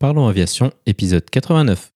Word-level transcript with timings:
Parlons 0.00 0.28
Aviation, 0.28 0.72
épisode 0.86 1.28
89. 1.28 1.92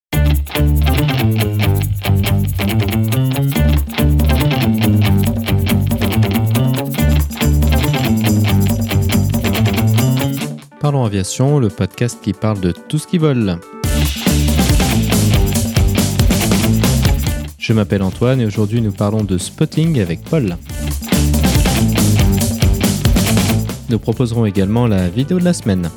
Parlons 10.81 11.05
Aviation, 11.07 11.59
le 11.59 11.69
podcast 11.69 12.19
qui 12.23 12.35
parle 12.35 12.61
de 12.61 12.73
tout 12.73 12.99
ce 12.99 13.07
qui 13.07 13.17
vole. 13.17 13.59
Je 17.57 17.73
m'appelle 17.73 18.03
Antoine 18.03 18.39
et 18.43 18.45
aujourd'hui 18.45 18.83
nous 18.83 18.93
parlons 18.93 19.25
de 19.25 19.39
spotting 19.39 19.99
avec 20.03 20.21
Paul. 20.25 20.59
Nous 23.89 23.99
proposerons 23.99 24.45
également 24.45 24.87
la 24.87 25.09
vidéo 25.09 25.39
de 25.39 25.45
la 25.45 25.55
semaine. 25.55 25.89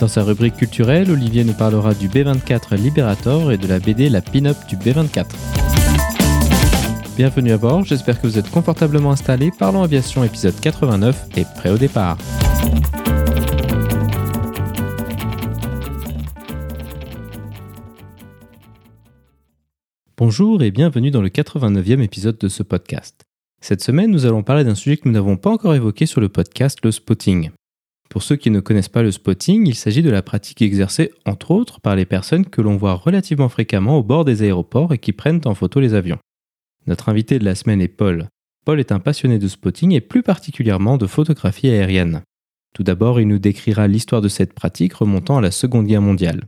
Dans 0.00 0.08
sa 0.08 0.22
rubrique 0.24 0.56
culturelle, 0.56 1.10
Olivier 1.10 1.44
nous 1.44 1.52
parlera 1.52 1.92
du 1.92 2.08
B24 2.08 2.74
Liberator 2.74 3.52
et 3.52 3.58
de 3.58 3.66
la 3.66 3.78
BD 3.78 4.08
La 4.08 4.22
Pin-Up 4.22 4.56
du 4.66 4.76
B24. 4.76 5.26
Bienvenue 7.18 7.52
à 7.52 7.58
bord, 7.58 7.84
j'espère 7.84 8.18
que 8.18 8.26
vous 8.26 8.38
êtes 8.38 8.50
confortablement 8.50 9.10
installés. 9.10 9.50
Parlons 9.58 9.82
Aviation 9.82 10.24
épisode 10.24 10.58
89 10.58 11.28
et 11.36 11.44
prêt 11.44 11.68
au 11.68 11.76
départ. 11.76 12.16
Bonjour 20.16 20.62
et 20.62 20.70
bienvenue 20.70 21.10
dans 21.10 21.20
le 21.20 21.28
89e 21.28 22.00
épisode 22.00 22.38
de 22.38 22.48
ce 22.48 22.62
podcast. 22.62 23.20
Cette 23.60 23.82
semaine, 23.82 24.10
nous 24.10 24.24
allons 24.24 24.42
parler 24.42 24.64
d'un 24.64 24.74
sujet 24.74 24.96
que 24.96 25.06
nous 25.06 25.12
n'avons 25.12 25.36
pas 25.36 25.50
encore 25.50 25.74
évoqué 25.74 26.06
sur 26.06 26.22
le 26.22 26.30
podcast, 26.30 26.78
le 26.82 26.90
spotting. 26.90 27.50
Pour 28.10 28.24
ceux 28.24 28.34
qui 28.34 28.50
ne 28.50 28.58
connaissent 28.58 28.88
pas 28.88 29.04
le 29.04 29.12
spotting, 29.12 29.68
il 29.68 29.76
s'agit 29.76 30.02
de 30.02 30.10
la 30.10 30.20
pratique 30.20 30.62
exercée 30.62 31.12
entre 31.26 31.52
autres 31.52 31.80
par 31.80 31.94
les 31.94 32.04
personnes 32.04 32.44
que 32.44 32.60
l'on 32.60 32.76
voit 32.76 32.94
relativement 32.94 33.48
fréquemment 33.48 33.98
au 33.98 34.02
bord 34.02 34.24
des 34.24 34.42
aéroports 34.42 34.92
et 34.92 34.98
qui 34.98 35.12
prennent 35.12 35.40
en 35.44 35.54
photo 35.54 35.78
les 35.78 35.94
avions. 35.94 36.18
Notre 36.88 37.08
invité 37.08 37.38
de 37.38 37.44
la 37.44 37.54
semaine 37.54 37.80
est 37.80 37.86
Paul. 37.86 38.26
Paul 38.64 38.80
est 38.80 38.90
un 38.90 38.98
passionné 38.98 39.38
de 39.38 39.46
spotting 39.46 39.92
et 39.92 40.00
plus 40.00 40.24
particulièrement 40.24 40.96
de 40.96 41.06
photographie 41.06 41.68
aérienne. 41.68 42.22
Tout 42.74 42.82
d'abord, 42.82 43.20
il 43.20 43.28
nous 43.28 43.38
décrira 43.38 43.86
l'histoire 43.86 44.20
de 44.20 44.28
cette 44.28 44.54
pratique 44.54 44.94
remontant 44.94 45.38
à 45.38 45.40
la 45.40 45.52
Seconde 45.52 45.86
Guerre 45.86 46.02
mondiale. 46.02 46.46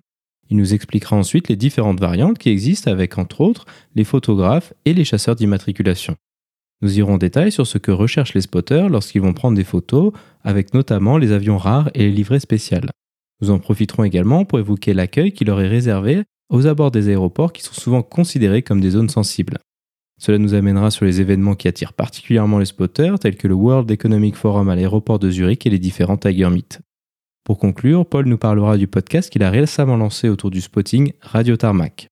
Il 0.51 0.57
nous 0.57 0.75
expliquera 0.75 1.15
ensuite 1.15 1.49
les 1.49 1.57
différentes 1.57 2.01
variantes 2.01 2.39
qui 2.39 2.51
existent 2.51 2.91
avec 2.91 3.19
entre 3.19 3.41
autres 3.41 3.67
les 3.95 4.05
photographes 4.05 4.75
et 4.85 4.95
les 4.95 5.05
chasseurs 5.05 5.37
d'immatriculation. 5.37 6.17
Nous 6.83 6.99
irons 6.99 7.15
en 7.15 7.19
détail 7.19 7.53
sur 7.53 7.67
ce 7.67 7.79
que 7.79 7.93
recherchent 7.93 8.35
les 8.35 8.41
spotters 8.41 8.89
lorsqu'ils 8.89 9.23
vont 9.23 9.33
prendre 9.33 9.57
des 9.57 9.65
photos, 9.65 10.13
avec 10.43 10.75
notamment 10.75 11.17
les 11.17 11.31
avions 11.31 11.57
rares 11.57 11.91
et 11.95 12.01
les 12.01 12.11
livrets 12.11 12.41
spéciales. 12.41 12.91
Nous 13.41 13.51
en 13.51 13.61
profiterons 13.61 14.05
également 14.05 14.45
pour 14.45 14.59
évoquer 14.59 14.93
l'accueil 14.93 15.33
qui 15.33 15.45
leur 15.45 15.61
est 15.61 15.69
réservé 15.69 16.25
aux 16.51 16.67
abords 16.67 16.91
des 16.91 17.09
aéroports 17.09 17.53
qui 17.53 17.63
sont 17.63 17.73
souvent 17.73 18.03
considérés 18.03 18.63
comme 18.63 18.81
des 18.81 18.91
zones 18.91 19.09
sensibles. 19.09 19.59
Cela 20.21 20.39
nous 20.39 20.55
amènera 20.55 20.91
sur 20.91 21.05
les 21.05 21.21
événements 21.21 21.55
qui 21.55 21.69
attirent 21.69 21.95
particulièrement 21.95 22.59
les 22.59 22.67
spotters, 22.67 23.19
tels 23.19 23.37
que 23.37 23.49
le 23.49 23.55
World 23.55 23.91
Economic 23.91 24.37
Forum 24.37 24.69
à 24.69 24.77
l'aéroport 24.77 25.19
de 25.19 25.31
Zurich 25.31 25.67
et 25.67 25.71
les 25.71 25.79
différents 25.79 26.17
Tiger 26.17 26.51
Meet. 26.51 26.81
Pour 27.45 27.59
conclure, 27.59 28.07
Paul 28.07 28.27
nous 28.27 28.39
parlera 28.39 28.77
du 28.77 28.87
podcast 28.87 29.31
qu'il 29.31 29.43
a 29.43 29.51
récemment 29.51 29.97
lancé 29.97 30.29
autour 30.29 30.51
du 30.51 30.61
spotting 30.61 31.13
Radio 31.21 31.57
Tarmac. 31.57 32.07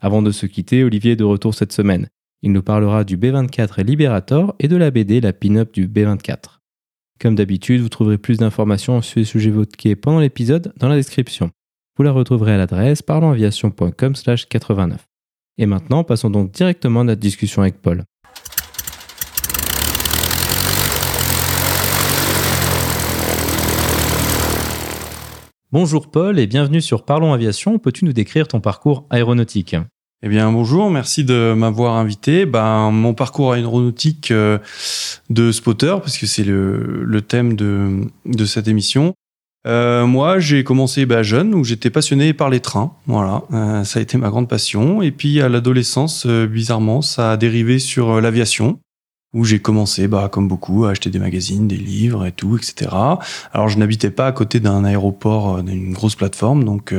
Avant 0.00 0.22
de 0.22 0.32
se 0.32 0.46
quitter, 0.46 0.82
Olivier 0.82 1.12
est 1.12 1.16
de 1.16 1.24
retour 1.24 1.54
cette 1.54 1.72
semaine. 1.72 2.08
Il 2.46 2.52
nous 2.52 2.62
parlera 2.62 3.02
du 3.02 3.18
B24 3.18 3.84
Liberator 3.84 4.54
et 4.60 4.68
de 4.68 4.76
la 4.76 4.92
BD 4.92 5.20
La 5.20 5.32
Pin-Up 5.32 5.74
du 5.74 5.88
B24. 5.88 6.60
Comme 7.20 7.34
d'habitude, 7.34 7.80
vous 7.80 7.88
trouverez 7.88 8.18
plus 8.18 8.38
d'informations 8.38 9.02
sur 9.02 9.18
les 9.18 9.24
sujets 9.24 9.48
évoqués 9.48 9.96
pendant 9.96 10.20
l'épisode 10.20 10.72
dans 10.76 10.88
la 10.88 10.94
description. 10.94 11.50
Vous 11.96 12.04
la 12.04 12.12
retrouverez 12.12 12.52
à 12.52 12.56
l'adresse 12.56 13.02
parlonsaviation.com/89. 13.02 14.98
Et 15.58 15.66
maintenant, 15.66 16.04
passons 16.04 16.30
donc 16.30 16.52
directement 16.52 17.00
à 17.00 17.04
notre 17.04 17.20
discussion 17.20 17.62
avec 17.62 17.82
Paul. 17.82 18.04
Bonjour 25.72 26.12
Paul 26.12 26.38
et 26.38 26.46
bienvenue 26.46 26.80
sur 26.80 27.04
Parlons 27.04 27.32
Aviation. 27.32 27.80
Peux-tu 27.80 28.04
nous 28.04 28.12
décrire 28.12 28.46
ton 28.46 28.60
parcours 28.60 29.04
aéronautique? 29.10 29.74
Eh 30.22 30.28
bien 30.28 30.50
bonjour, 30.50 30.90
merci 30.90 31.24
de 31.24 31.54
m'avoir 31.54 31.94
invité. 31.94 32.46
Ben 32.46 32.90
mon 32.90 33.14
parcours 33.14 33.52
aéronautique 33.52 34.30
euh, 34.30 34.58
de 35.30 35.52
spotter, 35.52 35.96
parce 36.00 36.16
que 36.16 36.26
c'est 36.26 36.44
le, 36.44 37.20
thème 37.20 37.54
de, 37.54 38.00
de 38.24 38.44
cette 38.44 38.66
émission. 38.66 39.14
Euh, 39.66 40.06
moi, 40.06 40.38
j'ai 40.38 40.62
commencé 40.64 41.06
bah, 41.06 41.22
jeune, 41.22 41.54
où 41.54 41.64
j'étais 41.64 41.90
passionné 41.90 42.32
par 42.32 42.50
les 42.50 42.60
trains. 42.60 42.92
Voilà, 43.06 43.42
euh, 43.52 43.84
ça 43.84 43.98
a 43.98 44.02
été 44.02 44.16
ma 44.16 44.30
grande 44.30 44.48
passion. 44.48 45.02
Et 45.02 45.10
puis 45.10 45.40
à 45.40 45.48
l'adolescence, 45.48 46.24
euh, 46.26 46.46
bizarrement, 46.46 47.02
ça 47.02 47.32
a 47.32 47.36
dérivé 47.36 47.78
sur 47.80 48.20
l'aviation, 48.20 48.78
où 49.34 49.44
j'ai 49.44 49.58
commencé, 49.58 50.06
bah, 50.06 50.28
comme 50.30 50.46
beaucoup, 50.46 50.84
à 50.84 50.90
acheter 50.90 51.10
des 51.10 51.18
magazines, 51.18 51.66
des 51.66 51.76
livres 51.76 52.26
et 52.26 52.32
tout, 52.32 52.56
etc. 52.56 52.90
Alors 53.52 53.68
je 53.68 53.78
n'habitais 53.78 54.10
pas 54.10 54.28
à 54.28 54.32
côté 54.32 54.60
d'un 54.60 54.84
aéroport, 54.84 55.62
d'une 55.62 55.92
grosse 55.92 56.14
plateforme, 56.14 56.64
donc 56.64 56.94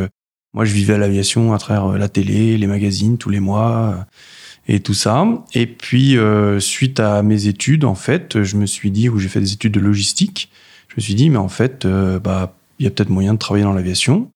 moi, 0.57 0.65
je 0.65 0.73
vivais 0.73 0.95
à 0.95 0.97
l'aviation 0.97 1.53
à 1.53 1.59
travers 1.59 1.85
euh, 1.85 1.97
la 1.99 2.09
télé, 2.09 2.57
les 2.57 2.65
magazines 2.65 3.19
tous 3.19 3.29
les 3.29 3.39
mois 3.39 3.93
euh, 3.95 4.73
et 4.73 4.79
tout 4.79 4.95
ça. 4.95 5.23
Et 5.53 5.67
puis, 5.67 6.17
euh, 6.17 6.59
suite 6.59 6.99
à 6.99 7.21
mes 7.21 7.45
études, 7.45 7.85
en 7.85 7.93
fait, 7.93 8.41
je 8.41 8.55
me 8.55 8.65
suis 8.65 8.89
dit, 8.89 9.07
où 9.07 9.19
j'ai 9.19 9.29
fait 9.29 9.39
des 9.39 9.53
études 9.53 9.73
de 9.73 9.79
logistique, 9.79 10.49
je 10.87 10.95
me 10.97 11.01
suis 11.01 11.13
dit, 11.13 11.29
mais 11.29 11.37
en 11.37 11.47
fait, 11.47 11.85
bah, 11.85 12.55
il 12.79 12.85
y 12.85 12.87
a 12.87 12.89
peut-être 12.89 13.11
moyen 13.11 13.35
de 13.35 13.37
travailler 13.37 13.65
dans 13.65 13.73
l'aviation. 13.73 14.31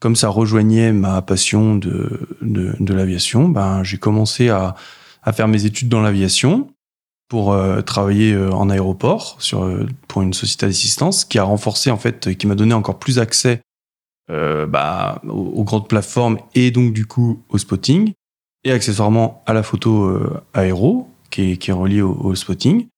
Comme 0.00 0.16
ça 0.16 0.30
rejoignait 0.30 0.92
ma 0.92 1.20
passion 1.20 1.76
de, 1.76 2.26
de, 2.40 2.94
l'aviation, 2.94 3.50
ben, 3.50 3.84
j'ai 3.84 3.98
commencé 3.98 4.48
à, 4.48 4.76
à 5.24 5.32
faire 5.34 5.46
mes 5.46 5.66
études 5.66 5.90
dans 5.90 6.00
l'aviation 6.00 6.70
pour 7.28 7.54
travailler 7.84 8.34
en 8.34 8.70
aéroport 8.70 9.36
sur, 9.40 9.68
pour 10.08 10.22
une 10.22 10.32
société 10.32 10.64
d'assistance 10.64 11.26
qui 11.26 11.38
a 11.38 11.42
renforcé, 11.42 11.90
en 11.90 11.98
fait, 11.98 12.34
qui 12.34 12.46
m'a 12.46 12.54
donné 12.54 12.72
encore 12.72 12.98
plus 12.98 13.18
accès 13.18 13.60
euh, 14.28 14.66
bah, 14.66 15.22
aux, 15.28 15.62
grandes 15.62 15.86
plateformes 15.86 16.38
et 16.56 16.72
donc 16.72 16.92
du 16.92 17.06
coup 17.06 17.44
au 17.48 17.58
spotting 17.58 18.12
et 18.64 18.72
accessoirement 18.72 19.44
à 19.46 19.52
la 19.52 19.62
photo 19.62 20.06
euh, 20.06 20.42
aéro 20.52 21.08
qui 21.30 21.52
est, 21.52 21.56
qui 21.58 21.70
est 21.70 21.72
reliée 21.72 22.02
au, 22.02 22.34
spotting. 22.34 22.88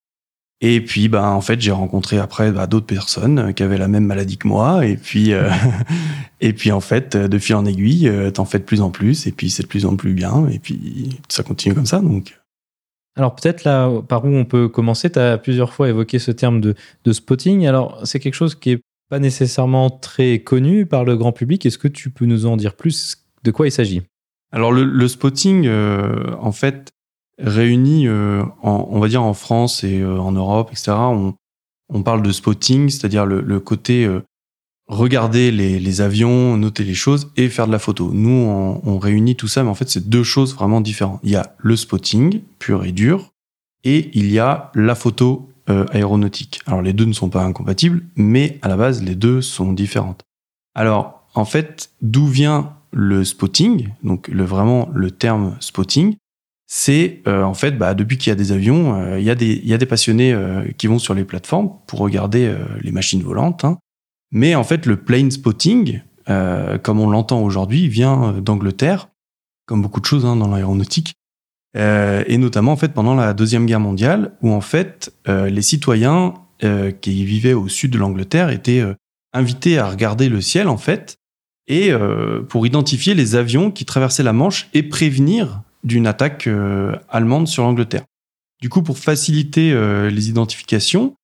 Et 0.62 0.81
puis, 0.81 1.09
bah, 1.09 1.31
en 1.31 1.43
fait, 1.43 1.61
j'ai 1.61 1.71
rencontré 1.71 2.19
après 2.19 2.50
bah, 2.50 2.66
d'autres 2.66 2.87
personnes 2.87 3.53
qui 3.53 3.62
avaient 3.62 3.77
la 3.77 3.89
même 3.89 4.06
maladie 4.06 4.39
que 4.39 4.49
moi. 4.49 4.87
Et 4.87 4.97
puis, 4.97 5.34
euh, 5.34 5.50
et 6.41 6.55
puis 6.55 6.72
en 6.72 6.81
fait, 6.81 7.16
de 7.16 7.39
fil 7.39 7.55
en 7.56 7.66
aiguille, 7.66 8.10
t'en 8.33 8.47
fais 8.47 8.59
de 8.59 8.65
plus 8.65 8.81
en 8.81 8.91
plus. 8.91 9.27
Et 9.27 9.33
puis, 9.33 9.50
c'est 9.50 9.62
de 9.62 9.69
plus 9.69 9.84
en 9.84 9.97
plus 9.97 10.15
bien. 10.15 10.49
Et 10.49 10.59
puis, 10.59 11.21
ça 11.28 11.43
continue 11.43 11.75
comme 11.75 11.87
ça. 11.87 12.00
Donc. 12.00 12.39
Alors, 13.16 13.34
peut-être 13.34 13.65
là, 13.65 13.91
par 14.09 14.25
où 14.25 14.28
on 14.28 14.47
peut 14.47 14.69
commencer, 14.69 15.10
tu 15.10 15.19
as 15.19 15.37
plusieurs 15.37 15.75
fois 15.75 15.91
évoqué 15.91 16.19
ce 16.19 16.31
terme 16.31 16.60
de, 16.60 16.75
de 17.05 17.12
spotting. 17.12 17.66
Alors, 17.66 18.00
c'est 18.05 18.19
quelque 18.19 18.34
chose 18.34 18.55
qui 18.55 18.71
est 18.72 18.81
pas 19.09 19.19
nécessairement 19.19 19.91
très 19.91 20.41
connu 20.41 20.87
par 20.87 21.05
le 21.05 21.17
grand 21.17 21.33
public. 21.33 21.65
Est-ce 21.67 21.79
que 21.79 21.89
tu 21.89 22.11
peux 22.11 22.27
nous 22.27 22.47
en 22.47 22.57
dire 22.57 22.75
plus 22.75 23.25
De 23.45 23.51
quoi 23.51 23.67
il 23.67 23.73
s'agit? 23.73 24.03
Alors 24.53 24.73
le, 24.73 25.09
spotting, 25.09 25.67
euh, 25.67 26.35
en 26.41 26.53
fait, 26.53 26.91
réunit, 27.39 28.09
euh, 28.09 28.43
on 28.63 28.99
va 28.99 29.09
dire 29.09 29.23
en 29.23 29.35
France 29.35 29.85
et 29.85 30.01
euh, 30.01 30.19
en 30.19 30.33
Europe, 30.33 30.71
etc. 30.73 30.93
On, 30.93 31.35
on, 31.91 32.03
parle 32.03 32.23
de 32.23 32.33
spotting, 32.33 32.89
c'est-à-dire 32.89 33.27
le, 33.27 33.61
côté 33.61 34.09
regarder 34.87 35.51
les, 35.51 36.01
avions, 36.01 36.57
noter 36.57 36.85
les 36.85 36.95
choses 36.95 37.31
et 37.37 37.49
faire 37.49 37.67
de 37.67 37.73
la 37.73 37.79
photo. 37.79 38.11
Nous, 38.13 38.31
on, 38.31 38.81
on 38.85 38.99
réunit 38.99 39.37
tout 39.37 39.49
ça, 39.49 39.63
mais 39.63 39.71
en 39.71 39.75
fait, 39.75 39.91
c'est 39.91 40.09
deux 40.09 40.25
choses 40.25 40.55
vraiment 40.55 40.81
différentes. 40.81 41.21
Il 41.23 41.31
y 41.31 41.37
a 41.37 41.55
le 41.59 41.77
spotting 41.77 42.43
pur 42.59 42.85
et 42.85 42.93
dur, 42.93 43.33
et 43.85 44.11
il 44.15 44.31
y 44.31 44.39
a 44.39 44.71
la 44.75 44.95
photo 44.95 45.47
euh, 45.71 45.84
aéronautique. 45.93 46.61
Alors 46.67 46.81
les 46.81 46.93
deux 46.93 47.05
ne 47.05 47.12
sont 47.12 47.29
pas 47.29 47.43
incompatibles, 47.43 48.03
mais 48.17 48.59
à 48.62 48.69
la 48.69 48.77
base 48.77 49.03
les 49.03 49.15
deux 49.15 49.43
sont 49.43 49.73
différentes. 49.73 50.23
Alors 50.75 51.27
en 51.34 51.45
fait, 51.45 51.91
d'où 52.01 52.27
vient 52.27 52.72
le 52.91 53.22
spotting 53.22 53.91
Donc 54.03 54.28
le 54.28 54.45
vraiment 54.45 54.89
le 54.95 55.10
terme 55.10 55.57
spotting, 55.60 56.16
c'est 56.66 57.21
euh, 57.27 57.42
en 57.42 57.53
fait 57.53 57.72
bah, 57.72 57.92
depuis 57.92 58.16
qu'il 58.16 58.31
y 58.31 58.33
a 58.33 58.37
des 58.37 58.53
avions, 58.53 58.95
euh, 58.95 59.19
il 59.19 59.25
y 59.25 59.31
a 59.31 59.34
des 59.34 59.60
y 59.63 59.75
a 59.75 59.78
des 59.78 59.87
passionnés 59.87 60.34
qui 60.78 60.87
vont 60.87 60.98
sur 60.98 61.13
les 61.13 61.25
plateformes 61.25 61.72
pour 61.87 61.98
regarder 61.98 62.51
les 62.81 62.91
machines 62.91 63.22
volantes. 63.22 63.65
Hein. 63.65 63.78
Mais 64.33 64.54
en 64.54 64.65
fait 64.65 64.87
le 64.87 64.97
plane 64.97 65.31
spotting, 65.31 66.01
comme 66.27 67.01
on 67.01 67.10
l'entend 67.10 67.42
aujourd'hui, 67.42 67.89
vient 67.89 68.33
d'Angleterre, 68.41 69.09
comme 69.66 69.83
beaucoup 69.83 70.01
de 70.01 70.07
choses 70.07 70.25
hein, 70.25 70.37
dans 70.37 70.48
l'aéronautique. 70.48 71.15
Euh, 71.76 72.24
et 72.26 72.38
notamment 72.38 72.72
en 72.72 72.76
fait 72.76 72.94
pendant 72.94 73.15
la 73.15 73.34
deuxième 73.34 73.66
guerre 73.66 73.80
mondiale 73.80 74.32
où 74.41 74.50
en 74.53 74.62
fait 74.62 75.12
euh, 75.28 75.50
les 75.50 75.60
citoyens 75.60 76.32
euh, 76.65 76.91
qui 76.92 77.24
vivaient 77.24 77.53
au 77.53 77.68
sud 77.68 77.92
de 77.92 77.98
l'Angleterre 77.98 78.48
étaient 78.48 78.82
invités 79.34 79.78
à 79.78 79.88
regarder 79.88 80.30
le 80.30 80.41
ciel 80.41 80.68
en 80.68 80.78
fait 80.78 81.18
et 81.70 81.92
pour 82.48 82.66
identifier 82.66 83.12
les 83.12 83.34
avions 83.34 83.70
qui 83.70 83.84
traversaient 83.84 84.22
la 84.22 84.32
Manche 84.32 84.70
et 84.72 84.82
prévenir 84.82 85.60
d'une 85.84 86.06
attaque 86.06 86.48
allemande 87.10 87.47
sur 87.47 87.62
l'Angleterre. 87.62 88.04
Du 88.62 88.70
coup, 88.70 88.82
pour 88.82 88.97
faciliter 88.97 89.78
les 90.09 90.30
identifications, 90.30 91.15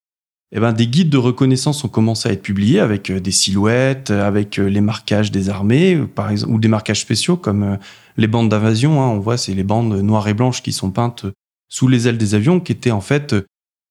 eh 0.53 0.61
ben, 0.61 0.73
des 0.73 0.87
guides 0.87 1.11
de 1.11 1.19
reconnaissance 1.19 1.85
ont 1.85 1.89
commencé 1.89 2.29
à 2.29 2.33
être 2.33 2.43
publiés 2.43 2.81
avec 2.81 3.11
des 3.11 3.31
silhouettes, 3.31 4.11
avec 4.11 4.57
les 4.57 4.81
marquages 4.81 5.33
des 5.33 5.49
armées, 5.49 5.97
par 6.15 6.31
exemple, 6.31 6.53
ou 6.53 6.59
des 6.59 6.69
marquages 6.69 7.01
spéciaux 7.01 7.37
comme 7.37 7.79
les 8.17 8.29
bandes 8.29 8.49
d'invasion. 8.49 9.03
Hein. 9.03 9.09
on 9.09 9.19
voit, 9.19 9.37
c'est 9.37 9.55
les 9.55 9.65
bandes 9.65 9.93
noires 10.01 10.29
et 10.29 10.35
blanches 10.35 10.63
qui 10.63 10.73
sont 10.73 10.91
peintes 10.91 11.27
sous 11.69 11.89
les 11.89 12.07
ailes 12.07 12.19
des 12.19 12.35
avions, 12.35 12.61
qui 12.61 12.71
étaient 12.71 12.93
en 12.93 13.01
fait 13.01 13.35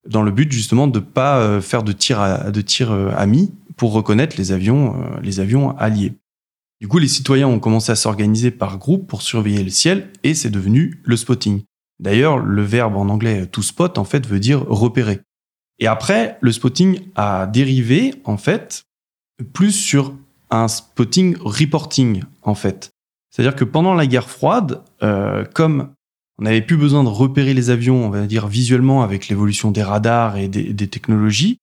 dans 0.08 0.22
le 0.22 0.30
but 0.30 0.50
justement 0.50 0.86
de 0.86 1.00
pas 1.00 1.60
faire 1.60 1.82
de 1.82 1.92
tir 1.92 2.20
à, 2.20 2.50
de 2.50 2.60
tir 2.62 2.92
amis 3.16 3.52
pour 3.76 3.92
reconnaître 3.92 4.36
les 4.38 4.52
avions, 4.52 4.96
les 5.22 5.40
avions 5.40 5.76
alliés. 5.76 6.14
Du 6.80 6.88
coup, 6.88 6.98
les 6.98 7.08
citoyens 7.08 7.48
ont 7.48 7.60
commencé 7.60 7.92
à 7.92 7.96
s'organiser 7.96 8.50
par 8.50 8.78
groupe 8.78 9.06
pour 9.06 9.22
surveiller 9.22 9.62
le 9.62 9.70
ciel 9.70 10.10
et 10.22 10.34
c'est 10.34 10.50
devenu 10.50 11.00
le 11.04 11.16
spotting. 11.16 11.62
D'ailleurs, 12.00 12.38
le 12.38 12.62
verbe 12.62 12.96
en 12.96 13.08
anglais 13.08 13.46
to 13.46 13.62
spot 13.62 13.96
en 13.96 14.04
fait 14.04 14.26
veut 14.26 14.40
dire 14.40 14.64
repérer. 14.68 15.20
Et 15.78 15.86
après, 15.86 16.38
le 16.40 16.52
spotting 16.52 17.00
a 17.16 17.46
dérivé 17.46 18.14
en 18.24 18.36
fait 18.36 18.84
plus 19.52 19.72
sur 19.72 20.14
un 20.50 20.68
spotting 20.68 21.36
reporting 21.40 22.22
en 22.42 22.54
fait. 22.54 22.90
C'est-à-dire 23.30 23.56
que 23.56 23.64
pendant 23.64 23.94
la 23.94 24.06
guerre 24.06 24.30
froide, 24.30 24.82
euh, 25.02 25.44
comme 25.54 25.90
on 26.38 26.44
n'avait 26.44 26.62
plus 26.62 26.76
besoin 26.76 27.02
de 27.02 27.08
repérer 27.08 27.54
les 27.54 27.70
avions, 27.70 28.06
on 28.06 28.10
va 28.10 28.26
dire 28.26 28.46
visuellement 28.46 29.02
avec 29.02 29.28
l'évolution 29.28 29.70
des 29.70 29.82
radars 29.82 30.36
et 30.36 30.48
des, 30.48 30.88
technologies, 30.88 31.58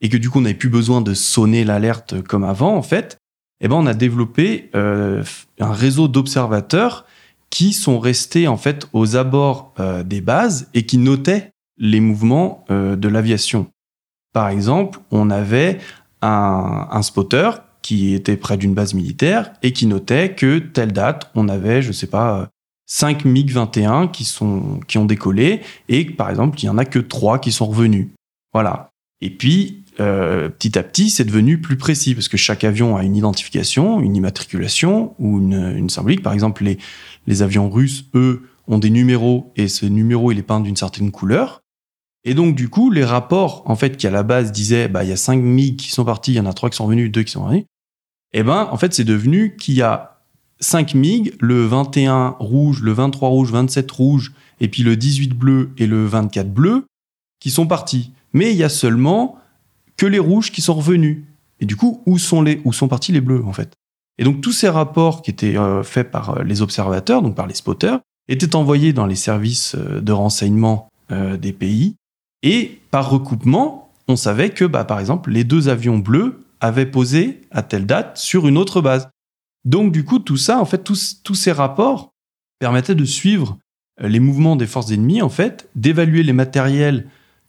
et 0.00 0.08
que 0.08 0.16
du 0.16 0.30
coup 0.30 0.38
on 0.38 0.42
n'avait 0.42 0.54
plus 0.54 0.68
besoin 0.68 1.00
de 1.00 1.14
sonner 1.14 1.64
l'alerte 1.64 2.22
comme 2.22 2.44
avant 2.44 2.74
en 2.74 2.82
fait, 2.82 3.18
eh 3.60 3.68
ben 3.68 3.76
on 3.76 3.86
a 3.86 3.94
développé 3.94 4.70
euh, 4.74 5.22
un 5.60 5.72
réseau 5.72 6.08
d'observateurs 6.08 7.06
qui 7.50 7.72
sont 7.72 8.00
restés 8.00 8.48
en 8.48 8.56
fait 8.56 8.88
aux 8.92 9.14
abords 9.14 9.72
euh, 9.78 10.02
des 10.02 10.20
bases 10.20 10.68
et 10.74 10.86
qui 10.86 10.98
notaient 10.98 11.51
les 11.82 12.00
mouvements 12.00 12.64
euh, 12.70 12.96
de 12.96 13.08
l'aviation. 13.08 13.66
Par 14.32 14.48
exemple, 14.48 15.00
on 15.10 15.28
avait 15.28 15.78
un, 16.22 17.02
spotter 17.02 17.50
qui 17.82 18.14
était 18.14 18.36
près 18.36 18.56
d'une 18.56 18.72
base 18.72 18.94
militaire 18.94 19.52
et 19.62 19.72
qui 19.72 19.86
notait 19.86 20.34
que 20.34 20.60
telle 20.60 20.92
date, 20.92 21.30
on 21.34 21.48
avait, 21.48 21.82
je 21.82 21.90
sais 21.90 22.06
pas, 22.06 22.48
5 22.86 23.24
MiG-21 23.24 24.10
qui 24.12 24.24
sont 24.24 24.78
qui 24.86 24.98
ont 24.98 25.04
décollé 25.04 25.60
et 25.88 26.04
par 26.04 26.30
exemple, 26.30 26.60
il 26.60 26.66
y 26.66 26.68
en 26.68 26.78
a 26.78 26.84
que 26.84 27.00
3 27.00 27.40
qui 27.40 27.50
sont 27.50 27.66
revenus. 27.66 28.08
Voilà. 28.52 28.90
Et 29.20 29.30
puis 29.30 29.82
euh, 29.98 30.48
petit 30.48 30.78
à 30.78 30.84
petit, 30.84 31.10
c'est 31.10 31.24
devenu 31.24 31.60
plus 31.60 31.76
précis 31.76 32.14
parce 32.14 32.28
que 32.28 32.36
chaque 32.36 32.62
avion 32.62 32.96
a 32.96 33.02
une 33.02 33.16
identification, 33.16 34.00
une 34.00 34.14
immatriculation 34.14 35.14
ou 35.18 35.38
une, 35.38 35.74
une 35.76 35.90
symbolique. 35.90 36.22
Par 36.22 36.32
exemple, 36.32 36.62
les, 36.62 36.78
les 37.26 37.42
avions 37.42 37.68
russes, 37.68 38.04
eux, 38.14 38.48
ont 38.68 38.78
des 38.78 38.90
numéros 38.90 39.52
et 39.56 39.66
ce 39.68 39.86
numéro, 39.86 40.30
il 40.30 40.38
est 40.38 40.42
peint 40.42 40.60
d'une 40.60 40.76
certaine 40.76 41.10
couleur. 41.10 41.61
Et 42.24 42.34
donc, 42.34 42.54
du 42.54 42.68
coup, 42.68 42.90
les 42.90 43.04
rapports, 43.04 43.62
en 43.66 43.74
fait, 43.74 43.96
qui 43.96 44.06
à 44.06 44.10
la 44.10 44.22
base 44.22 44.52
disaient, 44.52 44.88
bah, 44.88 45.02
il 45.04 45.10
y 45.10 45.12
a 45.12 45.16
5 45.16 45.36
MiG 45.36 45.76
qui 45.76 45.90
sont 45.90 46.04
partis, 46.04 46.32
il 46.32 46.36
y 46.36 46.40
en 46.40 46.46
a 46.46 46.52
3 46.52 46.70
qui 46.70 46.76
sont 46.76 46.84
revenus, 46.84 47.10
2 47.10 47.22
qui 47.22 47.32
sont 47.32 47.44
revenus. 47.44 47.64
Eh 48.32 48.42
ben, 48.42 48.68
en 48.70 48.76
fait, 48.76 48.94
c'est 48.94 49.04
devenu 49.04 49.56
qu'il 49.56 49.74
y 49.74 49.82
a 49.82 50.20
5 50.60 50.94
MiG, 50.94 51.34
le 51.40 51.66
21 51.66 52.36
rouge, 52.38 52.82
le 52.82 52.92
23 52.92 53.28
rouge, 53.28 53.50
27 53.50 53.90
rouge, 53.90 54.32
et 54.60 54.68
puis 54.68 54.84
le 54.84 54.96
18 54.96 55.30
bleu 55.34 55.70
et 55.76 55.86
le 55.86 56.06
24 56.06 56.52
bleu, 56.52 56.86
qui 57.40 57.50
sont 57.50 57.66
partis. 57.66 58.12
Mais 58.32 58.52
il 58.52 58.56
y 58.56 58.64
a 58.64 58.68
seulement 58.68 59.38
que 59.96 60.06
les 60.06 60.20
rouges 60.20 60.52
qui 60.52 60.62
sont 60.62 60.74
revenus. 60.74 61.24
Et 61.60 61.66
du 61.66 61.76
coup, 61.76 62.02
où 62.06 62.18
sont 62.18 62.42
les, 62.42 62.60
où 62.64 62.72
sont 62.72 62.88
partis 62.88 63.12
les 63.12 63.20
bleus, 63.20 63.44
en 63.44 63.52
fait? 63.52 63.72
Et 64.18 64.24
donc, 64.24 64.40
tous 64.40 64.52
ces 64.52 64.68
rapports 64.68 65.22
qui 65.22 65.30
étaient 65.30 65.56
euh, 65.56 65.82
faits 65.82 66.10
par 66.10 66.38
euh, 66.38 66.42
les 66.44 66.62
observateurs, 66.62 67.22
donc 67.22 67.34
par 67.34 67.46
les 67.46 67.54
spotters, 67.54 67.98
étaient 68.28 68.54
envoyés 68.54 68.92
dans 68.92 69.06
les 69.06 69.16
services 69.16 69.74
euh, 69.74 70.00
de 70.00 70.12
renseignement 70.12 70.88
des 71.38 71.52
pays. 71.52 71.96
Et 72.42 72.80
par 72.90 73.10
recoupement, 73.10 73.92
on 74.08 74.16
savait 74.16 74.50
que, 74.50 74.64
bah, 74.64 74.84
par 74.84 75.00
exemple, 75.00 75.30
les 75.30 75.44
deux 75.44 75.68
avions 75.68 75.98
bleus 75.98 76.44
avaient 76.60 76.86
posé 76.86 77.42
à 77.50 77.62
telle 77.62 77.86
date 77.86 78.18
sur 78.18 78.48
une 78.48 78.58
autre 78.58 78.80
base. 78.80 79.08
Donc, 79.64 79.92
du 79.92 80.04
coup, 80.04 80.18
tout 80.18 80.36
ça, 80.36 80.60
en 80.60 80.64
fait, 80.64 80.82
tous, 80.82 81.34
ces 81.34 81.52
rapports 81.52 82.12
permettaient 82.58 82.94
de 82.94 83.04
suivre 83.04 83.58
les 84.00 84.20
mouvements 84.20 84.56
des 84.56 84.66
forces 84.66 84.90
ennemies, 84.90 85.22
en 85.22 85.28
fait, 85.28 85.68
d'évaluer 85.76 86.22
les 86.22 86.32
matériels 86.32 87.06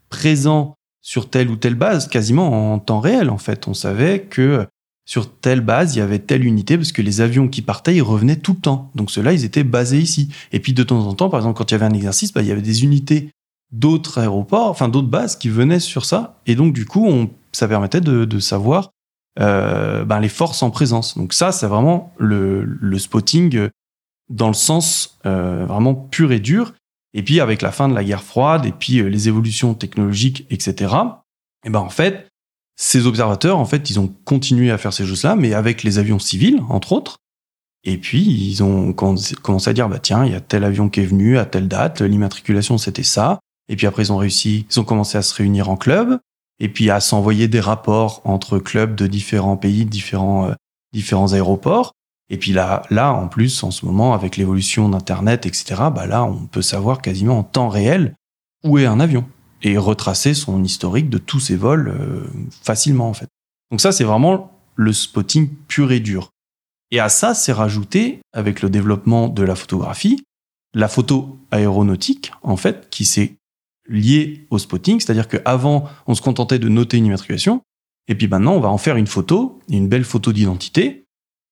présents 0.09 0.75
sur 1.01 1.29
telle 1.29 1.49
ou 1.49 1.55
telle 1.55 1.75
base, 1.75 2.07
quasiment 2.07 2.73
en 2.73 2.79
temps 2.79 2.99
réel 2.99 3.29
en 3.29 3.37
fait. 3.37 3.67
On 3.67 3.73
savait 3.73 4.21
que 4.21 4.65
sur 5.05 5.29
telle 5.29 5.59
base, 5.59 5.95
il 5.95 5.99
y 5.99 6.01
avait 6.01 6.19
telle 6.19 6.45
unité 6.45 6.77
parce 6.77 6.93
que 6.93 7.01
les 7.01 7.19
avions 7.19 7.49
qui 7.49 7.61
partaient, 7.61 7.95
ils 7.95 8.01
revenaient 8.01 8.37
tout 8.37 8.53
le 8.53 8.59
temps. 8.59 8.89
Donc 8.95 9.11
ceux-là, 9.11 9.33
ils 9.33 9.43
étaient 9.43 9.65
basés 9.65 9.99
ici. 9.99 10.29
Et 10.53 10.59
puis 10.59 10.73
de 10.73 10.81
temps 10.81 11.05
en 11.05 11.13
temps, 11.13 11.29
par 11.29 11.41
exemple, 11.41 11.57
quand 11.57 11.69
il 11.69 11.73
y 11.73 11.75
avait 11.75 11.85
un 11.85 11.93
exercice, 11.93 12.31
bah, 12.31 12.41
il 12.41 12.47
y 12.47 12.51
avait 12.51 12.61
des 12.61 12.83
unités 12.83 13.29
d'autres 13.73 14.19
aéroports, 14.19 14.69
enfin 14.69 14.87
d'autres 14.87 15.09
bases 15.09 15.35
qui 15.35 15.49
venaient 15.49 15.79
sur 15.79 16.05
ça. 16.05 16.39
Et 16.45 16.55
donc 16.55 16.73
du 16.73 16.85
coup, 16.85 17.05
on, 17.05 17.29
ça 17.51 17.67
permettait 17.67 18.01
de, 18.01 18.39
savoir 18.39 18.91
euh, 19.39 20.05
ben, 20.05 20.19
les 20.19 20.29
forces 20.29 20.63
en 20.63 20.69
présence. 20.69 21.17
Donc 21.17 21.33
ça, 21.33 21.51
c'est 21.51 21.67
vraiment 21.67 22.13
le, 22.17 22.63
le, 22.63 22.99
spotting 22.99 23.69
dans 24.29 24.47
le 24.47 24.53
sens 24.53 25.19
euh, 25.25 25.65
vraiment 25.65 25.95
pur 25.95 26.31
et 26.31 26.39
dur. 26.39 26.73
Et 27.15 27.23
puis 27.23 27.39
avec 27.39 27.61
la 27.61 27.71
fin 27.71 27.89
de 27.89 27.95
la 27.95 28.03
guerre 28.03 28.23
froide 28.23 28.65
et 28.65 28.71
puis 28.71 28.99
euh, 28.99 29.07
les 29.07 29.27
évolutions 29.27 29.73
technologiques, 29.73 30.45
etc. 30.49 30.93
Et 31.65 31.69
ben 31.69 31.79
en 31.79 31.89
fait, 31.89 32.27
ces 32.75 33.07
observateurs, 33.07 33.57
en 33.57 33.65
fait, 33.65 33.89
ils 33.89 33.99
ont 33.99 34.13
continué 34.25 34.71
à 34.71 34.77
faire 34.77 34.93
ces 34.93 35.05
choses-là, 35.05 35.35
mais 35.35 35.53
avec 35.53 35.83
les 35.83 35.97
avions 35.97 36.19
civils, 36.19 36.61
entre 36.69 36.91
autres. 36.91 37.17
Et 37.83 37.97
puis 37.97 38.21
ils 38.21 38.63
ont 38.63 38.93
commencé 38.93 39.69
à 39.69 39.73
dire 39.73 39.89
bah 39.89 39.99
tiens, 39.99 40.25
il 40.25 40.31
y 40.31 40.35
a 40.35 40.41
tel 40.41 40.63
avion 40.63 40.89
qui 40.89 41.01
est 41.01 41.05
venu 41.05 41.37
à 41.37 41.45
telle 41.45 41.67
date, 41.67 42.01
l'immatriculation 42.01 42.77
c'était 42.77 43.03
ça. 43.03 43.39
Et 43.73 43.75
puis 43.75 43.87
après 43.87 44.03
ils 44.03 44.13
ont 44.13 44.17
réussi, 44.17 44.67
ils 44.69 44.79
ont 44.79 44.83
commencé 44.83 45.17
à 45.17 45.23
se 45.23 45.33
réunir 45.33 45.67
en 45.67 45.77
club 45.77 46.19
et 46.59 46.69
puis 46.69 46.91
à 46.91 46.99
s'envoyer 46.99 47.47
des 47.47 47.59
rapports 47.59 48.21
entre 48.23 48.59
clubs 48.59 48.93
de 48.93 49.07
différents 49.07 49.57
pays, 49.57 49.83
différents 49.83 50.45
euh, 50.45 50.53
différents 50.93 51.33
aéroports. 51.33 51.93
Et 52.29 52.37
puis 52.37 52.51
là, 52.51 52.83
là, 52.91 53.11
en 53.11 53.27
plus, 53.27 53.63
en 53.63 53.71
ce 53.71 53.87
moment, 53.87 54.13
avec 54.13 54.37
l'évolution 54.37 54.89
d'Internet, 54.89 55.47
etc., 55.47 55.85
bah 55.91 56.05
là, 56.05 56.23
on 56.23 56.45
peut 56.45 56.61
savoir 56.61 57.01
quasiment 57.01 57.39
en 57.39 57.43
temps 57.43 57.67
réel 57.67 58.13
où 58.63 58.77
est 58.77 58.85
un 58.85 58.99
avion 58.99 59.25
et 59.63 59.75
retracer 59.75 60.35
son 60.35 60.63
historique 60.63 61.09
de 61.09 61.17
tous 61.17 61.39
ses 61.39 61.55
vols 61.55 61.89
euh, 61.89 62.27
facilement, 62.61 63.09
en 63.09 63.13
fait. 63.15 63.27
Donc 63.71 63.81
ça, 63.81 63.91
c'est 63.91 64.03
vraiment 64.03 64.51
le 64.75 64.93
spotting 64.93 65.49
pur 65.67 65.91
et 65.91 65.99
dur. 65.99 66.29
Et 66.91 66.99
à 66.99 67.09
ça, 67.09 67.33
c'est 67.33 67.53
rajouté, 67.53 68.21
avec 68.33 68.61
le 68.61 68.69
développement 68.69 69.29
de 69.29 69.41
la 69.41 69.55
photographie, 69.55 70.23
la 70.75 70.87
photo 70.87 71.39
aéronautique, 71.49 72.33
en 72.43 72.55
fait, 72.55 72.91
qui 72.91 73.03
s'est 73.03 73.33
liée 73.87 74.45
au 74.49 74.57
spotting, 74.57 74.99
c'est-à-dire 74.99 75.27
qu'avant, 75.27 75.89
on 76.07 76.15
se 76.15 76.21
contentait 76.21 76.59
de 76.59 76.69
noter 76.69 76.97
une 76.97 77.05
immatriculation, 77.05 77.61
et 78.07 78.15
puis 78.15 78.27
maintenant, 78.27 78.53
on 78.53 78.59
va 78.59 78.69
en 78.69 78.77
faire 78.77 78.97
une 78.97 79.07
photo, 79.07 79.59
une 79.69 79.87
belle 79.87 80.03
photo 80.03 80.33
d'identité, 80.33 81.03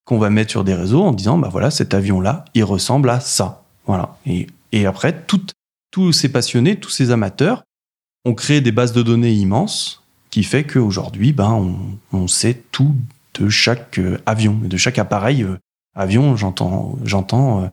qu'on 0.05 0.17
va 0.17 0.29
mettre 0.29 0.51
sur 0.51 0.63
des 0.63 0.73
réseaux 0.73 1.03
en 1.03 1.11
disant 1.11 1.37
bah 1.37 1.49
voilà 1.49 1.71
cet 1.71 1.93
avion 1.93 2.21
là 2.21 2.45
il 2.53 2.63
ressemble 2.63 3.09
à 3.09 3.19
ça. 3.19 3.63
Voilà. 3.85 4.17
Et, 4.25 4.47
et 4.71 4.85
après 4.85 5.25
tous 5.91 6.11
ces 6.11 6.29
passionnés 6.29 6.79
tous 6.79 6.89
ces 6.89 7.11
amateurs 7.11 7.63
ont 8.25 8.33
créé 8.33 8.61
des 8.61 8.71
bases 8.71 8.93
de 8.93 9.03
données 9.03 9.33
immenses 9.33 10.03
qui 10.29 10.43
fait 10.43 10.63
qu'aujourd'hui 10.63 11.33
ben 11.33 11.51
on, 11.51 12.17
on, 12.17 12.27
sait 12.27 12.63
tout 12.71 12.95
de 13.39 13.49
chaque 13.49 13.99
euh, 13.99 14.17
avion 14.25 14.53
de 14.53 14.77
chaque 14.77 14.99
appareil 14.99 15.43
euh, 15.43 15.57
avion 15.95 16.35
j'entends 16.35 16.97
j'entends 17.03 17.63
euh, 17.63 17.67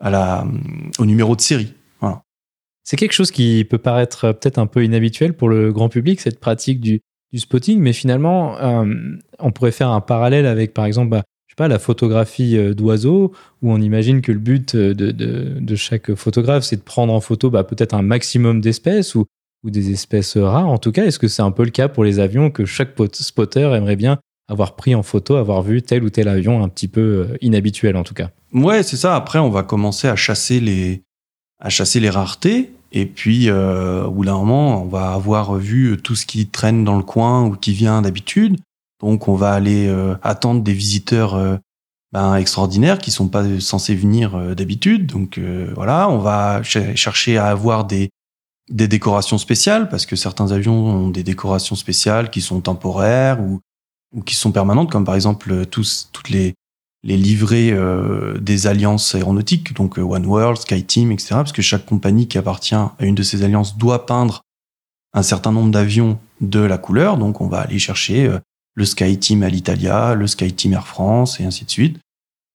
à 0.00 0.10
la 0.10 0.46
au 0.98 1.06
numéro 1.06 1.36
de 1.36 1.40
série 1.40 1.74
c'est 2.84 2.96
quelque 2.96 3.12
chose 3.12 3.30
qui 3.30 3.66
peut 3.68 3.78
paraître 3.78 4.32
peut-être 4.32 4.58
un 4.58 4.66
peu 4.66 4.84
inhabituel 4.84 5.32
pour 5.32 5.48
le 5.48 5.72
grand 5.72 5.88
public 5.88 6.20
cette 6.20 6.38
pratique 6.38 6.80
du, 6.80 7.00
spotting 7.36 7.80
mais 7.80 7.92
finalement 7.92 8.56
on 9.40 9.50
pourrait 9.50 9.72
faire 9.72 9.90
un 9.90 10.00
parallèle 10.00 10.46
avec 10.46 10.72
par 10.72 10.84
exemple 10.84 11.08
bah, 11.08 11.24
pas, 11.56 11.68
la 11.68 11.78
photographie 11.78 12.56
euh, 12.56 12.74
d'oiseaux, 12.74 13.32
où 13.62 13.72
on 13.72 13.80
imagine 13.80 14.20
que 14.20 14.32
le 14.32 14.38
but 14.38 14.74
euh, 14.74 14.94
de, 14.94 15.76
chaque 15.76 16.14
photographe, 16.14 16.64
c'est 16.64 16.76
de 16.76 16.82
prendre 16.82 17.12
en 17.12 17.20
photo 17.20 17.50
bah, 17.50 17.64
peut-être 17.64 17.94
un 17.94 18.02
maximum 18.02 18.60
d'espèces 18.60 19.14
ou, 19.14 19.26
ou 19.64 19.70
des 19.70 19.90
espèces 19.90 20.36
rares. 20.36 20.68
En 20.68 20.78
tout 20.78 20.92
cas, 20.92 21.04
est-ce 21.04 21.18
que 21.18 21.28
c'est 21.28 21.42
un 21.42 21.50
peu 21.50 21.64
le 21.64 21.70
cas 21.70 21.88
pour 21.88 22.04
les 22.04 22.18
avions, 22.18 22.50
que 22.50 22.64
chaque 22.64 22.94
spotter 23.12 23.72
aimerait 23.74 23.96
bien 23.96 24.18
avoir 24.48 24.76
pris 24.76 24.94
en 24.94 25.02
photo, 25.02 25.36
avoir 25.36 25.62
vu 25.62 25.80
tel 25.80 26.04
ou 26.04 26.10
tel 26.10 26.28
avion 26.28 26.62
un 26.62 26.68
petit 26.68 26.88
peu 26.88 27.00
euh, 27.00 27.36
inhabituel 27.40 27.96
en 27.96 28.04
tout 28.04 28.14
cas? 28.14 28.30
Ouais, 28.52 28.82
c'est 28.82 28.96
ça. 28.96 29.16
Après, 29.16 29.38
on 29.38 29.50
va 29.50 29.62
commencer 29.62 30.08
à 30.08 30.16
chasser 30.16 30.60
les, 30.60 31.02
à 31.60 31.68
chasser 31.70 32.00
les 32.00 32.10
raretés. 32.10 32.72
Et 32.92 33.06
puis, 33.06 33.48
euh, 33.48 34.04
au 34.04 34.10
bout 34.10 34.24
d'un 34.24 34.36
moment, 34.36 34.82
on 34.82 34.86
va 34.86 35.12
avoir 35.12 35.54
vu 35.54 35.96
tout 36.02 36.14
ce 36.14 36.26
qui 36.26 36.46
traîne 36.46 36.84
dans 36.84 36.96
le 36.96 37.02
coin 37.02 37.44
ou 37.44 37.56
qui 37.56 37.72
vient 37.72 38.02
d'habitude. 38.02 38.56
Donc 39.04 39.28
on 39.28 39.34
va 39.34 39.52
aller 39.52 39.86
euh, 39.86 40.14
attendre 40.22 40.62
des 40.62 40.72
visiteurs 40.72 41.34
euh, 41.34 41.56
ben, 42.12 42.36
extraordinaires 42.36 42.98
qui 42.98 43.10
sont 43.10 43.28
pas 43.28 43.60
censés 43.60 43.94
venir 43.94 44.34
euh, 44.34 44.54
d'habitude. 44.54 45.06
Donc 45.06 45.38
voilà, 45.74 46.08
on 46.08 46.18
va 46.18 46.62
chercher 46.62 47.36
à 47.36 47.46
avoir 47.46 47.84
des 47.84 48.10
des 48.70 48.88
décorations 48.88 49.36
spéciales 49.36 49.90
parce 49.90 50.06
que 50.06 50.16
certains 50.16 50.50
avions 50.50 50.86
ont 50.86 51.08
des 51.10 51.22
décorations 51.22 51.76
spéciales 51.76 52.30
qui 52.30 52.40
sont 52.40 52.60
temporaires 52.62 53.40
ou 53.42 53.60
ou 54.16 54.22
qui 54.22 54.34
sont 54.34 54.52
permanentes, 54.52 54.90
comme 54.90 55.04
par 55.04 55.16
exemple 55.16 55.66
tous 55.66 56.08
toutes 56.12 56.30
les 56.30 56.54
les 57.04 57.16
livrets 57.16 57.72
des 58.40 58.66
alliances 58.66 59.14
aéronautiques, 59.14 59.74
donc 59.74 59.98
One 59.98 60.24
World, 60.24 60.58
SkyTeam, 60.58 61.12
etc. 61.12 61.34
Parce 61.34 61.52
que 61.52 61.62
chaque 61.62 61.84
compagnie 61.84 62.26
qui 62.26 62.38
appartient 62.38 62.74
à 62.74 62.94
une 63.00 63.14
de 63.14 63.22
ces 63.22 63.42
alliances 63.42 63.76
doit 63.76 64.06
peindre 64.06 64.40
un 65.14 65.22
certain 65.22 65.52
nombre 65.52 65.70
d'avions 65.70 66.18
de 66.40 66.60
la 66.60 66.76
couleur. 66.76 67.16
Donc, 67.16 67.40
on 67.40 67.46
va 67.46 67.60
aller 67.60 67.78
chercher 67.78 68.26
euh, 68.26 68.38
le 68.74 68.84
SkyTeam 68.84 69.42
Alitalia, 69.42 70.14
le 70.14 70.26
SkyTeam 70.26 70.72
Air 70.72 70.86
France 70.86 71.40
et 71.40 71.44
ainsi 71.44 71.64
de 71.64 71.70
suite. 71.70 71.98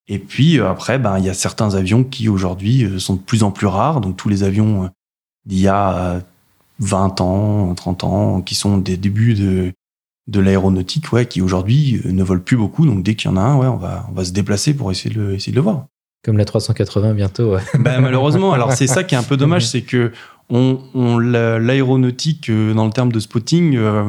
Et 0.06 0.18
puis 0.18 0.58
euh, 0.58 0.68
après, 0.68 0.98
ben, 0.98 1.18
il 1.18 1.24
y 1.24 1.30
a 1.30 1.34
certains 1.34 1.74
avions 1.74 2.04
qui 2.04 2.28
aujourd'hui 2.28 2.84
euh, 2.84 2.98
sont 2.98 3.14
de 3.14 3.20
plus 3.20 3.42
en 3.42 3.50
plus 3.50 3.66
rares. 3.66 4.00
Donc, 4.00 4.16
tous 4.16 4.28
les 4.28 4.42
avions 4.42 4.90
d'il 5.46 5.60
y 5.60 5.68
a 5.68 6.20
20 6.80 7.20
ans, 7.22 7.74
30 7.74 8.04
ans, 8.04 8.42
qui 8.42 8.54
sont 8.54 8.76
des 8.76 8.98
débuts 8.98 9.34
de, 9.34 9.72
de 10.30 10.40
l'aéronautique, 10.40 11.12
ouais, 11.12 11.26
qui 11.26 11.42
aujourd'hui 11.42 12.00
ne 12.04 12.22
volent 12.22 12.40
plus 12.40 12.56
beaucoup. 12.56 12.86
Donc, 12.86 13.02
dès 13.02 13.14
qu'il 13.14 13.30
y 13.30 13.34
en 13.34 13.36
a 13.36 13.40
un, 13.40 13.56
ouais, 13.56 13.66
on 13.66 13.76
va, 13.76 14.06
on 14.10 14.12
va 14.12 14.24
se 14.24 14.32
déplacer 14.32 14.74
pour 14.74 14.90
essayer 14.90 15.14
de 15.14 15.20
le, 15.20 15.34
essayer 15.34 15.52
de 15.52 15.56
le 15.56 15.62
voir. 15.62 15.86
Comme 16.24 16.36
la 16.36 16.44
380 16.44 17.14
bientôt. 17.14 17.54
Ouais. 17.54 17.62
Ben, 17.78 18.00
malheureusement, 18.00 18.52
alors 18.52 18.72
c'est 18.72 18.86
ça 18.86 19.04
qui 19.04 19.14
est 19.14 19.18
un 19.18 19.22
peu 19.22 19.36
dommage, 19.38 19.66
c'est 19.66 19.82
que 19.82 20.12
on, 20.48 21.18
l'aéronautique, 21.18 22.50
euh, 22.50 22.74
dans 22.74 22.84
le 22.84 22.92
terme 22.92 23.12
de 23.12 23.20
spotting, 23.20 23.76
euh, 23.76 24.08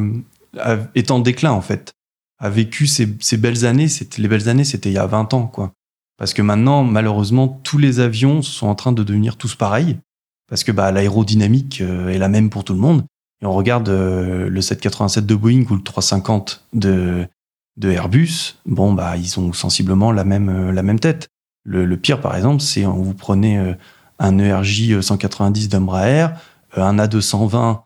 est 0.95 1.11
en 1.11 1.19
déclin 1.19 1.51
en 1.51 1.61
fait. 1.61 1.93
A 2.39 2.49
vécu 2.49 2.87
ces, 2.87 3.05
belles 3.37 3.65
années, 3.65 3.87
les 4.17 4.27
belles 4.27 4.49
années, 4.49 4.63
c'était 4.63 4.89
il 4.89 4.93
y 4.93 4.97
a 4.97 5.05
20 5.05 5.33
ans, 5.35 5.45
quoi. 5.45 5.73
Parce 6.17 6.33
que 6.33 6.41
maintenant, 6.41 6.83
malheureusement, 6.83 7.47
tous 7.47 7.77
les 7.77 7.99
avions 7.99 8.41
sont 8.41 8.67
en 8.67 8.75
train 8.75 8.91
de 8.91 9.03
devenir 9.03 9.37
tous 9.37 9.55
pareils. 9.55 9.97
Parce 10.49 10.63
que 10.63 10.71
bah, 10.71 10.91
l'aérodynamique 10.91 11.81
euh, 11.81 12.09
est 12.09 12.17
la 12.17 12.29
même 12.29 12.49
pour 12.49 12.63
tout 12.63 12.73
le 12.73 12.79
monde. 12.79 13.05
On 13.43 13.53
regarde 13.53 13.89
le 13.89 14.61
787 14.61 15.25
de 15.25 15.35
Boeing 15.35 15.65
ou 15.69 15.75
le 15.75 15.81
350 15.81 16.63
de, 16.73 17.27
de 17.77 17.89
Airbus, 17.89 18.57
bon, 18.65 18.93
bah, 18.93 19.17
ils 19.17 19.39
ont 19.39 19.51
sensiblement 19.51 20.11
la 20.11 20.23
même, 20.23 20.71
la 20.71 20.83
même 20.83 20.99
tête. 20.99 21.27
Le, 21.63 21.95
pire, 21.95 22.21
par 22.21 22.35
exemple, 22.35 22.61
c'est 22.61 22.85
on 22.85 23.01
vous 23.01 23.13
prenez 23.13 23.75
un 24.21 24.37
ERJ 24.37 25.01
190 25.01 25.69
d'Embraer, 25.69 26.27
euh, 26.77 26.83
un 26.83 26.97
A220, 26.97 27.81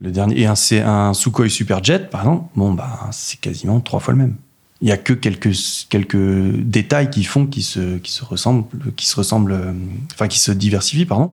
le 0.00 0.10
dernier, 0.10 0.40
et 0.40 0.46
un, 0.46 0.54
un 0.86 1.14
Sukhoi 1.14 1.48
Superjet, 1.48 2.00
par 2.00 2.22
exemple, 2.22 2.50
bon, 2.56 2.72
bah, 2.72 3.08
c'est 3.12 3.38
quasiment 3.38 3.80
trois 3.80 4.00
fois 4.00 4.14
le 4.14 4.18
même. 4.18 4.36
Il 4.80 4.88
y 4.88 4.92
a 4.92 4.96
que 4.96 5.12
quelques, 5.12 5.54
quelques 5.88 6.16
détails 6.16 7.10
qui 7.10 7.24
font 7.24 7.46
qui 7.46 7.62
se, 7.62 7.98
qui 7.98 8.12
se 8.12 8.24
ressemblent, 8.24 8.66
qui 8.96 9.06
se 9.06 9.16
ressemblent, 9.16 9.52
euh, 9.52 9.72
enfin, 10.12 10.26
qui 10.26 10.38
se 10.38 10.52
diversifient, 10.52 11.06
pardon. 11.06 11.30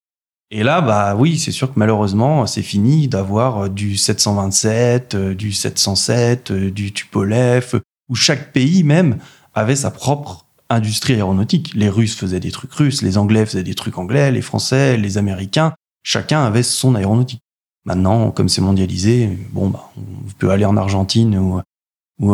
Et 0.53 0.63
là, 0.63 0.81
bah 0.81 1.15
oui, 1.15 1.39
c'est 1.39 1.53
sûr 1.53 1.73
que 1.73 1.79
malheureusement, 1.79 2.45
c'est 2.45 2.61
fini 2.61 3.07
d'avoir 3.07 3.69
du 3.69 3.95
727, 3.95 5.15
euh, 5.15 5.33
du 5.33 5.53
707, 5.53 6.51
du 6.51 6.91
Tupolev, 6.91 7.79
où 8.09 8.15
chaque 8.15 8.51
pays 8.51 8.83
même 8.83 9.17
avait 9.53 9.77
sa 9.77 9.91
propre 9.91 10.45
industrie 10.69 11.13
aéronautique. 11.13 11.71
Les 11.73 11.87
Russes 11.87 12.15
faisaient 12.15 12.41
des 12.41 12.51
trucs 12.51 12.73
russes, 12.73 13.01
les 13.01 13.17
Anglais 13.17 13.45
faisaient 13.45 13.63
des 13.63 13.75
trucs 13.75 13.97
anglais, 13.97 14.29
les 14.31 14.41
Français, 14.41 14.97
les 14.97 15.17
Américains, 15.17 15.73
chacun 16.03 16.43
avait 16.43 16.63
son 16.63 16.95
aéronautique. 16.95 17.41
Maintenant, 17.85 18.31
comme 18.31 18.49
c'est 18.49 18.61
mondialisé, 18.61 19.37
bon, 19.51 19.69
bah, 19.69 19.89
on 19.97 20.31
peut 20.37 20.51
aller 20.51 20.65
en 20.65 20.75
Argentine 20.77 21.37
ou, 21.37 21.61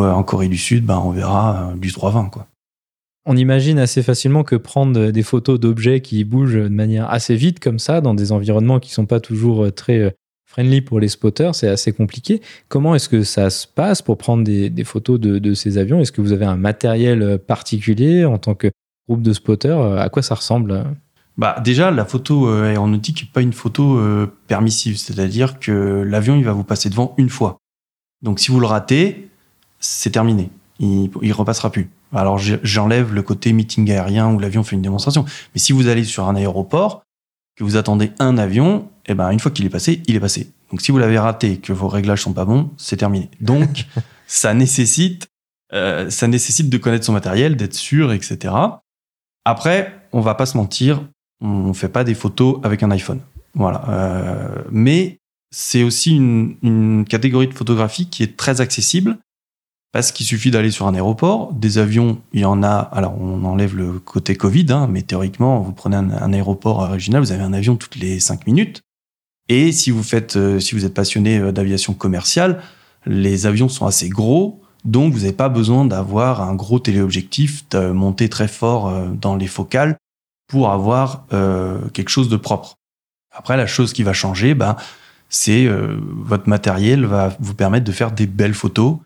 en 0.04 0.22
Corée 0.22 0.48
du 0.48 0.58
Sud, 0.58 0.84
bah, 0.84 1.00
on 1.02 1.10
verra 1.10 1.70
euh, 1.70 1.76
du 1.76 1.92
320, 1.92 2.30
quoi. 2.30 2.46
On 3.30 3.36
imagine 3.36 3.78
assez 3.78 4.02
facilement 4.02 4.42
que 4.42 4.56
prendre 4.56 5.10
des 5.10 5.22
photos 5.22 5.60
d'objets 5.60 6.00
qui 6.00 6.24
bougent 6.24 6.54
de 6.54 6.68
manière 6.68 7.10
assez 7.10 7.36
vite 7.36 7.60
comme 7.60 7.78
ça, 7.78 8.00
dans 8.00 8.14
des 8.14 8.32
environnements 8.32 8.80
qui 8.80 8.90
sont 8.90 9.04
pas 9.04 9.20
toujours 9.20 9.66
euh, 9.66 9.70
très 9.70 9.98
euh, 9.98 10.10
friendly 10.46 10.80
pour 10.80 10.98
les 10.98 11.08
spotters, 11.08 11.54
c'est 11.54 11.68
assez 11.68 11.92
compliqué. 11.92 12.40
Comment 12.68 12.94
est-ce 12.94 13.10
que 13.10 13.24
ça 13.24 13.50
se 13.50 13.66
passe 13.66 14.00
pour 14.00 14.16
prendre 14.16 14.44
des, 14.44 14.84
photos 14.84 15.20
de, 15.20 15.52
ces 15.52 15.76
avions? 15.76 16.00
Est-ce 16.00 16.10
que 16.10 16.22
vous 16.22 16.32
avez 16.32 16.46
un 16.46 16.56
matériel 16.56 17.20
euh, 17.20 17.36
particulier 17.36 18.24
en 18.24 18.38
tant 18.38 18.54
que 18.54 18.68
groupe 19.10 19.20
de 19.20 19.34
spotters? 19.34 19.78
À 19.78 20.08
quoi 20.08 20.22
ça 20.22 20.34
ressemble? 20.34 20.84
Bah 21.36 21.60
déjà, 21.62 21.90
la 21.90 22.06
photo 22.06 22.48
aéronautique 22.48 23.24
n'est 23.24 23.30
pas 23.30 23.42
une 23.42 23.52
photo 23.52 24.00
permissive, 24.46 24.96
c'est-à-dire 24.96 25.60
que 25.60 26.02
l'avion 26.02 26.36
il 26.36 26.44
va 26.44 26.52
vous 26.52 26.64
passer 26.64 26.88
devant 26.88 27.14
une 27.18 27.28
fois. 27.28 27.58
Donc 28.22 28.40
si 28.40 28.50
vous 28.50 28.58
le 28.58 28.66
ratez, 28.66 29.28
c'est 29.80 30.10
terminé, 30.10 30.50
il, 30.78 31.10
il 31.22 31.32
repassera 31.32 31.70
plus. 31.70 31.90
Alors 32.14 32.38
j'enlève 32.38 33.12
le 33.12 33.22
côté 33.22 33.52
meeting 33.52 33.90
aérien 33.90 34.32
où 34.32 34.38
l'avion 34.38 34.62
fait 34.62 34.76
une 34.76 34.82
démonstration. 34.82 35.24
Mais 35.54 35.60
si 35.60 35.72
vous 35.72 35.88
allez 35.88 36.04
sur 36.04 36.28
un 36.28 36.36
aéroport, 36.36 37.02
que 37.56 37.64
vous 37.64 37.76
attendez 37.76 38.12
un 38.18 38.38
avion, 38.38 38.88
et 39.06 39.12
eh 39.12 39.14
ben 39.14 39.30
une 39.30 39.40
fois 39.40 39.50
qu'il 39.50 39.66
est 39.66 39.70
passé, 39.70 40.02
il 40.06 40.14
est 40.14 40.20
passé. 40.20 40.52
Donc 40.70 40.80
si 40.80 40.92
vous 40.92 40.98
l'avez 40.98 41.18
raté, 41.18 41.58
que 41.58 41.72
vos 41.72 41.88
réglages 41.88 42.22
sont 42.22 42.32
pas 42.32 42.44
bons, 42.44 42.70
c'est 42.76 42.96
terminé. 42.96 43.30
Donc 43.40 43.86
ça 44.26 44.54
nécessite, 44.54 45.26
euh, 45.72 46.08
ça 46.08 46.28
nécessite 46.28 46.70
de 46.70 46.78
connaître 46.78 47.04
son 47.04 47.12
matériel, 47.12 47.56
d'être 47.56 47.74
sûr, 47.74 48.12
etc. 48.12 48.54
Après, 49.44 49.92
on 50.12 50.20
va 50.20 50.34
pas 50.34 50.46
se 50.46 50.56
mentir, 50.56 51.02
on 51.40 51.74
fait 51.74 51.88
pas 51.88 52.04
des 52.04 52.14
photos 52.14 52.60
avec 52.62 52.82
un 52.82 52.90
iPhone. 52.90 53.20
Voilà. 53.54 53.84
Euh, 53.88 54.62
mais 54.70 55.18
c'est 55.50 55.82
aussi 55.82 56.14
une, 56.14 56.56
une, 56.62 57.04
catégorie 57.06 57.48
de 57.48 57.54
photographie 57.54 58.08
qui 58.08 58.22
est 58.22 58.36
très 58.36 58.60
accessible 58.60 59.18
parce 59.92 60.12
qu'il 60.12 60.26
suffit 60.26 60.50
d'aller 60.50 60.70
sur 60.70 60.86
un 60.86 60.94
aéroport. 60.94 61.52
Des 61.52 61.78
avions, 61.78 62.20
il 62.32 62.40
y 62.40 62.44
en 62.44 62.62
a. 62.62 62.76
Alors, 62.76 63.20
on 63.20 63.44
enlève 63.44 63.76
le 63.76 63.98
côté 63.98 64.36
Covid, 64.36 64.66
hein, 64.70 64.86
mais 64.90 65.02
théoriquement, 65.02 65.60
vous 65.60 65.72
prenez 65.72 65.96
un, 65.96 66.32
aéroport 66.32 66.80
original, 66.80 67.22
vous 67.22 67.32
avez 67.32 67.42
un 67.42 67.52
avion 67.52 67.76
toutes 67.76 67.96
les 67.96 68.20
cinq 68.20 68.46
minutes. 68.46 68.82
Et 69.48 69.72
si 69.72 69.90
vous 69.90 70.02
faites, 70.02 70.36
euh, 70.36 70.60
si 70.60 70.74
vous 70.74 70.84
êtes 70.84 70.92
passionné 70.94 71.38
euh, 71.38 71.52
d'aviation 71.52 71.94
commerciale, 71.94 72.62
les 73.06 73.46
avions 73.46 73.68
sont 73.68 73.86
assez 73.86 74.10
gros, 74.10 74.60
donc 74.84 75.14
vous 75.14 75.20
n'avez 75.20 75.32
pas 75.32 75.48
besoin 75.48 75.86
d'avoir 75.86 76.42
un 76.42 76.54
gros 76.54 76.78
téléobjectif 76.78 77.64
monté 77.74 78.28
très 78.28 78.48
fort 78.48 78.88
euh, 78.88 79.08
dans 79.08 79.36
les 79.36 79.46
focales 79.46 79.96
pour 80.48 80.70
avoir 80.70 81.26
quelque 81.92 82.08
chose 82.08 82.30
de 82.30 82.36
propre. 82.38 82.76
Après, 83.36 83.58
la 83.58 83.66
chose 83.66 83.92
qui 83.92 84.02
va 84.02 84.14
changer, 84.14 84.54
ben, 84.54 84.76
c'est 85.28 85.68
votre 85.68 86.48
matériel 86.48 87.04
va 87.04 87.36
vous 87.38 87.52
permettre 87.52 87.84
de 87.84 87.92
faire 87.92 88.12
des 88.12 88.26
belles 88.26 88.54
photos. 88.54 88.96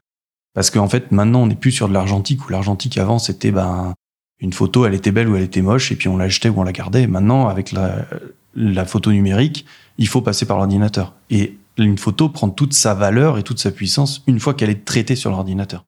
Parce 0.54 0.70
qu'en 0.70 0.88
fait, 0.88 1.10
maintenant, 1.12 1.42
on 1.42 1.46
n'est 1.46 1.54
plus 1.54 1.72
sur 1.72 1.88
de 1.88 1.94
l'argentique, 1.94 2.46
où 2.46 2.50
l'argentique 2.50 2.98
avant, 2.98 3.18
c'était 3.18 3.50
ben, 3.50 3.94
une 4.40 4.52
photo, 4.52 4.84
elle 4.86 4.94
était 4.94 5.12
belle 5.12 5.28
ou 5.28 5.36
elle 5.36 5.42
était 5.42 5.62
moche, 5.62 5.92
et 5.92 5.96
puis 5.96 6.08
on 6.08 6.16
l'achetait 6.16 6.48
ou 6.48 6.60
on 6.60 6.64
la 6.64 6.72
gardait. 6.72 7.06
Maintenant, 7.06 7.48
avec 7.48 7.72
la, 7.72 8.06
la 8.54 8.84
photo 8.84 9.12
numérique, 9.12 9.64
il 9.98 10.08
faut 10.08 10.20
passer 10.20 10.46
par 10.46 10.58
l'ordinateur. 10.58 11.14
Et 11.30 11.58
une 11.78 11.98
photo 11.98 12.28
prend 12.28 12.50
toute 12.50 12.74
sa 12.74 12.94
valeur 12.94 13.38
et 13.38 13.42
toute 13.42 13.58
sa 13.58 13.70
puissance 13.70 14.22
une 14.26 14.40
fois 14.40 14.54
qu'elle 14.54 14.70
est 14.70 14.84
traitée 14.84 15.16
sur 15.16 15.30
l'ordinateur. 15.30 15.84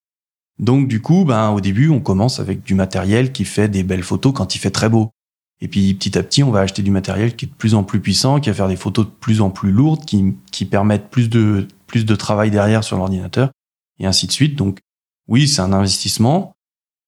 Donc 0.59 0.89
du 0.89 1.01
coup, 1.01 1.25
ben, 1.25 1.51
au 1.51 1.61
début, 1.61 1.89
on 1.89 2.01
commence 2.01 2.41
avec 2.41 2.63
du 2.63 2.75
matériel 2.75 3.33
qui 3.33 3.45
fait 3.45 3.69
des 3.69 3.83
belles 3.83 4.03
photos 4.03 4.33
quand 4.33 4.55
il 4.55 4.59
fait 4.59 4.71
très 4.71 4.89
beau. 4.89 5.11
Et 5.61 5.69
puis 5.69 5.95
petit 5.95 6.17
à 6.19 6.23
petit, 6.23 6.43
on 6.43 6.51
va 6.51 6.61
acheter 6.61 6.83
du 6.83 6.91
matériel 6.91 7.37
qui 7.37 7.47
est 7.47 7.49
de 7.49 7.55
plus 7.55 7.75
en 7.75 7.85
plus 7.85 8.01
puissant, 8.01 8.41
qui 8.41 8.51
va 8.51 8.55
faire 8.55 8.69
des 8.69 8.77
photos 8.77 9.07
de 9.07 9.11
plus 9.11 9.41
en 9.41 9.51
plus 9.51 9.73
lourdes, 9.73 10.05
qui, 10.05 10.35
qui 10.51 10.65
permettent 10.65 11.09
plus 11.09 11.29
de, 11.29 11.67
plus 11.87 12.05
de 12.05 12.15
travail 12.15 12.51
derrière 12.51 12.85
sur 12.85 12.97
l'ordinateur, 12.97 13.51
et 13.99 14.07
ainsi 14.07 14.27
de 14.27 14.33
suite. 14.33 14.57
Donc 14.57 14.81
oui, 15.29 15.49
c'est 15.49 15.63
un 15.63 15.73
investissement, 15.73 16.55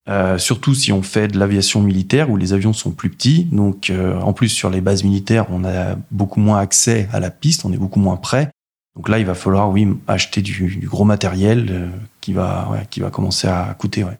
euh, 0.09 0.39
surtout 0.39 0.75
si 0.75 0.93
on 0.93 1.03
fait 1.03 1.29
de 1.29 1.39
l'aviation 1.39 1.83
militaire 1.83 2.31
où 2.31 2.37
les 2.37 2.53
avions 2.53 2.73
sont 2.73 2.93
plus 2.93 3.11
petits. 3.11 3.45
Donc, 3.45 3.91
euh, 3.91 4.19
en 4.21 4.33
plus, 4.33 4.49
sur 4.49 4.71
les 4.71 4.81
bases 4.81 5.03
militaires, 5.03 5.47
on 5.51 5.65
a 5.65 5.97
beaucoup 6.11 6.41
moins 6.41 6.59
accès 6.59 7.09
à 7.13 7.19
la 7.19 7.31
piste, 7.31 7.65
on 7.65 7.73
est 7.73 7.79
beaucoup 7.79 7.99
moins 7.99 8.17
près. 8.17 8.51
Donc 8.95 9.09
là, 9.09 9.19
il 9.19 9.27
va 9.27 9.35
falloir, 9.35 9.71
oui, 9.71 9.87
acheter 10.07 10.43
du, 10.43 10.81
gros 10.85 11.05
matériel 11.05 11.67
euh, 11.71 11.89
qui, 12.21 12.33
va, 12.33 12.83
qui 12.89 13.01
va 13.01 13.11
commencer 13.11 13.49
à 13.49 13.75
coûter. 13.79 14.05
Ouais. 14.05 14.17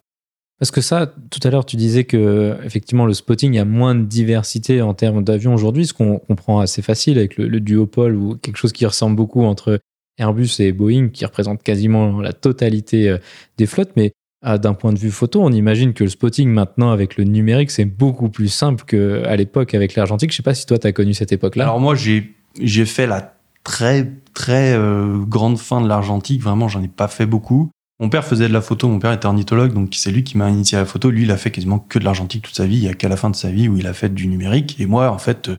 Parce 0.59 0.71
que 0.71 0.81
ça, 0.81 1.13
tout 1.29 1.39
à 1.43 1.49
l'heure, 1.49 1.65
tu 1.65 1.77
disais 1.77 2.03
que 2.03 2.57
effectivement 2.63 3.05
le 3.05 3.13
spotting 3.13 3.57
a 3.57 3.65
moins 3.65 3.95
de 3.95 4.03
diversité 4.03 4.81
en 4.81 4.93
termes 4.93 5.23
d'avions 5.23 5.53
aujourd'hui, 5.53 5.85
ce 5.85 5.93
qu'on 5.93 6.17
comprend 6.17 6.59
assez 6.59 6.81
facile 6.81 7.17
avec 7.17 7.37
le, 7.37 7.47
le, 7.47 7.59
duopole 7.59 8.15
ou 8.15 8.35
quelque 8.37 8.57
chose 8.57 8.73
qui 8.73 8.85
ressemble 8.85 9.15
beaucoup 9.15 9.43
entre 9.43 9.79
Airbus 10.17 10.49
et 10.59 10.71
Boeing, 10.71 11.09
qui 11.09 11.25
représente 11.25 11.63
quasiment 11.63 12.21
la 12.21 12.33
totalité 12.33 13.15
des 13.57 13.65
flottes. 13.65 13.91
Mais 13.95 14.13
ah, 14.43 14.59
d'un 14.59 14.73
point 14.73 14.93
de 14.93 14.99
vue 14.99 15.11
photo, 15.11 15.43
on 15.43 15.51
imagine 15.51 15.93
que 15.93 16.03
le 16.03 16.09
spotting 16.09 16.49
maintenant 16.49 16.91
avec 16.91 17.17
le 17.17 17.23
numérique, 17.23 17.71
c'est 17.71 17.85
beaucoup 17.85 18.29
plus 18.29 18.49
simple 18.49 18.83
qu'à 18.85 19.35
l'époque 19.35 19.73
avec 19.73 19.95
l'argentique. 19.95 20.31
Je 20.31 20.37
sais 20.37 20.43
pas 20.43 20.53
si 20.53 20.65
toi, 20.65 20.77
tu 20.77 20.85
as 20.85 20.91
connu 20.91 21.13
cette 21.15 21.31
époque-là. 21.31 21.63
Alors 21.63 21.79
moi, 21.79 21.95
j'ai, 21.95 22.85
fait 22.85 23.07
la 23.07 23.33
très, 23.63 24.11
très 24.35 24.73
euh, 24.73 25.17
grande 25.25 25.57
fin 25.57 25.81
de 25.81 25.87
l'argentique. 25.87 26.43
Vraiment, 26.43 26.67
j'en 26.67 26.83
ai 26.83 26.87
pas 26.87 27.07
fait 27.07 27.25
beaucoup. 27.25 27.71
Mon 27.99 28.09
père 28.09 28.23
faisait 28.23 28.47
de 28.47 28.53
la 28.53 28.61
photo, 28.61 28.87
mon 28.87 28.99
père 28.99 29.11
était 29.11 29.25
ornithologue, 29.25 29.73
donc 29.73 29.89
c'est 29.95 30.11
lui 30.11 30.23
qui 30.23 30.37
m'a 30.37 30.51
initié 30.51 30.77
à 30.77 30.81
la 30.81 30.85
photo. 30.85 31.09
Lui, 31.09 31.23
il 31.23 31.31
a 31.31 31.37
fait 31.37 31.49
quasiment 31.49 31.79
que 31.79 31.97
de 31.97 32.03
l'argentique 32.03 32.43
toute 32.43 32.55
sa 32.55 32.67
vie. 32.67 32.77
Il 32.77 32.83
y 32.83 32.89
a 32.89 32.93
qu'à 32.93 33.09
la 33.09 33.17
fin 33.17 33.31
de 33.31 33.35
sa 33.35 33.49
vie 33.49 33.67
où 33.67 33.75
il 33.75 33.87
a 33.87 33.93
fait 33.93 34.13
du 34.13 34.27
numérique. 34.27 34.79
Et 34.79 34.85
moi, 34.85 35.09
en 35.09 35.17
fait, 35.17 35.49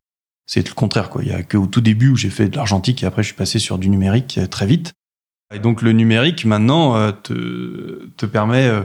c'est 0.49 0.67
le 0.67 0.75
contraire. 0.75 1.11
Quoi. 1.11 1.23
Il 1.23 1.29
y 1.29 1.33
a 1.33 1.45
qu'au 1.45 1.67
tout 1.67 1.83
début 1.83 2.09
où 2.09 2.17
j'ai 2.17 2.31
fait 2.31 2.49
de 2.49 2.57
l'argentique 2.57 3.03
et 3.05 3.07
après, 3.07 3.23
je 3.23 3.29
suis 3.29 3.37
passé 3.37 3.61
sur 3.61 3.79
du 3.79 3.89
numérique 3.89 4.39
euh, 4.39 4.47
très 4.47 4.67
vite. 4.67 4.95
Et 5.55 5.61
donc 5.61 5.83
le 5.83 5.93
numérique 5.93 6.45
maintenant 6.45 6.97
euh, 6.97 7.13
te, 7.13 8.09
te 8.17 8.27
permet, 8.27 8.67
euh, 8.67 8.83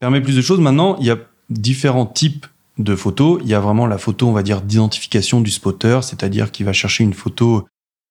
permet 0.00 0.20
plus 0.20 0.36
de 0.36 0.40
choses. 0.40 0.60
Maintenant, 0.60 0.96
il 1.00 1.06
y 1.06 1.10
a 1.10 1.18
différents 1.50 2.06
types 2.06 2.46
de 2.78 2.96
photos. 2.96 3.40
Il 3.42 3.48
y 3.48 3.54
a 3.54 3.60
vraiment 3.60 3.86
la 3.86 3.98
photo, 3.98 4.28
on 4.28 4.32
va 4.32 4.42
dire, 4.42 4.62
d'identification 4.62 5.40
du 5.40 5.50
spotter, 5.50 5.98
c'est-à-dire 6.02 6.50
qu'il 6.52 6.64
va 6.64 6.72
chercher 6.72 7.04
une 7.04 7.14
photo 7.14 7.66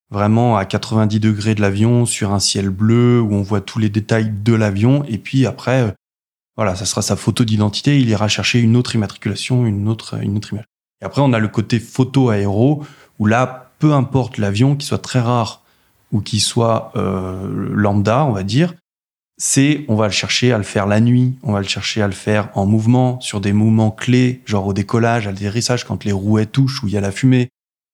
vraiment 0.09 0.57
à 0.57 0.65
90 0.65 1.21
degrés 1.21 1.55
de 1.55 1.61
l'avion 1.61 2.05
sur 2.05 2.33
un 2.33 2.39
ciel 2.39 2.69
bleu 2.69 3.21
où 3.21 3.33
on 3.33 3.41
voit 3.41 3.61
tous 3.61 3.79
les 3.79 3.89
détails 3.89 4.29
de 4.29 4.53
l'avion. 4.53 5.05
Et 5.05 5.17
puis 5.17 5.45
après, 5.45 5.95
voilà, 6.57 6.75
ça 6.75 6.85
sera 6.85 7.01
sa 7.01 7.15
photo 7.15 7.45
d'identité. 7.45 7.99
Il 7.99 8.09
ira 8.09 8.27
chercher 8.27 8.59
une 8.59 8.75
autre 8.75 8.95
immatriculation, 8.95 9.65
une 9.65 9.87
autre, 9.87 10.21
une 10.21 10.35
autre 10.35 10.51
image. 10.51 10.65
Et 11.01 11.05
après, 11.05 11.21
on 11.21 11.33
a 11.33 11.39
le 11.39 11.47
côté 11.47 11.79
photo 11.79 12.29
aéro 12.29 12.83
où 13.19 13.25
là, 13.25 13.71
peu 13.79 13.93
importe 13.93 14.37
l'avion, 14.37 14.75
qui 14.75 14.85
soit 14.85 14.99
très 14.99 15.19
rare 15.19 15.63
ou 16.11 16.21
qui 16.21 16.39
soit 16.39 16.91
euh, 16.95 17.69
lambda, 17.73 18.25
on 18.25 18.31
va 18.31 18.43
dire, 18.43 18.73
c'est 19.37 19.85
on 19.87 19.95
va 19.95 20.05
le 20.05 20.11
chercher 20.11 20.51
à 20.51 20.57
le 20.57 20.63
faire 20.63 20.85
la 20.85 20.99
nuit, 20.99 21.35
on 21.41 21.53
va 21.53 21.61
le 21.61 21.67
chercher 21.67 22.01
à 22.01 22.07
le 22.07 22.13
faire 22.13 22.49
en 22.53 22.65
mouvement, 22.65 23.19
sur 23.21 23.41
des 23.41 23.53
mouvements 23.53 23.91
clés, 23.91 24.41
genre 24.45 24.67
au 24.67 24.73
décollage, 24.73 25.27
à 25.27 25.31
l'atterrissage, 25.31 25.83
quand 25.83 26.03
les 26.03 26.11
rouets 26.11 26.45
touchent, 26.45 26.83
où 26.83 26.87
il 26.87 26.93
y 26.93 26.97
a 26.97 27.01
la 27.01 27.11
fumée. 27.11 27.49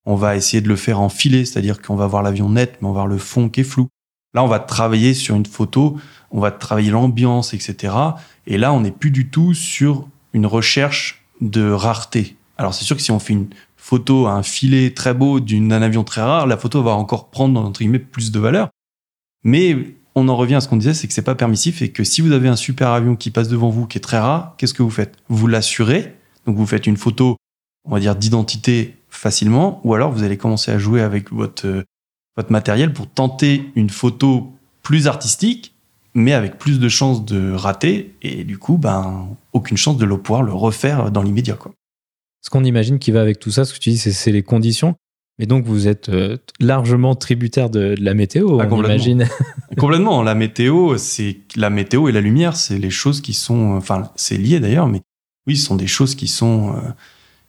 On 0.05 0.15
va 0.15 0.35
essayer 0.35 0.61
de 0.61 0.67
le 0.67 0.75
faire 0.75 0.99
en 0.99 1.09
filet, 1.09 1.45
c'est-à-dire 1.45 1.81
qu'on 1.81 1.95
va 1.95 2.07
voir 2.07 2.23
l'avion 2.23 2.49
net, 2.49 2.77
mais 2.81 2.87
on 2.87 2.91
va 2.91 3.01
voir 3.01 3.07
le 3.07 3.17
fond 3.17 3.49
qui 3.49 3.61
est 3.61 3.65
flou. 3.65 3.87
Là, 4.33 4.43
on 4.43 4.47
va 4.47 4.59
travailler 4.59 5.13
sur 5.13 5.35
une 5.35 5.45
photo, 5.45 5.97
on 6.31 6.39
va 6.39 6.51
travailler 6.51 6.91
l'ambiance, 6.91 7.53
etc. 7.53 7.93
Et 8.45 8.57
là, 8.57 8.73
on 8.73 8.81
n'est 8.81 8.91
plus 8.91 9.11
du 9.11 9.29
tout 9.29 9.53
sur 9.53 10.07
une 10.33 10.45
recherche 10.45 11.25
de 11.41 11.69
rareté. 11.71 12.36
Alors, 12.57 12.73
c'est 12.73 12.85
sûr 12.85 12.95
que 12.95 13.01
si 13.01 13.11
on 13.11 13.19
fait 13.19 13.33
une 13.33 13.47
photo 13.75 14.25
à 14.25 14.33
un 14.33 14.43
filet 14.43 14.91
très 14.91 15.13
beau 15.13 15.39
d'un 15.39 15.81
avion 15.81 16.03
très 16.03 16.21
rare, 16.21 16.47
la 16.47 16.57
photo 16.57 16.83
va 16.83 16.91
encore 16.91 17.29
prendre, 17.29 17.59
entre 17.59 17.79
guillemets, 17.79 17.99
plus 17.99 18.31
de 18.31 18.39
valeur. 18.39 18.69
Mais 19.43 19.95
on 20.15 20.27
en 20.27 20.35
revient 20.35 20.55
à 20.55 20.61
ce 20.61 20.67
qu'on 20.67 20.77
disait, 20.77 20.95
c'est 20.95 21.07
que 21.07 21.13
c'est 21.13 21.21
pas 21.21 21.35
permissif 21.35 21.81
et 21.81 21.91
que 21.91 22.03
si 22.03 22.21
vous 22.21 22.31
avez 22.31 22.47
un 22.47 22.55
super 22.55 22.89
avion 22.89 23.15
qui 23.15 23.29
passe 23.29 23.47
devant 23.47 23.69
vous, 23.69 23.85
qui 23.85 23.99
est 23.99 24.01
très 24.01 24.17
rare, 24.17 24.55
qu'est-ce 24.57 24.73
que 24.73 24.81
vous 24.81 24.89
faites? 24.89 25.15
Vous 25.29 25.45
l'assurez, 25.45 26.15
donc 26.45 26.57
vous 26.57 26.65
faites 26.65 26.87
une 26.87 26.97
photo, 26.97 27.37
on 27.85 27.91
va 27.91 27.99
dire, 27.99 28.15
d'identité 28.15 28.97
facilement, 29.09 29.79
ou 29.83 29.93
alors 29.93 30.11
vous 30.11 30.23
allez 30.23 30.37
commencer 30.37 30.71
à 30.71 30.79
jouer 30.79 31.01
avec 31.01 31.31
votre, 31.31 31.67
euh, 31.67 31.83
votre 32.35 32.51
matériel 32.51 32.93
pour 32.93 33.07
tenter 33.07 33.71
une 33.75 33.91
photo 33.91 34.53
plus 34.81 35.07
artistique, 35.07 35.75
mais 36.15 36.33
avec 36.33 36.57
plus 36.57 36.79
de 36.79 36.89
chances 36.89 37.23
de 37.23 37.53
rater, 37.53 38.15
et 38.23 38.43
du 38.43 38.57
coup, 38.57 38.77
ben, 38.77 39.29
aucune 39.53 39.77
chance 39.77 39.97
de 39.97 40.05
le 40.05 40.17
pouvoir 40.17 40.41
le 40.41 40.51
refaire 40.51 41.11
dans 41.11 41.21
l'immédiat. 41.21 41.55
Quoi. 41.55 41.73
Ce 42.47 42.49
qu'on 42.49 42.63
imagine 42.63 42.97
qui 42.97 43.11
va 43.11 43.19
avec 43.19 43.39
tout 43.39 43.51
ça, 43.51 43.65
ce 43.65 43.73
que 43.73 43.79
tu 43.79 43.89
dis, 43.89 43.97
c'est 43.97 44.31
les 44.31 44.41
conditions. 44.41 44.95
Mais 45.37 45.45
donc 45.45 45.65
vous 45.65 45.89
êtes 45.89 46.07
euh, 46.07 46.37
largement 46.61 47.13
tributaire 47.13 47.69
de, 47.69 47.93
la 47.99 48.13
météo, 48.13 48.61
ah, 48.61 48.67
on 48.71 48.85
imagine. 48.85 49.27
complètement. 49.77 50.23
La 50.23 50.33
météo, 50.33 50.95
c'est 50.95 51.39
la 51.57 51.69
météo 51.69 52.07
et 52.07 52.13
la 52.13 52.21
lumière, 52.21 52.55
c'est 52.55 52.77
les 52.77 52.89
choses 52.89 53.19
qui 53.19 53.33
sont, 53.33 53.73
enfin, 53.75 54.11
c'est 54.15 54.37
lié 54.37 54.61
d'ailleurs, 54.61 54.87
mais 54.87 55.01
oui, 55.45 55.57
ce 55.57 55.65
sont 55.65 55.75
des 55.75 55.87
choses 55.87 56.15
qui 56.15 56.29
sont 56.29 56.69
euh, 56.69 56.79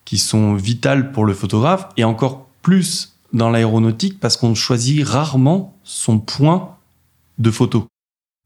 qui 0.04 0.18
sont 0.18 0.54
vitales 0.54 1.12
pour 1.12 1.24
le 1.24 1.32
photographe 1.32 1.88
et 1.96 2.02
encore 2.02 2.48
plus 2.62 3.14
dans 3.32 3.50
l'aéronautique 3.50 4.18
parce 4.18 4.36
qu'on 4.36 4.56
choisit 4.56 5.06
rarement 5.06 5.78
son 5.84 6.18
point 6.18 6.74
de 7.38 7.52
photo. 7.52 7.86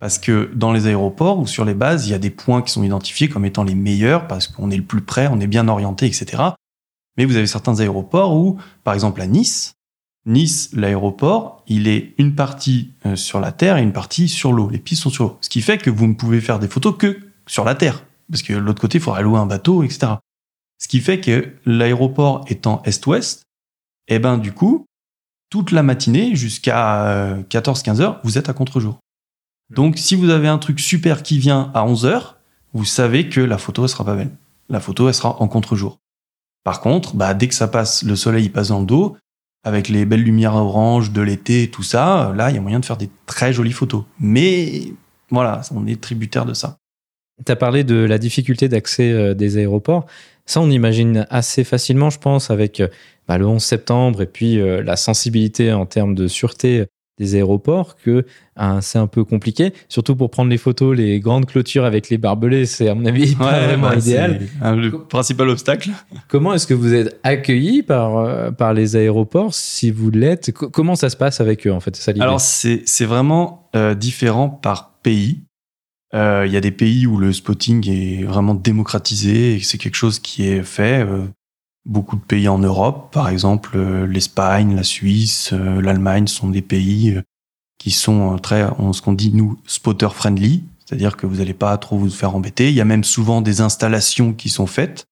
Parce 0.03 0.19
que 0.19 0.51
dans 0.53 0.73
les 0.73 0.89
aéroports 0.89 1.39
ou 1.39 1.47
sur 1.47 1.65
les 1.65 1.75
bases, 1.75 2.09
il 2.09 2.11
y 2.11 2.15
a 2.15 2.19
des 2.19 2.31
points 2.31 2.61
qui 2.61 2.73
sont 2.73 2.83
identifiés 2.83 3.29
comme 3.29 3.45
étant 3.45 3.63
les 3.63 3.77
meilleurs 3.77 4.27
parce 4.27 4.49
qu'on 4.49 4.69
est 4.73 4.77
le 4.77 4.83
plus 4.83 5.03
près, 5.03 5.29
on 5.29 5.39
est 5.39 5.47
bien 5.47 5.69
orienté, 5.69 6.07
etc. 6.07 6.43
Mais 7.17 7.25
vous 7.25 7.37
avez 7.37 7.47
certains 7.47 7.79
aéroports 7.79 8.35
où, 8.35 8.59
par 8.83 8.95
exemple 8.95 9.21
à 9.21 9.29
Nice, 9.29 9.75
Nice, 10.27 10.71
l'aéroport, 10.73 11.63
il 11.69 11.87
est 11.87 12.15
une 12.19 12.35
partie 12.35 12.95
euh, 13.07 13.15
sur 13.15 13.39
la 13.39 13.53
terre 13.53 13.77
et 13.77 13.83
une 13.85 13.93
partie 13.93 14.29
sur 14.29 14.53
l'eau. 14.53 14.69
Les 14.71 14.81
pistes 14.81 15.05
sont 15.05 15.11
sur 15.11 15.25
l'eau. 15.25 15.39
Ce 15.41 15.49
qui 15.49 15.63
fait 15.63 15.79
que 15.79 15.89
vous 15.89 16.09
ne 16.09 16.15
pouvez 16.15 16.41
faire 16.41 16.59
des 16.59 16.67
photos 16.67 16.97
que 16.99 17.21
sur 17.47 17.65
la 17.65 17.77
terre. 17.77 18.05
Parce 18.29 18.43
que 18.43 18.55
de 18.55 18.59
l'autre 18.59 18.81
côté, 18.81 18.99
il 18.99 19.01
faudra 19.01 19.23
louer 19.23 19.39
un 19.39 19.47
bateau, 19.47 19.85
etc. 19.85 20.15
Ce 20.79 20.89
qui 20.89 20.99
fait 20.99 21.21
que 21.21 21.55
l'aéroport 21.65 22.45
étant 22.49 22.83
est-ouest, 22.85 23.45
eh 24.09 24.19
ben, 24.19 24.37
du 24.37 24.51
coup, 24.51 24.85
toute 25.49 25.71
la 25.71 25.85
matinée 25.85 26.35
jusqu'à 26.35 27.37
14-15 27.49 28.01
euh, 28.01 28.03
heures, 28.03 28.21
vous 28.25 28.37
êtes 28.37 28.49
à 28.49 28.53
contre-jour. 28.53 28.99
Donc, 29.75 29.97
si 29.97 30.15
vous 30.17 30.29
avez 30.29 30.49
un 30.49 30.59
truc 30.59 30.81
super 30.81 31.23
qui 31.23 31.39
vient 31.39 31.71
à 31.75 31.85
11 31.85 32.05
heures, 32.05 32.37
vous 32.75 32.85
savez 32.85 33.29
que 33.29 33.41
la 33.41 33.57
photo, 33.57 33.85
elle 33.85 33.89
sera 33.89 34.05
pas 34.05 34.17
belle. 34.17 34.31
La 34.69 34.81
photo, 34.81 35.09
elle 35.09 35.15
sera 35.15 35.41
en 35.41 35.49
contre-jour. 35.49 35.99
Par 36.63 36.81
contre, 36.81 37.17
bah, 37.17 37.33
dès 37.35 37.49
que 37.49 37.55
ça 37.55 37.69
passe, 37.69 38.03
le 38.03 38.15
soleil 38.15 38.51
passe 38.51 38.69
dans 38.69 38.81
le 38.81 38.87
dos, 38.87 39.17
avec 39.65 39.89
les 39.89 40.05
belles 40.05 40.23
lumières 40.23 40.57
orange 40.57 41.13
de 41.13 41.23
l'été, 41.23 41.71
tout 41.71 41.83
ça, 41.83 42.33
là, 42.37 42.51
il 42.51 42.57
y 42.57 42.59
a 42.59 42.61
moyen 42.61 42.81
de 42.81 42.85
faire 42.85 42.97
des 42.97 43.09
très 43.27 43.53
jolies 43.53 43.73
photos. 43.73 44.05
Mais 44.21 44.93
voilà, 45.31 45.63
on 45.75 45.87
est 45.87 46.01
tributaire 46.01 46.45
de 46.45 46.55
ça. 46.55 46.77
Tu 47.45 47.51
as 47.51 47.57
parlé 47.57 47.83
de 47.83 47.97
la 47.97 48.19
difficulté 48.19 48.69
d'accès 48.69 49.11
euh, 49.11 49.35
des 49.35 49.57
aéroports. 49.57 50.07
Ça, 50.45 50.61
on 50.61 50.71
imagine 50.71 51.27
assez 51.31 51.65
facilement, 51.65 52.11
je 52.11 52.19
pense, 52.19 52.51
avec 52.51 52.81
euh, 52.81 52.89
bah, 53.27 53.39
le 53.39 53.47
11 53.47 53.63
septembre 53.63 54.21
et 54.21 54.27
puis 54.27 54.61
euh, 54.61 54.83
la 54.83 54.97
sensibilité 54.97 55.73
en 55.73 55.87
termes 55.87 56.15
de 56.15 56.29
sûreté 56.29 56.87
des 57.23 57.37
aéroports 57.37 57.97
que 57.97 58.27
hein, 58.57 58.81
c'est 58.81 58.99
un 58.99 59.07
peu 59.07 59.25
compliqué, 59.25 59.73
surtout 59.89 60.17
pour 60.17 60.31
prendre 60.31 60.51
les 60.51 60.59
photos, 60.59 60.97
les 60.97 61.21
grandes 61.21 61.47
clôtures 61.47 61.85
avec 61.85 62.11
les 62.11 62.19
barbelés, 62.19 62.67
c'est 62.67 62.89
à 62.89 62.95
mon 62.95 63.07
avis 63.07 63.35
pas 63.35 63.61
vraiment 63.61 63.91
bah, 63.91 63.97
idéal. 63.97 64.41
Le 64.63 64.91
principal 64.91 65.49
obstacle. 65.49 65.91
Comment 66.29 66.55
est-ce 66.55 66.67
que 66.67 66.75
vous 66.75 66.93
êtes 66.93 67.19
accueilli 67.23 67.83
par, 67.83 68.17
euh, 68.17 68.51
par 68.51 68.75
les 68.75 68.97
aéroports 68.97 69.55
si 69.55 69.91
vous 69.91 70.11
l'êtes? 70.11 70.53
Comment 70.53 70.97
ça 70.97 71.09
se 71.09 71.17
passe 71.17 71.41
avec 71.41 71.67
eux 71.67 71.73
en 71.73 71.81
fait 71.81 71.97
ça, 71.97 72.13
Alors 72.19 72.41
c'est 72.41 73.05
vraiment 73.05 73.71
euh, 73.77 73.95
différent 73.95 74.49
par 74.49 74.99
pays. 75.03 75.45
Euh, 76.15 76.45
il 76.47 76.53
y 76.53 76.57
a 76.57 76.61
des 76.61 76.73
pays 76.73 77.07
où 77.07 77.17
le 77.17 77.33
spotting 77.33 77.89
est 77.89 78.25
vraiment 78.25 78.55
démocratisé 78.55 79.55
et 79.55 79.61
c'est 79.61 79.79
quelque 79.79 79.95
chose 79.95 80.19
qui 80.19 80.47
est 80.47 80.63
fait 80.63 81.07
beaucoup 81.85 82.17
de 82.17 82.23
pays 82.23 82.49
en 82.49 82.59
Europe, 82.59 83.13
par 83.13 83.29
exemple 83.29 83.73
euh, 83.77 84.07
l'Espagne, 84.07 84.75
la 84.75 84.85
Suisse, 84.85 85.51
euh, 85.53 85.81
l'Allemagne 85.81 86.27
sont 86.27 86.49
des 86.49 86.63
pays 86.63 87.11
euh, 87.11 87.23
qui 87.79 87.91
sont 87.91 88.39
très, 88.39 88.69
ce 88.93 89.03
qu'on 89.03 89.13
dit 89.13 89.33
nous, 89.33 89.59
spotter 89.67 90.09
friendly, 90.11 90.63
c'est-à-dire 90.85 91.17
que 91.17 91.27
vous 91.27 91.37
n'allez 91.37 91.55
pas 91.55 91.77
trop 91.79 91.99
vous 91.99 92.11
faire 92.11 92.37
embêter. 92.37 92.69
Il 92.69 92.77
y 92.77 92.81
a 92.81 92.85
même 92.85 93.03
souvent 93.03 93.41
des 93.41 93.61
installations 93.61 94.33
qui 94.33 94.51
sont 94.51 94.69
faites. 94.69 95.07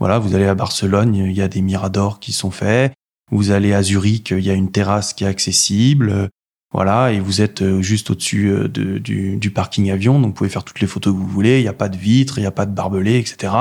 Voilà, 0.00 0.18
vous 0.18 0.34
allez 0.34 0.46
à 0.46 0.54
Barcelone, 0.54 1.14
il 1.14 1.32
y 1.32 1.42
a 1.42 1.48
des 1.48 1.60
miradors 1.60 2.18
qui 2.18 2.32
sont 2.32 2.50
faits. 2.50 2.94
Vous 3.30 3.50
allez 3.50 3.74
à 3.74 3.82
Zurich, 3.82 4.30
il 4.30 4.44
y 4.44 4.50
a 4.50 4.54
une 4.54 4.70
terrasse 4.70 5.12
qui 5.12 5.24
est 5.24 5.26
accessible. 5.26 6.30
Voilà, 6.72 7.12
et 7.12 7.20
vous 7.20 7.42
êtes 7.42 7.80
juste 7.80 8.10
au-dessus 8.10 8.50
du, 8.70 9.36
du, 9.36 9.50
parking 9.50 9.90
avion, 9.90 10.18
donc 10.18 10.28
vous 10.28 10.34
pouvez 10.34 10.50
faire 10.50 10.64
toutes 10.64 10.80
les 10.80 10.86
photos 10.86 11.12
que 11.12 11.18
vous 11.18 11.28
voulez. 11.28 11.58
Il 11.58 11.62
n'y 11.62 11.68
a 11.68 11.74
pas 11.74 11.90
de 11.90 11.98
vitres, 11.98 12.38
il 12.38 12.42
n'y 12.42 12.46
a 12.46 12.50
pas 12.50 12.64
de 12.64 12.74
barbelés, 12.74 13.18
etc. 13.18 13.52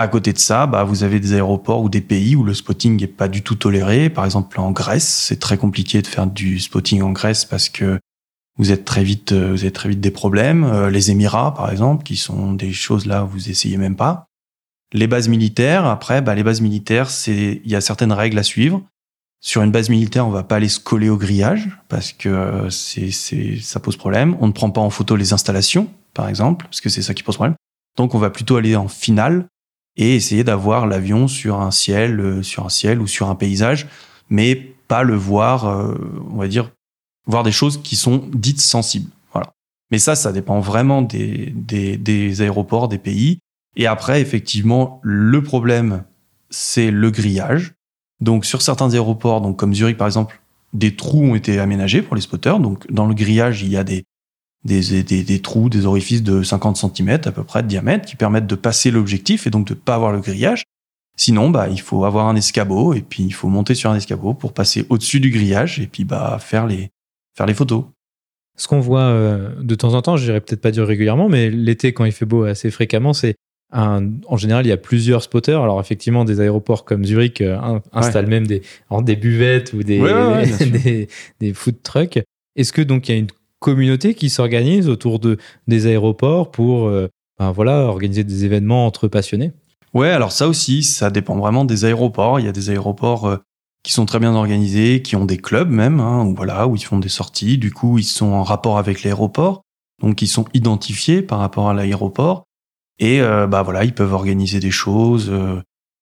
À 0.00 0.06
côté 0.06 0.32
de 0.32 0.38
ça, 0.38 0.66
bah, 0.66 0.84
vous 0.84 1.02
avez 1.02 1.18
des 1.18 1.32
aéroports 1.32 1.82
ou 1.82 1.88
des 1.88 2.00
pays 2.00 2.36
où 2.36 2.44
le 2.44 2.54
spotting 2.54 3.00
n'est 3.00 3.08
pas 3.08 3.26
du 3.26 3.42
tout 3.42 3.56
toléré. 3.56 4.10
Par 4.10 4.24
exemple, 4.24 4.60
en 4.60 4.70
Grèce, 4.70 5.08
c'est 5.08 5.40
très 5.40 5.58
compliqué 5.58 6.02
de 6.02 6.06
faire 6.06 6.28
du 6.28 6.60
spotting 6.60 7.02
en 7.02 7.10
Grèce 7.10 7.44
parce 7.44 7.68
que 7.68 7.98
vous 8.58 8.70
êtes 8.70 8.84
très 8.84 9.02
vite, 9.02 9.32
euh, 9.32 9.54
avez 9.54 9.72
très 9.72 9.88
vite 9.88 10.00
des 10.00 10.12
problèmes. 10.12 10.62
Euh, 10.64 10.88
les 10.88 11.10
Émirats, 11.10 11.52
par 11.54 11.70
exemple, 11.70 12.04
qui 12.04 12.16
sont 12.16 12.52
des 12.52 12.72
choses 12.72 13.06
là 13.06 13.24
où 13.24 13.28
vous 13.28 13.50
essayez 13.50 13.76
même 13.76 13.96
pas. 13.96 14.26
Les 14.92 15.08
bases 15.08 15.28
militaires, 15.28 15.84
après, 15.84 16.22
bah, 16.22 16.36
les 16.36 16.44
bases 16.44 16.60
militaires, 16.60 17.08
il 17.26 17.60
y 17.64 17.74
a 17.74 17.80
certaines 17.80 18.12
règles 18.12 18.38
à 18.38 18.44
suivre. 18.44 18.82
Sur 19.40 19.62
une 19.62 19.70
base 19.70 19.90
militaire, 19.90 20.26
on 20.26 20.30
va 20.30 20.44
pas 20.44 20.56
aller 20.56 20.68
se 20.68 20.80
coller 20.80 21.08
au 21.08 21.16
grillage 21.16 21.68
parce 21.88 22.12
que 22.12 22.28
euh, 22.28 22.70
c'est, 22.70 23.10
c'est, 23.10 23.58
ça 23.60 23.80
pose 23.80 23.96
problème. 23.96 24.36
On 24.40 24.46
ne 24.46 24.52
prend 24.52 24.70
pas 24.70 24.80
en 24.80 24.90
photo 24.90 25.16
les 25.16 25.32
installations, 25.32 25.88
par 26.14 26.28
exemple, 26.28 26.66
parce 26.66 26.80
que 26.80 26.88
c'est 26.88 27.02
ça 27.02 27.14
qui 27.14 27.24
pose 27.24 27.36
problème. 27.36 27.56
Donc, 27.96 28.14
on 28.14 28.18
va 28.18 28.30
plutôt 28.30 28.56
aller 28.56 28.76
en 28.76 28.86
finale 28.86 29.46
et 29.98 30.14
essayer 30.14 30.44
d'avoir 30.44 30.86
l'avion 30.86 31.28
sur 31.28 31.60
un 31.60 31.72
ciel, 31.72 32.20
euh, 32.20 32.42
sur 32.42 32.64
un 32.64 32.68
ciel 32.70 33.00
ou 33.00 33.06
sur 33.06 33.28
un 33.28 33.34
paysage, 33.34 33.88
mais 34.30 34.54
pas 34.86 35.02
le 35.02 35.16
voir, 35.16 35.66
euh, 35.66 35.94
on 36.30 36.36
va 36.36 36.48
dire, 36.48 36.70
voir 37.26 37.42
des 37.42 37.52
choses 37.52 37.82
qui 37.82 37.96
sont 37.96 38.28
dites 38.32 38.60
sensibles. 38.60 39.10
Voilà. 39.32 39.52
Mais 39.90 39.98
ça, 39.98 40.14
ça 40.14 40.32
dépend 40.32 40.60
vraiment 40.60 41.02
des, 41.02 41.52
des, 41.54 41.96
des 41.96 42.40
aéroports, 42.40 42.88
des 42.88 42.98
pays. 42.98 43.40
Et 43.76 43.86
après, 43.86 44.20
effectivement, 44.20 45.00
le 45.02 45.42
problème, 45.42 46.04
c'est 46.48 46.90
le 46.90 47.10
grillage. 47.10 47.74
Donc, 48.20 48.44
sur 48.46 48.62
certains 48.62 48.94
aéroports, 48.94 49.40
donc 49.40 49.58
comme 49.58 49.74
Zurich 49.74 49.96
par 49.96 50.06
exemple, 50.06 50.40
des 50.72 50.94
trous 50.96 51.22
ont 51.22 51.34
été 51.34 51.58
aménagés 51.58 52.02
pour 52.02 52.14
les 52.14 52.22
spotters. 52.22 52.60
Donc, 52.60 52.90
dans 52.90 53.06
le 53.06 53.14
grillage, 53.14 53.62
il 53.62 53.68
y 53.68 53.76
a 53.76 53.84
des, 53.84 54.04
des, 54.68 55.02
des, 55.02 55.24
des, 55.24 55.40
trous, 55.40 55.68
des 55.68 55.86
orifices 55.86 56.22
de 56.22 56.42
50 56.42 56.76
cm 56.76 57.20
à 57.24 57.32
peu 57.32 57.42
près 57.42 57.62
de 57.62 57.68
diamètre 57.68 58.06
qui 58.06 58.14
permettent 58.14 58.46
de 58.46 58.54
passer 58.54 58.90
l'objectif 58.90 59.46
et 59.46 59.50
donc 59.50 59.66
de 59.66 59.74
pas 59.74 59.96
avoir 59.96 60.12
le 60.12 60.20
grillage. 60.20 60.62
Sinon, 61.16 61.50
bah, 61.50 61.68
il 61.68 61.80
faut 61.80 62.04
avoir 62.04 62.28
un 62.28 62.36
escabeau 62.36 62.94
et 62.94 63.00
puis 63.00 63.24
il 63.24 63.34
faut 63.34 63.48
monter 63.48 63.74
sur 63.74 63.90
un 63.90 63.96
escabeau 63.96 64.34
pour 64.34 64.52
passer 64.52 64.86
au-dessus 64.88 65.18
du 65.18 65.30
grillage 65.30 65.80
et 65.80 65.88
puis 65.88 66.04
bah, 66.04 66.38
faire, 66.40 66.66
les, 66.66 66.90
faire 67.36 67.46
les 67.46 67.54
photos. 67.54 67.84
Ce 68.56 68.68
qu'on 68.68 68.78
voit 68.78 69.00
euh, 69.00 69.50
de 69.60 69.74
temps 69.74 69.94
en 69.94 70.02
temps, 70.02 70.16
je 70.16 70.24
dirais 70.24 70.40
peut-être 70.40 70.60
pas 70.60 70.70
dire 70.70 70.86
régulièrement, 70.86 71.28
mais 71.28 71.50
l'été, 71.50 71.92
quand 71.92 72.04
il 72.04 72.12
fait 72.12 72.26
beau 72.26 72.44
assez 72.44 72.70
fréquemment, 72.70 73.12
c'est 73.12 73.34
un, 73.72 74.10
en 74.26 74.36
général, 74.36 74.64
il 74.64 74.68
y 74.68 74.72
a 74.72 74.76
plusieurs 74.76 75.22
spotters. 75.22 75.60
Alors, 75.60 75.80
effectivement, 75.80 76.24
des 76.24 76.40
aéroports 76.40 76.84
comme 76.84 77.04
Zurich 77.04 77.40
euh, 77.40 77.80
installent 77.92 78.28
même 78.28 78.46
des, 78.46 78.62
des 79.02 79.16
buvettes 79.16 79.72
ou 79.72 79.82
des, 79.82 79.98
des, 80.72 81.08
des, 81.40 81.52
food 81.52 81.82
trucks. 81.82 82.20
Est-ce 82.56 82.72
que 82.72 82.82
donc 82.82 83.08
il 83.08 83.12
y 83.12 83.14
a 83.14 83.18
une 83.18 83.28
communauté 83.60 84.14
qui 84.14 84.30
s'organise 84.30 84.88
autour 84.88 85.18
de, 85.18 85.36
des 85.66 85.86
aéroports 85.86 86.50
pour 86.50 86.86
euh, 86.86 87.08
ben 87.38 87.52
voilà, 87.52 87.82
organiser 87.82 88.24
des 88.24 88.44
événements 88.44 88.86
entre 88.86 89.08
passionnés 89.08 89.52
Ouais, 89.94 90.10
alors 90.10 90.32
ça 90.32 90.48
aussi, 90.48 90.82
ça 90.82 91.10
dépend 91.10 91.36
vraiment 91.36 91.64
des 91.64 91.84
aéroports. 91.84 92.40
Il 92.40 92.46
y 92.46 92.48
a 92.48 92.52
des 92.52 92.70
aéroports 92.70 93.26
euh, 93.26 93.36
qui 93.82 93.92
sont 93.92 94.04
très 94.04 94.18
bien 94.18 94.34
organisés, 94.34 95.02
qui 95.02 95.16
ont 95.16 95.24
des 95.24 95.38
clubs 95.38 95.70
même, 95.70 96.00
hein, 96.00 96.24
où, 96.24 96.34
voilà, 96.34 96.66
où 96.66 96.76
ils 96.76 96.84
font 96.84 96.98
des 96.98 97.08
sorties. 97.08 97.58
Du 97.58 97.72
coup, 97.72 97.98
ils 97.98 98.04
sont 98.04 98.32
en 98.32 98.42
rapport 98.42 98.78
avec 98.78 99.02
l'aéroport, 99.02 99.62
donc 100.02 100.20
ils 100.20 100.28
sont 100.28 100.44
identifiés 100.52 101.22
par 101.22 101.38
rapport 101.38 101.68
à 101.70 101.74
l'aéroport. 101.74 102.44
Et 102.98 103.22
euh, 103.22 103.46
bah 103.46 103.62
voilà, 103.62 103.84
ils 103.84 103.94
peuvent 103.94 104.12
organiser 104.12 104.60
des 104.60 104.72
choses, 104.72 105.32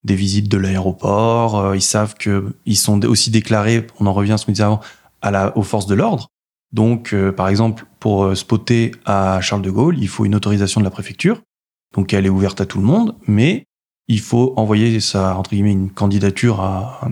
des 0.03 0.15
visites 0.15 0.49
de 0.49 0.57
l'aéroport. 0.57 1.75
ils 1.75 1.81
savent 1.81 2.15
que 2.15 2.55
ils 2.65 2.75
sont 2.75 3.05
aussi 3.05 3.29
déclarés. 3.31 3.87
On 3.99 4.07
en 4.07 4.13
revient 4.13 4.33
à 4.33 4.37
ce 4.37 4.45
qu'on 4.45 4.51
disait 4.51 4.63
avant 4.63 4.81
à 5.21 5.31
la, 5.31 5.55
aux 5.57 5.63
forces 5.63 5.87
de 5.87 5.95
l'ordre. 5.95 6.27
Donc, 6.73 7.13
euh, 7.13 7.31
par 7.31 7.47
exemple, 7.47 7.85
pour 7.99 8.23
euh, 8.23 8.35
spotter 8.35 8.91
à 9.05 9.39
Charles 9.41 9.61
de 9.61 9.71
Gaulle, 9.71 9.97
il 9.99 10.07
faut 10.07 10.25
une 10.25 10.35
autorisation 10.35 10.81
de 10.81 10.85
la 10.85 10.91
préfecture. 10.91 11.41
Donc, 11.95 12.13
elle 12.13 12.25
est 12.25 12.29
ouverte 12.29 12.59
à 12.61 12.65
tout 12.65 12.79
le 12.79 12.85
monde, 12.85 13.15
mais 13.27 13.65
il 14.07 14.19
faut 14.19 14.53
envoyer 14.57 14.99
sa, 14.99 15.37
entre 15.37 15.51
guillemets, 15.51 15.71
une 15.71 15.91
candidature 15.91 16.61
à, 16.61 17.09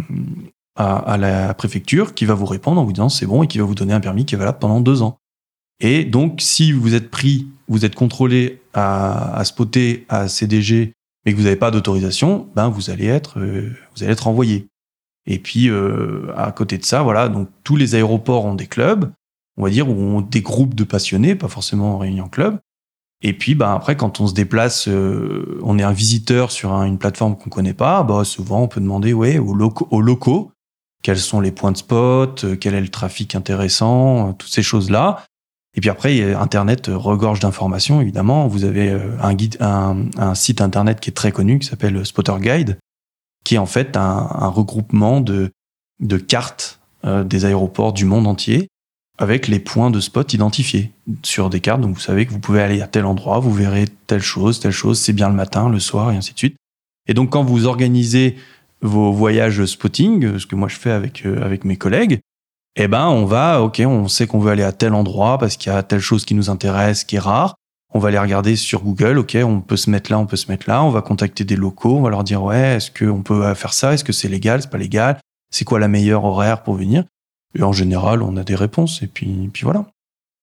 à, 0.76 1.18
la 1.18 1.54
préfecture 1.54 2.13
qui 2.13 2.26
va 2.26 2.34
vous 2.34 2.46
répondre 2.46 2.80
en 2.80 2.86
vous 2.86 2.94
disant 2.94 3.10
c'est 3.10 3.26
bon 3.26 3.44
et 3.44 3.48
qui 3.48 3.58
va 3.58 3.63
vous 3.63 3.76
donner 3.76 3.94
un 3.94 4.00
permis 4.00 4.26
qui 4.26 4.36
est 4.36 4.38
valable 4.38 4.60
pendant 4.60 4.82
deux 4.82 5.02
ans. 5.02 5.18
Et 5.80 6.06
donc, 6.06 6.41
si 6.41 6.72
vous 6.72 6.94
êtes 6.94 7.10
pris, 7.10 7.48
vous 7.68 7.86
êtes 7.86 7.96
contrôlé 7.96 8.62
à, 8.74 9.41
spotter 9.44 10.06
à 10.10 10.28
CDG, 10.28 10.94
mais 11.26 11.32
que 11.32 11.38
vous 11.38 11.44
n'avez 11.44 11.56
pas 11.56 11.72
d'autorisation, 11.72 12.48
ben 12.56 12.70
vous 12.70 12.89
allez 12.89 13.08
être, 13.08 13.39
euh, 13.39 13.72
vous 13.96 14.04
allez 14.04 14.12
être 14.12 14.28
envoyé. 14.28 14.68
Et 15.26 15.39
puis 15.39 15.70
euh, 15.70 16.32
à 16.38 16.52
côté 16.52 16.78
de 16.78 16.86
ça, 16.86 17.02
voilà, 17.02 17.30
donc 17.30 17.50
tous 17.63 17.76
les 17.76 17.96
aéroports 17.96 18.46
ont 18.46 18.54
des 18.54 18.68
clubs, 18.68 19.12
on 19.58 19.63
va 19.63 19.70
dire, 19.70 19.89
ou 19.89 19.94
ont 19.94 20.22
des 20.22 20.41
groupes 20.41 20.76
de 20.76 20.84
passionnés, 20.84 21.36
pas 21.36 21.48
forcément 21.48 21.96
en 21.96 21.98
réunion 21.98 22.28
club. 22.28 22.60
Et 23.22 23.34
puis, 23.34 23.56
ben 23.56 23.74
après, 23.74 23.96
quand 23.96 24.20
on 24.20 24.28
se 24.28 24.34
déplace, 24.34 24.88
euh, 24.88 25.60
on 25.63 25.80
est 25.80 25.84
un 25.84 25.94
visiteur 25.94 26.52
sur 26.52 26.74
un- 26.74 26.86
une 26.86 26.98
plateforme 26.98 27.38
qu'on 27.38 27.50
connaît 27.50 27.74
pas, 27.74 28.04
bah 28.04 28.24
souvent 28.24 28.62
on 28.62 28.68
peut 28.68 28.82
demander, 28.82 29.13
ouais, 29.13 29.39
aux 29.39 29.54
locaux, 29.54 29.88
aux 29.89 30.02
locaux, 30.02 30.52
quels 31.02 31.18
sont 31.18 31.39
les 31.39 31.52
points 31.52 31.72
de 31.72 31.78
spot, 31.78 32.44
euh, 32.44 32.56
quel 32.56 32.74
est 32.74 32.82
le 32.82 32.89
trafic 32.89 33.34
intéressant, 33.36 34.30
euh, 34.30 34.32
toutes 34.34 34.52
ces 34.52 34.63
choses-là. 34.63 35.24
Et 35.78 35.82
puis 35.82 35.89
après, 35.89 36.34
Internet 36.36 36.88
regorge 36.88 37.41
d'informations, 37.41 38.00
évidemment. 38.00 38.48
Vous 38.48 38.63
avez 38.63 38.98
un, 39.20 40.34
site 40.34 40.62
Internet 40.62 41.02
qui 41.02 41.10
est 41.10 41.13
très 41.13 41.34
connu, 41.34 41.60
qui 41.60 41.68
s'appelle 41.68 42.06
Spotter 42.06 42.36
Guide, 42.39 42.80
qui 43.44 43.56
est 43.56 43.58
en 43.58 43.65
fait 43.65 43.98
un, 43.98 44.48
regroupement 44.48 45.20
de, 45.20 45.52
cartes 46.30 46.80
des 47.04 47.44
aéroports 47.44 47.91
du 47.91 48.06
monde 48.06 48.26
entier 48.26 48.70
avec 49.17 49.47
les 49.47 49.60
points 49.60 49.91
de 49.91 49.99
spot 49.99 50.34
identifiés 50.34 50.91
sur 51.23 51.49
des 51.49 51.60
cartes. 51.60 51.82
Donc 51.82 51.95
vous 51.95 52.01
savez 52.01 52.25
que 52.25 52.32
vous 52.32 52.39
pouvez 52.39 52.62
aller 52.62 52.82
à 52.82 52.88
tel 52.88 53.06
endroit, 53.06 53.39
vous 53.39 53.54
verrez 53.54 53.86
telle 54.08 54.21
chose, 54.21 54.60
telle 54.60 54.71
chose, 54.71 54.99
c'est 54.99 55.13
bien 55.13 55.30
le 55.30 55.36
matin, 55.36 55.69
le 55.69 55.80
soir, 55.80 56.12
et 56.12 56.17
ainsi 56.17 56.34
de 56.34 56.38
suite. 56.38 56.58
Et 57.08 57.13
donc 57.13 57.30
quand 57.32 57.43
vous 57.43 57.65
organisez 57.65 58.36
vos 58.82 59.12
voyages 59.12 59.65
spotting, 59.65 60.38
ce 60.38 60.45
que 60.45 60.56
moi 60.56 60.67
je 60.67 60.75
fais 60.75 60.91
avec, 60.91 61.25
euh, 61.25 61.43
avec 61.43 61.63
mes 61.63 61.78
collègues, 61.78 62.19
eh 62.75 62.88
ben 62.88 63.08
on 63.08 63.25
va, 63.25 63.62
ok, 63.62 63.82
on 63.86 64.08
sait 64.10 64.28
qu'on 64.28 64.39
veut 64.39 64.51
aller 64.51 64.63
à 64.63 64.73
tel 64.73 64.93
endroit 64.93 65.38
parce 65.38 65.56
qu'il 65.56 65.71
y 65.71 65.75
a 65.75 65.82
telle 65.82 66.01
chose 66.01 66.25
qui 66.25 66.36
nous 66.36 66.49
intéresse, 66.49 67.04
qui 67.04 67.15
est 67.15 67.19
rare. 67.19 67.56
On 67.93 67.99
va 67.99 68.10
aller 68.10 68.19
regarder 68.19 68.58
sur 68.58 68.84
Google, 68.84 69.17
ok, 69.19 69.38
on 69.41 69.62
peut 69.62 69.78
se 69.78 69.89
mettre 69.89 70.12
là, 70.12 70.19
on 70.19 70.25
peut 70.25 70.36
se 70.36 70.51
mettre 70.51 70.69
là. 70.69 70.84
On 70.84 70.89
va 70.89 71.01
contacter 71.01 71.45
des 71.45 71.56
locaux, 71.56 71.95
on 71.95 72.01
va 72.01 72.10
leur 72.10 72.25
dire 72.25 72.43
ouais, 72.43 72.75
est-ce 72.75 72.91
qu'on 72.91 73.21
peut 73.21 73.54
faire 73.54 73.71
ça, 73.71 73.93
est-ce 73.93 74.04
que 74.04 74.12
c'est 74.12 74.28
légal, 74.28 74.62
c'est 74.62 74.69
pas 74.69 74.78
légal, 74.78 75.17
c'est 75.49 75.63
quoi 75.63 75.80
la 75.80 75.88
meilleure 75.88 76.25
horaire 76.25 76.63
pour 76.63 76.75
venir? 76.75 77.06
Et 77.58 77.63
en 77.63 77.72
général, 77.72 78.22
on 78.22 78.38
a 78.38 78.44
des 78.44 78.56
réponses 78.56 79.02
et 79.02 79.08
puis, 79.08 79.50
puis 79.54 79.63
voilà. 79.63 79.86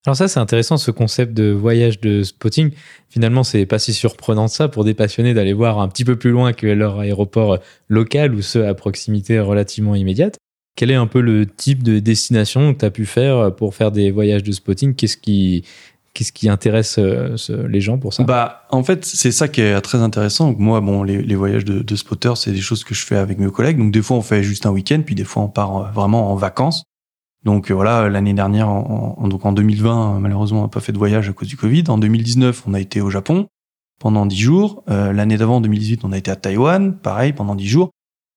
Alors 0.05 0.16
ça, 0.16 0.27
c'est 0.27 0.40
intéressant 0.40 0.79
ce 0.79 0.90
concept 0.90 1.33
de 1.33 1.53
voyage 1.53 2.01
de 2.01 2.25
spotting. 2.25 2.72
Finalement, 3.09 3.44
c'est 3.44 3.66
pas 3.66 3.79
si 3.79 3.92
surprenant 3.92 4.46
que 4.46 4.53
ça 4.53 4.66
pour 4.68 4.85
des 4.85 4.94
passionnés 4.94 5.33
d'aller 5.33 5.53
voir 5.53 5.79
un 5.79 5.87
petit 5.88 6.05
peu 6.05 6.16
plus 6.16 6.31
loin 6.31 6.53
que 6.53 6.66
leur 6.66 6.98
aéroport 6.98 7.59
local 7.88 8.35
ou 8.35 8.42
ceux 8.42 8.66
à 8.66 8.75
proximité 8.75 9.38
relativement 9.38 9.94
immédiate. 9.94 10.38
Quel 10.75 10.90
est 10.90 10.96
un 10.96 11.07
peu 11.07 11.20
le 11.20 11.46
type 11.46 11.85
de 11.85 12.01
destination 12.01 12.75
que 12.75 12.81
tu 12.81 12.85
as 12.85 12.90
pu 12.90 13.07
faire 13.07 13.55
pour 13.55 13.75
faire 13.75 13.92
des 13.92 14.11
voyages 14.11 14.42
de 14.42 14.51
spotting? 14.51 14.94
Qu'est-ce 14.94 15.18
qui, 15.18 15.64
qu'est-ce 16.14 16.33
qui 16.33 16.48
intéresse 16.48 16.98
les 16.98 17.81
gens 17.81 17.98
pour 17.98 18.12
ça? 18.12 18.25
Bah, 18.25 18.62
en 18.70 18.83
fait, 18.83 19.05
c'est 19.05 19.33
ça 19.33 19.46
qui 19.46 19.61
est 19.61 19.81
très 19.83 19.98
intéressant. 19.98 20.53
Moi, 20.59 20.81
bon, 20.81 21.05
les, 21.05 21.22
les 21.22 21.37
voyages 21.37 21.64
de, 21.64 21.81
de 21.81 21.94
spotter, 21.96 22.33
c'est 22.35 22.53
des 22.53 22.61
choses 22.61 22.83
que 22.83 22.94
je 22.94 23.05
fais 23.05 23.16
avec 23.16 23.38
mes 23.38 23.51
collègues. 23.51 23.79
Donc, 23.79 23.92
des 23.92 24.03
fois, 24.03 24.16
on 24.16 24.22
fait 24.22 24.42
juste 24.42 24.66
un 24.66 24.70
week-end, 24.70 25.03
puis 25.07 25.14
des 25.14 25.25
fois, 25.25 25.42
on 25.42 25.48
part 25.48 25.77
euh, 25.77 25.90
vraiment 25.92 26.33
en 26.33 26.35
vacances. 26.35 26.83
Donc, 27.44 27.70
euh, 27.70 27.74
voilà, 27.74 28.09
l'année 28.09 28.35
dernière, 28.35 28.68
en, 28.68 29.16
en- 29.18 29.28
donc 29.28 29.44
en 29.44 29.52
2020, 29.52 30.16
euh, 30.16 30.18
malheureusement, 30.18 30.61
on 30.61 30.62
n'a 30.62 30.68
pas 30.68 30.81
fait 30.81 30.92
de 30.92 30.98
voyage 30.98 31.28
à 31.28 31.33
cause 31.33 31.48
du 31.48 31.57
Covid. 31.57 31.85
En 31.88 31.98
2019, 31.98 32.62
on 32.66 32.74
a 32.74 32.81
été 32.81 33.00
au 33.00 33.11
Japon 33.11 33.48
pendant 34.00 34.26
10 34.26 34.38
jours. 34.38 34.85
Euh, 34.90 35.12
L'année 35.12 35.37
d'avant, 35.37 35.57
en 35.57 35.61
2018, 35.61 36.05
on 36.05 36.12
a 36.12 36.18
été 36.18 36.31
à 36.31 36.37
Taïwan, 36.37 36.94
pareil, 36.96 37.33
pendant 37.33 37.55
10 37.55 37.66
jours. 37.68 37.90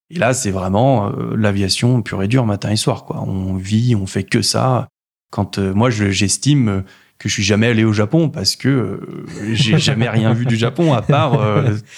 Et 0.09 0.19
là, 0.19 0.33
c'est 0.33 0.51
vraiment 0.51 1.07
euh, 1.07 1.35
l'aviation 1.35 2.01
pure 2.01 2.21
et 2.23 2.27
dure, 2.27 2.45
matin 2.45 2.69
et 2.71 2.75
soir. 2.75 3.05
Quoi. 3.05 3.21
On 3.21 3.55
vit, 3.55 3.95
on 3.95 4.05
fait 4.07 4.23
que 4.23 4.41
ça. 4.41 4.87
Quand 5.31 5.57
euh, 5.59 5.73
moi, 5.73 5.89
je- 5.89 6.11
j'estime 6.11 6.83
que 7.17 7.29
je 7.29 7.33
suis 7.33 7.43
jamais 7.43 7.67
allé 7.67 7.83
au 7.85 7.93
Japon 7.93 8.29
parce 8.29 8.55
que 8.55 8.99
j'ai 9.53 9.77
jamais 9.79 10.09
rien 10.09 10.33
vu 10.33 10.45
du 10.45 10.55
Japon 10.57 10.93
à 10.93 11.01
part 11.01 11.39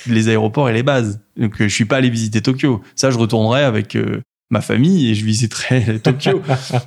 les 0.08 0.30
aéroports 0.30 0.70
et 0.70 0.74
les 0.74 0.84
bases. 0.84 1.20
Donc, 1.38 1.56
je 1.58 1.68
suis 1.68 1.86
pas 1.86 1.98
allé 1.98 2.10
visiter 2.10 2.42
Tokyo. 2.42 2.82
Ça, 2.96 3.10
je 3.12 3.18
retournerai 3.18 3.64
avec 3.64 3.96
euh, 3.96 4.22
ma 4.50 4.62
famille 4.62 5.10
et 5.10 5.16
je 5.16 5.26
visiterai 5.26 6.00
Tokyo. 6.04 6.42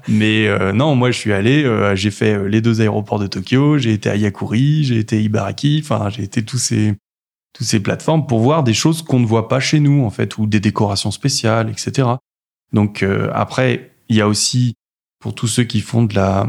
Mais 0.08 0.46
euh, 0.48 0.72
non, 0.72 0.94
moi, 0.94 1.10
je 1.10 1.18
suis 1.18 1.32
allé, 1.32 1.64
euh, 1.64 1.94
j'ai 1.94 2.10
fait 2.10 2.34
euh, 2.34 2.48
les 2.48 2.60
deux 2.60 2.80
aéroports 2.80 3.18
de 3.18 3.26
Tokyo, 3.26 3.78
j'ai 3.78 3.92
été 3.92 4.08
à 4.08 4.16
Yakuri, 4.16 4.84
j'ai 4.84 4.98
été 4.98 5.16
à 5.16 5.20
Ibaraki, 5.20 5.80
enfin, 5.84 6.08
j'ai 6.10 6.22
été 6.22 6.44
tous 6.44 6.58
ces 6.58 6.94
toutes 7.52 7.66
ces 7.66 7.80
plateformes 7.80 8.28
pour 8.28 8.38
voir 8.38 8.62
des 8.62 8.72
choses 8.74 9.02
qu'on 9.02 9.18
ne 9.18 9.26
voit 9.26 9.48
pas 9.48 9.58
chez 9.58 9.80
nous 9.80 10.04
en 10.04 10.10
fait 10.10 10.38
ou 10.38 10.46
des 10.46 10.60
décorations 10.60 11.10
spéciales 11.10 11.68
etc 11.68 12.06
donc 12.72 13.02
euh, 13.02 13.28
après 13.34 13.90
il 14.08 14.14
y 14.14 14.20
a 14.20 14.28
aussi 14.28 14.74
pour 15.18 15.34
tous 15.34 15.48
ceux 15.48 15.64
qui 15.64 15.80
font 15.80 16.04
de 16.04 16.14
la 16.14 16.48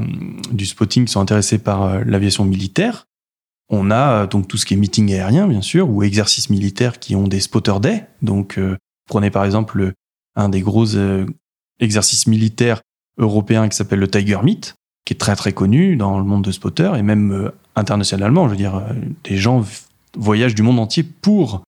du 0.51 0.67
spotting 0.67 1.05
qui 1.05 1.11
sont 1.11 1.19
intéressés 1.19 1.57
par 1.57 1.81
euh, 1.81 2.03
l'aviation 2.05 2.45
militaire 2.45 3.07
on 3.67 3.89
a 3.89 4.11
euh, 4.11 4.27
donc 4.27 4.47
tout 4.47 4.57
ce 4.57 4.65
qui 4.67 4.75
est 4.75 4.77
meeting 4.77 5.11
aérien 5.11 5.47
bien 5.47 5.63
sûr 5.63 5.89
ou 5.89 6.03
exercices 6.03 6.51
militaires 6.51 6.99
qui 6.99 7.15
ont 7.15 7.27
des 7.27 7.39
spotter 7.39 7.73
day 7.81 8.05
donc 8.21 8.59
prenez 9.09 9.31
par 9.31 9.43
exemple 9.43 9.79
le- 9.79 9.93
un 10.35 10.49
des 10.49 10.61
gros 10.61 10.95
euh, 10.95 11.25
exercices 11.79 12.27
militaires 12.27 12.81
européens 13.17 13.67
qui 13.69 13.75
s'appelle 13.75 13.99
le 13.99 14.09
Tiger 14.09 14.39
Meet 14.43 14.75
qui 15.05 15.13
est 15.13 15.17
très 15.17 15.35
très 15.35 15.51
connu 15.51 15.95
dans 15.95 16.17
le 16.17 16.23
monde 16.23 16.43
de 16.43 16.51
spotter 16.51 16.91
et 16.95 17.01
même 17.01 17.31
euh, 17.31 17.51
internationalement 17.75 18.45
je 18.45 18.51
veux 18.51 18.57
dire 18.57 18.75
euh, 18.75 18.93
des 19.23 19.37
gens 19.37 19.65
voyagent 20.15 20.55
du 20.55 20.61
monde 20.61 20.79
entier 20.79 21.03
pour 21.03 21.63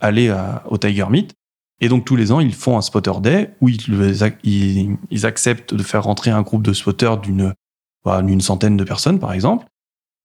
aller 0.00 0.34
au 0.68 0.78
Tiger 0.78 1.06
Meet. 1.08 1.32
Et 1.80 1.88
donc 1.88 2.04
tous 2.04 2.16
les 2.16 2.32
ans, 2.32 2.40
ils 2.40 2.54
font 2.54 2.76
un 2.76 2.80
spotter 2.80 3.12
day 3.20 3.50
où 3.60 3.68
ils, 3.68 5.24
acceptent 5.24 5.74
de 5.74 5.82
faire 5.82 6.04
rentrer 6.04 6.30
un 6.30 6.42
groupe 6.42 6.62
de 6.62 6.72
spotters 6.72 7.18
d'une 7.18 7.54
voilà, 8.04 8.22
d'une 8.22 8.40
centaine 8.40 8.76
de 8.76 8.84
personnes, 8.84 9.18
par 9.18 9.32
exemple. 9.32 9.66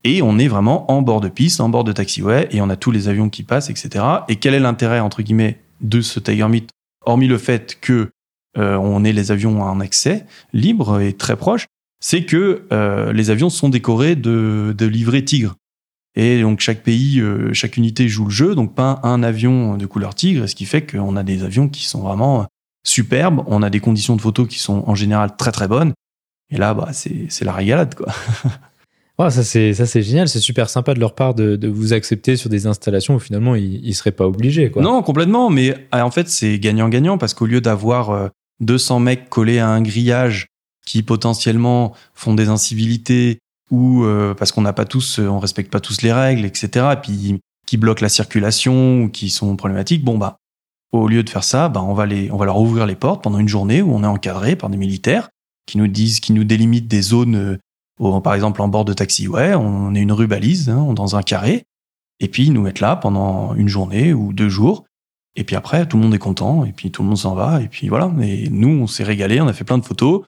Et 0.04 0.22
on 0.22 0.38
est 0.38 0.48
vraiment 0.48 0.92
en 0.92 1.02
bord 1.02 1.22
de 1.22 1.30
piste, 1.30 1.60
en 1.60 1.70
bord 1.70 1.84
de 1.84 1.92
taxiway, 1.92 2.48
et 2.52 2.62
on 2.62 2.70
a 2.70 2.76
tous 2.76 2.92
les 2.92 3.08
avions 3.08 3.30
qui 3.30 3.44
passent, 3.44 3.70
etc. 3.70 4.06
Et 4.28 4.38
quel 4.38 4.54
est 4.54 4.60
l'intérêt, 4.60 5.00
entre 5.00 5.22
guillemets, 5.22 5.60
de 5.82 6.02
ce 6.02 6.20
Tiger 6.20 6.48
Meet, 6.48 6.70
hormis 7.08 7.28
le 7.28 7.38
fait 7.38 7.80
que 7.80 8.10
euh, 8.58 8.76
on 8.76 9.04
ait 9.04 9.14
les 9.14 9.32
avions 9.32 9.62
en 9.62 9.80
accès 9.80 10.26
libre 10.54 11.00
et 11.00 11.14
très 11.14 11.36
proche, 11.36 11.68
c'est 12.00 12.26
que 12.26 12.68
euh, 12.72 13.14
les 13.14 13.30
avions 13.30 13.50
sont 13.50 13.70
décorés 13.70 14.16
de, 14.16 14.76
de 14.78 14.86
livrées 14.86 15.24
tigres. 15.24 15.56
Et 16.16 16.42
donc 16.42 16.60
chaque 16.60 16.84
pays, 16.84 17.20
euh, 17.20 17.54
chaque 17.54 17.78
unité 17.78 18.08
joue 18.08 18.26
le 18.26 18.32
jeu, 18.32 18.56
donc 18.56 18.74
pas 18.74 19.00
un 19.04 19.22
avion 19.24 19.78
de 19.78 19.86
couleur 19.86 20.16
tigre, 20.16 20.48
ce 20.48 20.56
qui 20.56 20.66
fait 20.66 20.86
qu'on 20.86 21.16
a 21.16 21.24
des 21.24 21.44
avions 21.44 21.70
qui 21.70 21.86
sont 21.86 22.02
vraiment 22.02 22.48
superbes, 22.86 23.44
on 23.48 23.62
a 23.62 23.70
des 23.70 23.80
conditions 23.80 24.16
de 24.16 24.22
photo 24.22 24.46
qui 24.46 24.60
sont 24.60 24.84
en 24.88 24.96
général 24.96 25.36
très 25.38 25.52
très 25.52 25.68
bonnes, 25.68 25.94
et 26.50 26.58
là 26.58 26.74
bah, 26.74 26.90
c'est 26.92 27.44
la 27.44 27.54
régalade 27.54 27.94
quoi. 27.94 28.08
Ouais, 29.20 29.32
ça 29.32 29.44
c'est 29.44 29.74
ça 29.74 29.86
c'est 29.86 30.04
génial, 30.04 30.30
c'est 30.30 30.40
super 30.40 30.70
sympa 30.70 30.94
de 30.94 31.00
leur 31.00 31.16
part 31.16 31.34
de, 31.34 31.56
de 31.56 31.68
vous 31.68 31.94
accepter 31.94 32.36
sur 32.36 32.50
des 32.50 32.68
installations 32.68 33.16
où 33.16 33.20
finalement 33.20 33.56
ils, 33.56 33.84
ils 33.84 33.96
seraient 33.96 34.12
pas 34.12 34.28
obligés 34.28 34.70
quoi. 34.70 34.84
Non, 34.84 35.02
complètement, 35.02 35.50
mais 35.50 35.72
euh, 35.96 36.02
en 36.02 36.12
fait 36.12 36.30
c'est 36.30 36.60
gagnant-gagnant, 36.60 37.18
parce 37.18 37.34
qu'au 37.34 37.48
lieu 37.48 37.60
d'avoir 37.60 38.12
euh, 38.12 38.28
200 38.60 39.00
mecs 39.00 39.30
collés 39.30 39.60
à 39.60 39.70
un 39.70 39.82
grillage 39.82 40.48
qui 40.86 41.04
potentiellement 41.04 41.94
font 42.14 42.36
des 42.36 42.50
incivilités, 42.50 43.40
ou 43.72 44.04
euh, 44.04 44.34
parce 44.34 44.52
qu'on 44.52 44.62
n'a 44.62 44.74
pas 44.74 44.86
tous, 44.86 45.20
euh, 45.20 45.28
on 45.28 45.40
respecte 45.40 45.72
pas 45.72 45.80
tous 45.80 46.02
les 46.02 46.14
règles, 46.14 46.46
etc., 46.46 46.86
et 46.94 46.98
puis 46.98 47.40
qui 47.66 47.78
bloquent 47.78 48.04
la 48.04 48.10
circulation, 48.10 49.04
ou 49.04 49.10
qui 49.10 49.30
sont 49.30 49.56
problématiques, 49.56 50.04
bon 50.04 50.18
bah 50.18 50.38
au 50.92 51.08
lieu 51.08 51.24
de 51.24 51.30
faire 51.30 51.44
ça, 51.44 51.70
bah, 51.70 51.82
on, 51.82 51.94
va 51.94 52.06
les, 52.06 52.32
on 52.32 52.38
va 52.38 52.46
leur 52.46 52.60
ouvrir 52.60 52.86
les 52.86 52.96
portes 52.96 53.24
pendant 53.24 53.40
une 53.40 53.48
journée 53.48 53.82
où 53.82 53.94
on 53.94 54.04
est 54.04 54.08
encadré 54.08 54.56
par 54.56 54.70
des 54.70 54.78
militaires 54.78 55.30
qui 55.66 55.78
nous 55.78 55.88
disent, 55.88 56.20
qui 56.20 56.32
nous 56.32 56.46
délimitent 56.46 56.88
des 56.88 57.02
zones, 57.02 57.36
euh, 57.36 57.58
au- 58.00 58.20
par 58.22 58.34
exemple 58.34 58.62
en 58.62 58.68
bord 58.68 58.86
de 58.86 58.94
taxiway, 58.94 59.54
on 59.56 59.94
est 59.96 60.02
une 60.02 60.12
rue 60.12 60.28
balise, 60.28 60.70
hein, 60.70 60.94
dans 60.94 61.16
un 61.16 61.22
carré, 61.22 61.64
et 62.20 62.28
puis 62.28 62.46
ils 62.46 62.54
nous 62.54 62.62
mettent 62.62 62.80
là 62.80 62.96
pendant 62.96 63.54
une 63.56 63.68
journée 63.68 64.14
ou 64.14 64.34
deux 64.34 64.50
jours, 64.50 64.86
et 65.36 65.44
puis 65.44 65.56
après 65.56 65.86
tout 65.88 65.98
le 65.98 66.04
monde 66.04 66.14
est 66.16 66.20
content, 66.20 66.66
et 66.66 66.72
puis 66.72 66.92
tout 66.92 67.02
le 67.04 67.08
monde 67.10 67.18
s'en 67.18 67.36
va, 67.36 67.62
et 67.62 67.68
puis 67.68 67.90
voilà. 67.90 68.12
Et 68.22 68.50
nous, 68.50 68.70
on 68.70 68.88
s'est 68.88 69.04
régalé, 69.04 69.40
on 69.42 69.48
a 69.48 69.54
fait 69.54 69.64
plein 69.64 69.78
de 69.78 69.86
photos. 69.86 70.24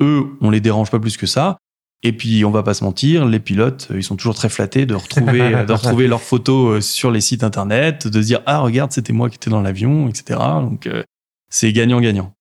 Eux, 0.00 0.26
on 0.40 0.50
les 0.50 0.60
dérange 0.60 0.90
pas 0.90 0.98
plus 0.98 1.16
que 1.16 1.26
ça. 1.26 1.56
Et 2.04 2.12
puis, 2.12 2.44
on 2.44 2.50
va 2.50 2.62
pas 2.64 2.74
se 2.74 2.82
mentir, 2.82 3.24
les 3.26 3.38
pilotes, 3.38 3.88
ils 3.94 4.02
sont 4.02 4.16
toujours 4.16 4.34
très 4.34 4.48
flattés 4.48 4.86
de 4.86 4.94
retrouver, 4.94 5.38
de 5.66 5.72
retrouver 5.72 6.08
leurs 6.08 6.20
photos 6.20 6.78
euh, 6.78 6.80
sur 6.80 7.10
les 7.12 7.20
sites 7.20 7.44
internet, 7.44 8.08
de 8.08 8.20
se 8.20 8.26
dire 8.26 8.40
ah 8.46 8.58
regarde 8.60 8.90
c'était 8.90 9.12
moi 9.12 9.30
qui 9.30 9.36
étais 9.36 9.50
dans 9.50 9.62
l'avion, 9.62 10.08
etc. 10.08 10.38
Donc 10.60 10.86
euh, 10.88 11.04
c'est 11.48 11.72
gagnant-gagnant. 11.72 12.34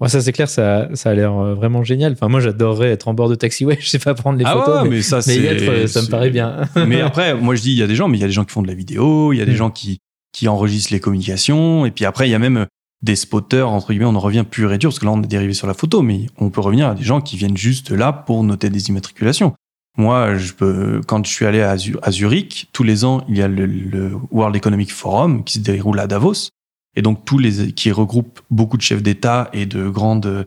Ouais, 0.00 0.08
ça 0.08 0.20
c'est 0.20 0.32
clair, 0.32 0.48
ça, 0.48 0.88
ça 0.94 1.10
a 1.10 1.14
l'air 1.14 1.36
euh, 1.36 1.54
vraiment 1.54 1.82
génial. 1.82 2.12
Enfin, 2.12 2.28
moi 2.28 2.40
j'adorerais 2.40 2.90
être 2.90 3.08
en 3.08 3.14
bord 3.14 3.28
de 3.28 3.34
taxiway, 3.34 3.76
je 3.80 3.88
sais 3.88 3.98
pas 3.98 4.14
prendre 4.14 4.38
les 4.38 4.44
ah 4.46 4.52
photos, 4.52 4.82
ouais, 4.82 4.88
mais, 4.88 4.96
mais 4.96 5.02
ça 5.02 5.16
mais 5.16 5.22
c'est 5.22 5.40
y 5.40 5.46
être, 5.46 5.68
euh, 5.68 5.86
ça 5.86 6.02
me 6.02 6.06
paraît 6.06 6.30
bien. 6.30 6.62
mais 6.86 7.00
après, 7.00 7.34
moi 7.34 7.54
je 7.56 7.62
dis, 7.62 7.72
il 7.72 7.78
y 7.78 7.82
a 7.82 7.86
des 7.86 7.96
gens, 7.96 8.08
mais 8.08 8.16
il 8.16 8.20
y 8.20 8.24
a 8.24 8.28
des 8.28 8.32
gens 8.32 8.44
qui 8.44 8.52
font 8.52 8.62
de 8.62 8.68
la 8.68 8.74
vidéo, 8.74 9.32
il 9.32 9.38
y 9.38 9.42
a 9.42 9.44
des 9.44 9.52
Mm. 9.52 9.56
gens 9.56 9.70
qui, 9.70 9.98
qui 10.32 10.46
enregistrent 10.46 10.92
les 10.92 11.00
communications, 11.00 11.84
et 11.84 11.90
puis 11.90 12.04
après, 12.04 12.28
il 12.28 12.30
y 12.30 12.34
a 12.34 12.38
même 12.38 12.66
des 13.02 13.16
spotters, 13.16 13.68
entre 13.68 13.88
guillemets, 13.88 14.06
on 14.06 14.14
en 14.14 14.20
revient 14.20 14.44
pur 14.48 14.72
et 14.72 14.78
dur, 14.78 14.90
parce 14.90 14.98
que 14.98 15.04
là, 15.04 15.12
on 15.12 15.22
est 15.22 15.26
dérivé 15.26 15.52
sur 15.54 15.66
la 15.66 15.74
photo, 15.74 16.02
mais 16.02 16.26
on 16.38 16.50
peut 16.50 16.60
revenir 16.60 16.88
à 16.88 16.94
des 16.94 17.04
gens 17.04 17.20
qui 17.20 17.36
viennent 17.36 17.56
juste 17.56 17.90
là 17.90 18.12
pour 18.12 18.42
noter 18.42 18.70
des 18.70 18.88
immatriculations. 18.88 19.54
Moi, 19.96 20.36
je 20.36 20.52
peux, 20.52 21.00
quand 21.06 21.26
je 21.26 21.32
suis 21.32 21.44
allé 21.44 21.60
à, 21.60 21.76
Zurich, 21.76 22.68
tous 22.72 22.84
les 22.84 23.04
ans, 23.04 23.24
il 23.28 23.36
y 23.36 23.42
a 23.42 23.48
le, 23.48 24.12
World 24.30 24.54
Economic 24.54 24.92
Forum 24.92 25.42
qui 25.42 25.54
se 25.54 25.58
déroule 25.58 25.98
à 25.98 26.06
Davos, 26.06 26.50
et 26.94 27.02
donc 27.02 27.24
tous 27.24 27.38
les, 27.38 27.72
qui 27.72 27.90
regroupe 27.92 28.40
beaucoup 28.50 28.76
de 28.76 28.82
chefs 28.82 29.02
d'État 29.02 29.50
et 29.52 29.66
de 29.66 29.88
grandes, 29.88 30.46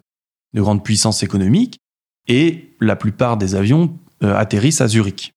de 0.53 0.61
grandes 0.61 0.83
puissances 0.83 1.23
économiques, 1.23 1.79
et 2.27 2.75
la 2.79 2.95
plupart 2.95 3.37
des 3.37 3.55
avions 3.55 3.97
euh, 4.23 4.35
atterrissent 4.35 4.81
à 4.81 4.87
Zurich. 4.87 5.33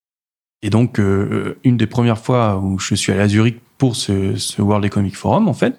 Et 0.62 0.70
donc, 0.70 0.98
euh, 0.98 1.58
une 1.64 1.76
des 1.76 1.86
premières 1.86 2.18
fois 2.18 2.58
où 2.58 2.78
je 2.78 2.94
suis 2.94 3.12
allé 3.12 3.20
à 3.20 3.28
Zurich 3.28 3.60
pour 3.78 3.96
ce, 3.96 4.60
World 4.60 4.84
Economic 4.84 5.16
Forum, 5.16 5.48
en 5.48 5.54
fait, 5.54 5.78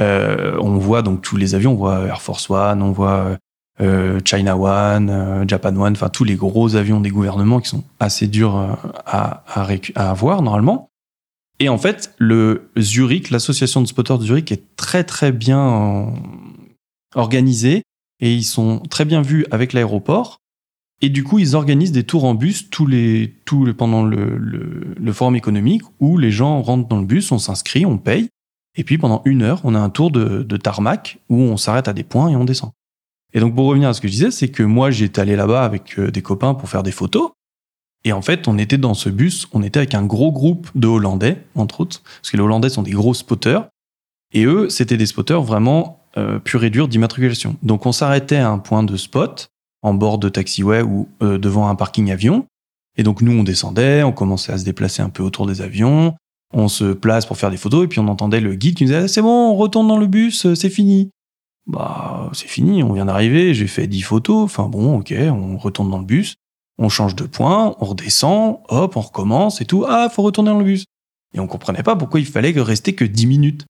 euh, 0.00 0.56
on 0.60 0.78
voit 0.78 1.02
donc 1.02 1.22
tous 1.22 1.36
les 1.36 1.54
avions, 1.54 1.72
on 1.72 1.76
voit 1.76 2.06
Air 2.06 2.22
Force 2.22 2.50
One, 2.50 2.82
on 2.82 2.92
voit 2.92 3.36
euh, 3.80 4.20
China 4.24 4.56
One, 4.56 5.10
euh, 5.10 5.44
Japan 5.46 5.76
One, 5.76 5.92
enfin 5.92 6.08
tous 6.08 6.24
les 6.24 6.34
gros 6.34 6.76
avions 6.76 7.00
des 7.00 7.10
gouvernements 7.10 7.60
qui 7.60 7.68
sont 7.68 7.84
assez 8.00 8.26
durs 8.26 8.56
à, 8.56 9.44
à, 9.54 9.68
à 9.94 10.10
avoir 10.10 10.42
normalement. 10.42 10.90
Et 11.58 11.68
en 11.68 11.78
fait, 11.78 12.14
le 12.18 12.70
Zurich, 12.78 13.30
l'association 13.30 13.80
de 13.80 13.86
spotters 13.86 14.18
de 14.18 14.24
Zurich 14.24 14.52
est 14.52 14.76
très 14.76 15.04
très 15.04 15.32
bien 15.32 16.12
organisée 17.14 17.82
et 18.20 18.34
ils 18.34 18.44
sont 18.44 18.80
très 18.90 19.04
bien 19.04 19.22
vus 19.22 19.46
avec 19.50 19.72
l'aéroport. 19.72 20.38
Et 21.02 21.08
du 21.08 21.24
coup, 21.24 21.38
ils 21.38 21.54
organisent 21.56 21.92
des 21.92 22.04
tours 22.04 22.24
en 22.24 22.34
bus 22.34 22.70
tous 22.70 22.86
les, 22.86 23.34
tous 23.44 23.66
les, 23.66 23.74
pendant 23.74 24.02
le, 24.02 25.12
forum 25.12 25.36
économique 25.36 25.82
où 26.00 26.16
les 26.18 26.30
gens 26.30 26.62
rentrent 26.62 26.88
dans 26.88 27.00
le 27.00 27.06
bus, 27.06 27.32
on 27.32 27.38
s'inscrit, 27.38 27.84
on 27.84 27.98
paye 27.98 28.28
et 28.76 28.84
puis 28.84 28.98
pendant 28.98 29.22
une 29.24 29.42
heure, 29.42 29.60
on 29.64 29.74
a 29.74 29.78
un 29.78 29.90
tour 29.90 30.10
de, 30.10 30.42
de 30.42 30.56
tarmac 30.56 31.18
où 31.28 31.36
on 31.36 31.56
s'arrête 31.56 31.88
à 31.88 31.92
des 31.92 32.04
points 32.04 32.28
et 32.28 32.36
on 32.36 32.44
descend. 32.44 32.70
Et 33.32 33.40
donc 33.40 33.54
pour 33.54 33.66
revenir 33.66 33.88
à 33.88 33.94
ce 33.94 34.00
que 34.00 34.08
je 34.08 34.12
disais, 34.12 34.30
c'est 34.30 34.48
que 34.48 34.62
moi 34.62 34.90
j'étais 34.90 35.20
allé 35.20 35.36
là-bas 35.36 35.64
avec 35.64 35.98
euh, 35.98 36.10
des 36.10 36.22
copains 36.22 36.54
pour 36.54 36.68
faire 36.68 36.82
des 36.82 36.92
photos. 36.92 37.30
Et 38.04 38.12
en 38.12 38.22
fait, 38.22 38.46
on 38.48 38.58
était 38.58 38.78
dans 38.78 38.94
ce 38.94 39.08
bus, 39.08 39.48
on 39.52 39.62
était 39.62 39.78
avec 39.78 39.94
un 39.94 40.04
gros 40.04 40.30
groupe 40.30 40.68
de 40.74 40.86
Hollandais, 40.86 41.42
entre 41.54 41.80
autres, 41.80 42.02
parce 42.02 42.30
que 42.30 42.36
les 42.36 42.42
Hollandais 42.42 42.68
sont 42.68 42.82
des 42.82 42.92
gros 42.92 43.14
spotters. 43.14 43.66
Et 44.32 44.44
eux, 44.44 44.68
c'était 44.68 44.96
des 44.96 45.06
spotters 45.06 45.42
vraiment 45.42 46.04
euh, 46.16 46.38
purs 46.38 46.64
et 46.64 46.70
durs 46.70 46.88
d'immatriculation. 46.88 47.56
Donc 47.62 47.86
on 47.86 47.92
s'arrêtait 47.92 48.36
à 48.36 48.50
un 48.50 48.58
point 48.58 48.82
de 48.82 48.96
spot, 48.96 49.48
en 49.82 49.94
bord 49.94 50.18
de 50.18 50.28
taxiway 50.28 50.82
ou 50.82 51.08
euh, 51.22 51.38
devant 51.38 51.68
un 51.68 51.74
parking 51.74 52.10
avion. 52.10 52.46
Et 52.96 53.02
donc 53.02 53.22
nous, 53.22 53.32
on 53.32 53.42
descendait, 53.42 54.02
on 54.02 54.12
commençait 54.12 54.52
à 54.52 54.58
se 54.58 54.64
déplacer 54.64 55.02
un 55.02 55.10
peu 55.10 55.22
autour 55.22 55.46
des 55.46 55.60
avions 55.60 56.14
on 56.52 56.68
se 56.68 56.92
place 56.92 57.26
pour 57.26 57.36
faire 57.36 57.50
des 57.50 57.56
photos 57.56 57.84
et 57.84 57.88
puis 57.88 58.00
on 58.00 58.08
entendait 58.08 58.40
le 58.40 58.54
guide 58.54 58.76
qui 58.76 58.84
nous 58.84 58.90
disait 58.90 59.08
c'est 59.08 59.22
bon, 59.22 59.50
on 59.50 59.56
retourne 59.56 59.88
dans 59.88 59.98
le 59.98 60.06
bus, 60.06 60.46
euh, 60.46 60.54
c'est 60.54 60.70
fini. 60.70 61.10
Bah, 61.66 62.30
c'est 62.32 62.46
fini, 62.46 62.82
on 62.82 62.92
vient 62.92 63.06
d'arriver, 63.06 63.52
j'ai 63.52 63.66
fait 63.66 63.86
10 63.88 64.02
photos, 64.02 64.44
enfin 64.44 64.68
bon, 64.68 64.98
ok, 64.98 65.12
on 65.30 65.56
retourne 65.56 65.90
dans 65.90 65.98
le 65.98 66.04
bus, 66.04 66.36
on 66.78 66.88
change 66.88 67.14
de 67.14 67.24
point, 67.24 67.74
on 67.80 67.84
redescend, 67.84 68.58
hop, 68.68 68.96
on 68.96 69.00
recommence 69.00 69.60
et 69.60 69.64
tout, 69.64 69.84
ah, 69.88 70.08
faut 70.08 70.22
retourner 70.22 70.50
dans 70.50 70.58
le 70.58 70.64
bus. 70.64 70.84
Et 71.34 71.40
on 71.40 71.46
comprenait 71.46 71.82
pas 71.82 71.96
pourquoi 71.96 72.20
il 72.20 72.26
fallait 72.26 72.52
rester 72.56 72.94
que 72.94 73.04
10 73.04 73.26
minutes. 73.26 73.66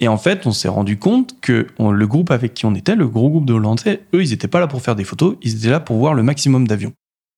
Et 0.00 0.08
en 0.08 0.18
fait, 0.18 0.46
on 0.46 0.52
s'est 0.52 0.68
rendu 0.68 0.98
compte 0.98 1.40
que 1.40 1.68
le 1.78 2.06
groupe 2.06 2.30
avec 2.30 2.52
qui 2.52 2.66
on 2.66 2.74
était, 2.74 2.96
le 2.96 3.08
gros 3.08 3.30
groupe 3.30 3.46
de 3.46 3.54
Hollandais, 3.54 4.02
eux, 4.14 4.22
ils 4.22 4.32
étaient 4.32 4.48
pas 4.48 4.60
là 4.60 4.66
pour 4.66 4.82
faire 4.82 4.96
des 4.96 5.04
photos, 5.04 5.36
ils 5.42 5.56
étaient 5.56 5.70
là 5.70 5.80
pour 5.80 5.96
voir 5.96 6.12
le 6.12 6.22
maximum 6.22 6.68
d'avions. 6.68 6.92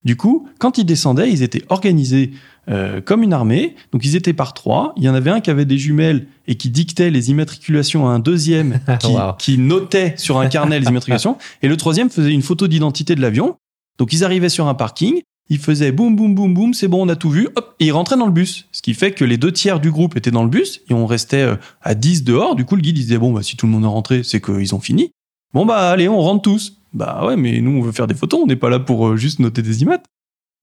Du 0.05 0.17
coup, 0.17 0.49
quand 0.59 0.79
ils 0.79 0.85
descendaient, 0.85 1.31
ils 1.31 1.43
étaient 1.43 1.65
organisés 1.69 2.33
euh, 2.69 3.01
comme 3.01 3.23
une 3.23 3.33
armée. 3.33 3.75
Donc 3.93 4.05
ils 4.05 4.15
étaient 4.15 4.33
par 4.33 4.55
trois. 4.55 4.93
Il 4.97 5.03
y 5.03 5.09
en 5.09 5.15
avait 5.15 5.31
un 5.31 5.41
qui 5.41 5.51
avait 5.51 5.65
des 5.65 5.79
jumelles 5.79 6.27
et 6.47 6.55
qui 6.55 6.71
dictait 6.71 7.11
les 7.11 7.31
immatriculations 7.31 8.09
à 8.09 8.13
un 8.13 8.19
deuxième 8.19 8.81
qui, 9.39 9.59
notait 9.59 10.15
sur 10.17 10.39
un 10.39 10.49
carnet 10.49 10.79
les 10.79 10.87
immatriculations. 10.87 11.37
Et 11.63 11.69
le 11.69 11.77
troisième 11.77 12.11
faisait 12.11 12.31
une 12.31 12.43
photo 12.43 12.69
d'identité 12.69 13.15
de 13.15 13.21
l'avion. 13.21 13.57
Donc 13.99 14.13
ils 14.13 14.25
arrivaient 14.25 14.49
sur 14.49 14.67
un 14.69 14.75
parking, 14.75 15.23
ils 15.51 15.59
faisaient 15.59 15.93
boum 15.93 16.15
boum 16.17 16.35
boum 16.35 16.55
boum, 16.55 16.75
c'est 16.75 16.89
bon, 16.89 17.05
on 17.05 17.09
a 17.09 17.17
tout 17.17 17.31
vu, 17.31 17.49
hop, 17.57 17.75
et 17.81 17.87
ils 17.87 17.93
rentraient 17.93 18.17
dans 18.17 18.27
le 18.27 18.33
bus. 18.33 18.67
Ce 18.73 18.83
qui 18.83 18.95
fait 18.95 19.13
que 19.13 19.25
les 19.25 19.37
deux 19.37 19.53
tiers 19.53 19.81
du 19.81 19.91
groupe 19.91 20.17
étaient 20.17 20.31
dans 20.31 20.45
le 20.45 20.51
bus 20.51 20.83
et 20.89 20.95
on 20.95 21.07
restait 21.07 21.43
euh, 21.43 21.57
à 21.83 21.95
10 21.95 22.25
dehors. 22.25 22.55
Du 22.55 22.65
coup, 22.65 22.77
le 22.77 22.83
guide 22.83 22.97
disait 22.97 23.19
bon 23.19 23.33
bah 23.33 23.43
si 23.43 23.57
tout 23.57 23.67
le 23.67 23.73
monde 23.73 23.85
est 23.85 23.89
rentré, 23.89 24.23
c'est 24.23 24.41
qu'ils 24.41 24.75
ont 24.75 24.81
fini. 24.81 25.11
Bon 25.53 25.67
bah 25.67 25.91
allez, 25.91 26.09
on 26.09 26.21
rentre 26.21 26.43
tous. 26.43 26.81
Bah 26.93 27.27
ouais, 27.27 27.37
mais 27.37 27.61
nous 27.61 27.73
on 27.73 27.83
veut 27.83 27.93
faire 27.93 28.07
des 28.07 28.15
photos, 28.15 28.41
on 28.43 28.47
n'est 28.47 28.57
pas 28.57 28.71
là 28.71 28.79
pour 28.79 29.09
euh, 29.09 29.17
juste 29.17 29.41
noter 29.41 29.63
des 29.63 29.83
images. 29.83 30.01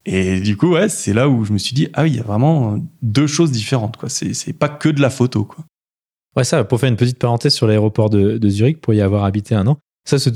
Et 0.05 0.39
du 0.39 0.55
coup, 0.55 0.73
ouais, 0.73 0.87
c'est 0.87 1.13
là 1.13 1.27
où 1.27 1.43
je 1.45 1.53
me 1.53 1.57
suis 1.57 1.73
dit, 1.73 1.87
ah 1.93 2.03
oui, 2.03 2.11
il 2.11 2.15
y 2.17 2.19
a 2.19 2.23
vraiment 2.23 2.77
deux 3.01 3.25
choses 3.25 3.51
différentes, 3.51 3.97
quoi. 3.97 4.07
C'est 4.07 4.53
pas 4.53 4.69
que 4.69 4.89
de 4.89 5.01
la 5.01 5.09
photo, 5.09 5.45
quoi. 5.45 5.65
Ouais, 6.35 6.43
ça, 6.43 6.63
pour 6.63 6.79
faire 6.79 6.89
une 6.89 6.97
petite 6.97 7.17
parenthèse 7.17 7.53
sur 7.53 7.65
l'aéroport 7.65 8.09
de, 8.09 8.49
Zurich, 8.49 8.81
pour 8.81 8.93
y 8.93 9.01
avoir 9.01 9.23
habité 9.23 9.55
un 9.55 9.65
an, 9.67 9.77
ça, 10.05 10.19
ce, 10.19 10.29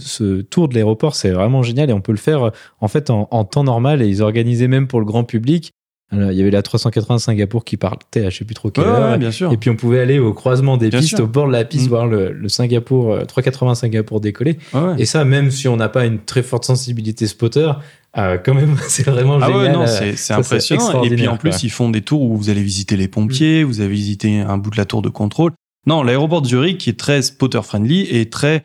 ce, 0.00 0.40
tour 0.40 0.68
de 0.68 0.74
l'aéroport, 0.74 1.14
c'est 1.14 1.30
vraiment 1.30 1.62
génial 1.62 1.90
et 1.90 1.92
on 1.92 2.00
peut 2.00 2.12
le 2.12 2.18
faire 2.18 2.50
en 2.80 2.88
fait 2.88 3.10
en, 3.10 3.44
temps 3.44 3.64
normal 3.64 4.02
et 4.02 4.08
ils 4.08 4.22
organisaient 4.22 4.68
même 4.68 4.88
pour 4.88 5.00
le 5.00 5.06
grand 5.06 5.24
public. 5.24 5.70
il 6.12 6.32
y 6.32 6.40
avait 6.40 6.50
la 6.50 6.62
380 6.62 7.18
Singapour 7.18 7.64
qui 7.64 7.76
partait 7.76 8.24
à 8.24 8.30
je 8.30 8.38
sais 8.38 8.44
plus 8.44 8.54
trop 8.54 8.70
quelle 8.70 8.84
heure. 8.84 9.18
bien 9.18 9.30
sûr. 9.30 9.52
Et 9.52 9.58
puis 9.58 9.68
on 9.68 9.76
pouvait 9.76 10.00
aller 10.00 10.18
au 10.18 10.32
croisement 10.32 10.78
des 10.78 10.88
pistes, 10.88 11.20
au 11.20 11.26
bord 11.26 11.46
de 11.46 11.52
la 11.52 11.64
piste, 11.64 11.86
mm. 11.86 11.88
voir 11.88 12.06
le, 12.06 12.32
le, 12.32 12.48
Singapour 12.48 13.26
380 13.26 13.74
Singapour 13.74 14.20
décoller. 14.20 14.58
et 14.98 15.04
ça, 15.04 15.24
même 15.24 15.50
si 15.50 15.68
on 15.68 15.76
n'a 15.76 15.90
pas 15.90 16.06
une 16.06 16.20
très 16.20 16.42
forte 16.42 16.64
sensibilité 16.64 17.26
spotter, 17.26 17.72
ah, 18.18 18.38
quand 18.38 18.54
même, 18.54 18.76
c'est 18.88 19.04
vraiment 19.04 19.38
ah 19.40 19.46
génial. 19.46 19.76
Ouais, 19.76 20.16
c'est 20.16 20.32
impressionnant. 20.32 21.02
Et 21.02 21.10
puis 21.10 21.28
en 21.28 21.36
plus, 21.36 21.62
ils 21.62 21.70
font 21.70 21.90
des 21.90 22.00
tours 22.00 22.22
où 22.22 22.36
vous 22.36 22.48
allez 22.48 22.62
visiter 22.62 22.96
les 22.96 23.08
pompiers, 23.08 23.62
mm. 23.62 23.66
vous 23.66 23.80
allez 23.82 23.90
visiter 23.90 24.40
un 24.40 24.56
bout 24.56 24.70
de 24.70 24.78
la 24.78 24.86
tour 24.86 25.02
de 25.02 25.10
contrôle. 25.10 25.52
Non, 25.86 26.02
l'aéroport 26.02 26.42
de 26.42 26.48
Zurich 26.48 26.78
qui 26.78 26.90
est 26.90 26.98
très 26.98 27.22
spotter 27.22 27.60
friendly 27.62 28.08
et 28.10 28.28
très, 28.28 28.56
euh, 28.56 28.60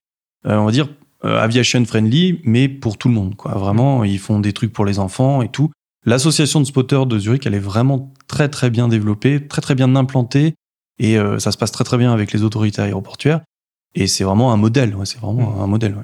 on 0.46 0.66
va 0.66 0.72
dire, 0.72 0.88
euh, 1.24 1.38
aviation 1.38 1.86
friendly, 1.86 2.42
mais 2.46 2.68
pour 2.68 2.98
tout 2.98 3.08
le 3.08 3.14
monde. 3.14 3.36
Quoi. 3.36 3.52
Vraiment, 3.54 4.04
ils 4.04 4.18
font 4.18 4.40
des 4.40 4.54
trucs 4.54 4.74
pour 4.74 4.86
les 4.86 4.98
enfants 4.98 5.44
et 5.44 5.50
tout. 5.50 5.72
L'association 6.04 6.60
de 6.60 6.66
spotters 6.66 7.06
de 7.06 7.20
Zurich, 7.20 7.46
elle 7.46 7.54
est 7.54 7.60
vraiment 7.60 8.12
très 8.28 8.50
très 8.50 8.72
bien 8.72 8.88
développée, 8.88 9.48
très 9.48 9.62
très 9.62 9.76
bien 9.76 9.96
implantée, 9.96 10.56
et 10.98 11.20
euh, 11.20 11.38
ça 11.38 11.52
se 11.52 11.60
passe 11.60 11.72
très 11.72 11.84
très 11.84 12.00
bien 12.00 12.12
avec 12.12 12.34
les 12.34 12.42
autorités 12.42 12.82
aéroportuaires. 12.82 13.42
Et 13.94 14.08
c'est 14.08 14.24
vraiment 14.24 14.52
un 14.52 14.58
modèle. 14.58 14.96
Ouais, 14.96 15.06
c'est 15.06 15.20
vraiment 15.20 15.58
mm. 15.58 15.62
un 15.62 15.68
modèle. 15.68 15.94
Ouais. 15.94 16.04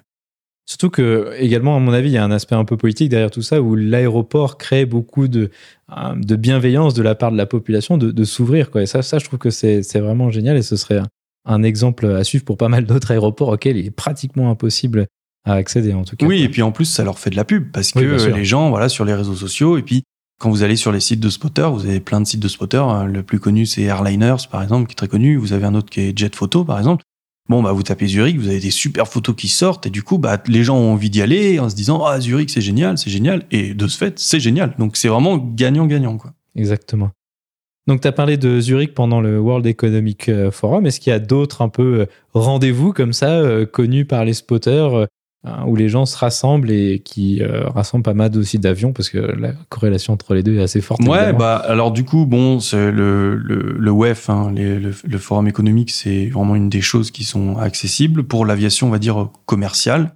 Surtout 0.67 0.91
que, 0.91 1.33
également, 1.39 1.75
à 1.75 1.79
mon 1.79 1.93
avis, 1.93 2.09
il 2.09 2.13
y 2.13 2.17
a 2.17 2.23
un 2.23 2.29
aspect 2.29 2.53
un 2.53 2.65
peu 2.65 2.77
politique 2.77 3.09
derrière 3.09 3.31
tout 3.31 3.41
ça, 3.41 3.59
où 3.59 3.73
l'aéroport 3.75 4.59
crée 4.59 4.85
beaucoup 4.85 5.27
de, 5.27 5.49
euh, 5.97 6.13
de 6.15 6.35
bienveillance 6.35 6.93
de 6.93 7.01
la 7.01 7.15
part 7.15 7.31
de 7.31 7.37
la 7.37 7.47
population 7.47 7.97
de, 7.97 8.23
s'ouvrir. 8.23 8.69
Et 8.75 8.85
ça, 8.85 9.01
ça, 9.01 9.17
je 9.17 9.25
trouve 9.25 9.39
que 9.39 9.49
c'est 9.49 9.81
vraiment 9.99 10.29
génial 10.29 10.57
et 10.57 10.61
ce 10.61 10.75
serait 10.75 11.01
un, 11.47 11.63
exemple 11.63 12.05
à 12.07 12.23
suivre 12.23 12.45
pour 12.45 12.57
pas 12.57 12.69
mal 12.69 12.85
d'autres 12.85 13.11
aéroports 13.11 13.49
auxquels 13.49 13.77
il 13.77 13.85
est 13.85 13.91
pratiquement 13.91 14.51
impossible 14.51 15.07
à 15.45 15.53
accéder, 15.53 15.93
en 15.93 16.03
tout 16.03 16.15
cas. 16.15 16.25
Oui, 16.25 16.43
et 16.43 16.49
puis 16.49 16.61
en 16.61 16.71
plus, 16.71 16.85
ça 16.85 17.03
leur 17.03 17.19
fait 17.19 17.29
de 17.29 17.35
la 17.35 17.45
pub 17.45 17.71
parce 17.71 17.91
que 17.91 17.99
les 17.99 18.45
gens, 18.45 18.69
voilà, 18.69 18.89
sur 18.89 19.05
les 19.05 19.13
réseaux 19.13 19.35
sociaux, 19.35 19.77
et 19.77 19.81
puis 19.81 20.03
quand 20.39 20.49
vous 20.51 20.61
allez 20.61 20.75
sur 20.75 20.91
les 20.91 20.99
sites 20.99 21.19
de 21.19 21.29
spotters, 21.29 21.71
vous 21.71 21.85
avez 21.85 21.99
plein 21.99 22.21
de 22.21 22.27
sites 22.27 22.39
de 22.39 22.47
spotters. 22.47 22.87
Hein. 22.87 23.05
Le 23.05 23.23
plus 23.23 23.39
connu, 23.39 23.65
c'est 23.65 23.83
Airliners, 23.83 24.47
par 24.51 24.61
exemple, 24.61 24.87
qui 24.87 24.93
est 24.93 24.95
très 24.95 25.07
connu. 25.07 25.35
Vous 25.35 25.53
avez 25.53 25.65
un 25.65 25.73
autre 25.73 25.89
qui 25.89 26.01
est 26.01 26.17
Jet 26.17 26.35
Photo, 26.35 26.63
par 26.63 26.77
exemple. 26.77 27.03
Bon, 27.49 27.63
bah, 27.63 27.71
vous 27.71 27.81
tapez 27.81 28.07
Zurich, 28.07 28.37
vous 28.37 28.49
avez 28.49 28.59
des 28.59 28.71
super 28.71 29.07
photos 29.07 29.33
qui 29.35 29.47
sortent, 29.47 29.85
et 29.85 29.89
du 29.89 30.03
coup, 30.03 30.17
bah, 30.17 30.37
les 30.47 30.65
gens 30.65 30.77
ont 30.77 30.91
envie 30.91 31.09
d'y 31.09 31.21
aller 31.21 31.59
en 31.59 31.69
se 31.69 31.75
disant, 31.75 32.03
ah, 32.03 32.19
Zurich, 32.19 32.49
c'est 32.49 32.61
génial, 32.61 32.97
c'est 32.97 33.09
génial. 33.09 33.45
Et 33.51 33.73
de 33.73 33.87
ce 33.87 33.97
fait, 33.97 34.19
c'est 34.19 34.39
génial. 34.39 34.75
Donc, 34.77 34.97
c'est 34.97 35.07
vraiment 35.07 35.37
gagnant-gagnant, 35.37 36.17
quoi. 36.17 36.33
Exactement. 36.55 37.11
Donc, 37.87 38.01
tu 38.01 38.07
as 38.07 38.11
parlé 38.11 38.37
de 38.37 38.59
Zurich 38.59 38.93
pendant 38.93 39.21
le 39.21 39.39
World 39.39 39.65
Economic 39.65 40.29
euh, 40.29 40.51
Forum. 40.51 40.85
Est-ce 40.85 40.99
qu'il 40.99 41.11
y 41.11 41.15
a 41.15 41.19
d'autres 41.19 41.61
un 41.61 41.69
peu 41.69 42.01
euh, 42.01 42.05
rendez-vous 42.33 42.93
comme 42.93 43.13
ça, 43.13 43.31
euh, 43.31 43.65
connus 43.65 44.05
par 44.05 44.25
les 44.25 44.33
spotters, 44.33 45.07
Hein, 45.47 45.65
où 45.67 45.75
les 45.75 45.87
gens 45.87 46.05
se 46.05 46.17
rassemblent 46.17 46.71
et 46.71 46.99
qui 46.99 47.41
euh, 47.41 47.67
rassemblent 47.69 48.03
pas 48.03 48.13
mal 48.13 48.35
aussi 48.37 48.57
d'avions? 48.59 48.91
Parce 48.91 49.09
que 49.09 49.17
la 49.17 49.53
corrélation 49.69 50.13
entre 50.13 50.33
les 50.33 50.43
deux 50.43 50.57
est 50.57 50.61
assez 50.61 50.81
forte. 50.81 51.01
Ouais, 51.03 51.31
bah 51.31 51.57
alors 51.57 51.91
du 51.91 52.03
coup, 52.03 52.25
bon, 52.25 52.59
le, 52.73 53.35
le, 53.35 53.75
le 53.77 53.91
WEF, 53.91 54.29
hein, 54.29 54.51
le, 54.55 54.91
le, 55.03 55.17
forum 55.17 55.47
économique, 55.47 55.91
c'est 55.91 56.27
vraiment 56.27 56.55
une 56.55 56.69
des 56.69 56.81
choses 56.81 57.11
qui 57.11 57.23
sont 57.23 57.57
accessibles 57.57 58.23
pour 58.23 58.45
l'aviation, 58.45 58.87
on 58.87 58.89
va 58.89 58.99
dire 58.99 59.29
commerciale. 59.45 60.13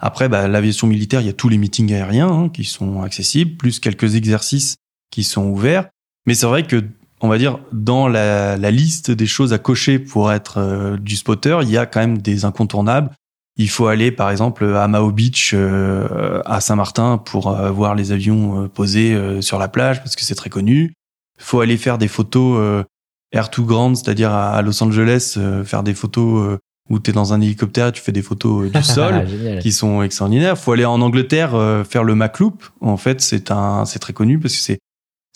Après, 0.00 0.28
bah, 0.28 0.46
l'aviation 0.46 0.86
militaire, 0.86 1.22
il 1.22 1.26
y 1.26 1.30
a 1.30 1.34
tous 1.34 1.48
les 1.48 1.58
meetings 1.58 1.92
aériens 1.92 2.28
hein, 2.28 2.48
qui 2.50 2.64
sont 2.64 3.02
accessibles, 3.02 3.56
plus 3.56 3.80
quelques 3.80 4.14
exercices 4.14 4.76
qui 5.10 5.24
sont 5.24 5.46
ouverts. 5.46 5.88
Mais 6.26 6.34
c'est 6.34 6.46
vrai 6.46 6.62
que 6.64 6.84
on 7.20 7.28
va 7.28 7.38
dire, 7.38 7.58
dans 7.72 8.08
la, 8.08 8.56
la, 8.56 8.70
liste 8.70 9.10
des 9.10 9.26
choses 9.26 9.52
à 9.52 9.58
cocher 9.58 9.98
pour 9.98 10.32
être 10.32 10.58
euh, 10.58 10.96
du 10.96 11.16
spotter, 11.16 11.58
il 11.62 11.70
y 11.70 11.76
a 11.76 11.86
quand 11.86 12.00
même 12.00 12.18
des 12.18 12.44
incontournables 12.44 13.10
il 13.58 13.68
faut 13.68 13.88
aller 13.88 14.12
par 14.12 14.30
exemple 14.30 14.64
à 14.76 14.86
Mao 14.86 15.10
Beach 15.10 15.50
euh, 15.52 16.40
à 16.46 16.60
Saint-Martin 16.60 17.18
pour 17.18 17.48
euh, 17.48 17.70
voir 17.70 17.96
les 17.96 18.12
avions 18.12 18.64
euh, 18.64 18.68
posés 18.68 19.42
sur 19.42 19.58
la 19.58 19.68
plage 19.68 19.98
parce 19.98 20.16
que 20.16 20.24
c'est 20.24 20.36
très 20.36 20.48
connu. 20.48 20.94
Il 21.38 21.44
faut 21.44 21.60
aller 21.60 21.76
faire 21.76 21.98
des 21.98 22.08
photos 22.08 22.84
air 23.32 23.50
to 23.50 23.64
ground, 23.64 23.96
c'est-à-dire 23.96 24.32
à 24.32 24.60
Los 24.62 24.82
Angeles, 24.82 25.38
faire 25.64 25.84
des 25.84 25.94
photos 25.94 26.58
où 26.90 26.98
tu 26.98 27.10
es 27.10 27.12
dans 27.12 27.32
un 27.32 27.40
hélicoptère 27.40 27.88
et 27.88 27.92
tu 27.92 28.02
fais 28.02 28.10
des 28.10 28.22
photos 28.22 28.72
du 28.72 28.82
sol 28.82 29.24
qui 29.60 29.70
sont 29.70 30.02
extraordinaires. 30.02 30.54
Il 30.56 30.60
faut 30.60 30.72
aller 30.72 30.84
en 30.84 31.00
Angleterre 31.00 31.52
faire 31.88 32.02
le 32.02 32.16
Macloop. 32.16 32.64
En 32.80 32.96
fait, 32.96 33.20
c'est 33.20 33.52
un 33.52 33.84
c'est 33.84 34.00
très 34.00 34.12
connu 34.12 34.40
parce 34.40 34.54
que 34.54 34.60
c'est 34.60 34.80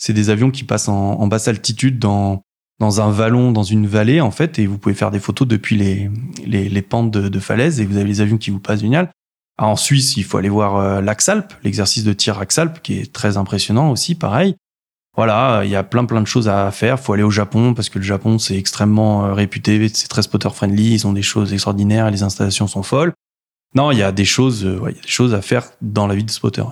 c'est 0.03 0.11
des 0.11 0.29
avions 0.29 0.51
qui 0.51 0.65
passent 0.65 0.89
en, 0.89 1.27
basse 1.27 1.47
altitude 1.47 1.97
dans 1.97 2.43
dans 2.79 2.99
un 2.99 3.09
vallon, 3.09 3.53
dans 3.53 3.63
une 3.63 3.87
vallée, 3.87 4.19
en 4.19 4.31
fait, 4.31 4.59
et 4.59 4.67
vous 4.67 4.77
pouvez 4.77 4.95
faire 4.95 5.11
des 5.11 5.19
photos 5.19 5.47
depuis 5.47 5.77
les, 5.77 6.09
les, 6.45 6.67
les 6.67 6.81
pentes 6.81 7.11
de, 7.11 7.29
de 7.29 7.39
falaise 7.39 7.79
et 7.79 7.85
vous 7.85 7.95
avez 7.95 8.07
les 8.07 8.19
avions 8.19 8.37
qui 8.37 8.49
vous 8.49 8.59
passent 8.59 8.81
génial. 8.81 9.11
Ah, 9.57 9.67
en 9.67 9.77
Suisse, 9.77 10.17
il 10.17 10.25
faut 10.25 10.37
aller 10.37 10.49
voir 10.49 10.75
euh, 10.75 10.99
l'Axalp, 10.99 11.53
l'exercice 11.63 12.03
de 12.03 12.11
tir 12.11 12.39
Axalp, 12.39 12.81
qui 12.81 12.97
est 12.97 13.13
très 13.13 13.37
impressionnant 13.37 13.91
aussi, 13.91 14.15
pareil. 14.15 14.55
Voilà, 15.15 15.61
il 15.63 15.69
y 15.69 15.75
a 15.77 15.83
plein 15.83 16.03
plein 16.03 16.19
de 16.19 16.27
choses 16.27 16.49
à 16.49 16.69
faire. 16.71 16.99
Faut 16.99 17.13
aller 17.13 17.23
au 17.23 17.31
Japon 17.31 17.73
parce 17.73 17.87
que 17.87 17.99
le 17.99 18.03
Japon 18.03 18.39
c'est 18.39 18.57
extrêmement 18.57 19.25
euh, 19.25 19.33
réputé, 19.33 19.87
c'est 19.93 20.09
très 20.09 20.23
spotter 20.23 20.49
friendly, 20.49 20.95
ils 20.95 21.07
ont 21.07 21.13
des 21.13 21.21
choses 21.21 21.53
extraordinaires, 21.53 22.11
les 22.11 22.23
installations 22.23 22.67
sont 22.67 22.83
folles. 22.83 23.13
Non, 23.75 23.91
il 23.91 23.99
y 23.99 24.03
a 24.03 24.11
des 24.11 24.25
choses, 24.25 24.65
euh, 24.65 24.81
il 24.89 24.95
y 24.97 24.99
a 24.99 25.01
des 25.03 25.07
choses 25.07 25.33
à 25.33 25.41
faire 25.41 25.69
dans 25.81 26.07
la 26.07 26.15
vie 26.15 26.25
de 26.25 26.31
spotter. 26.31 26.63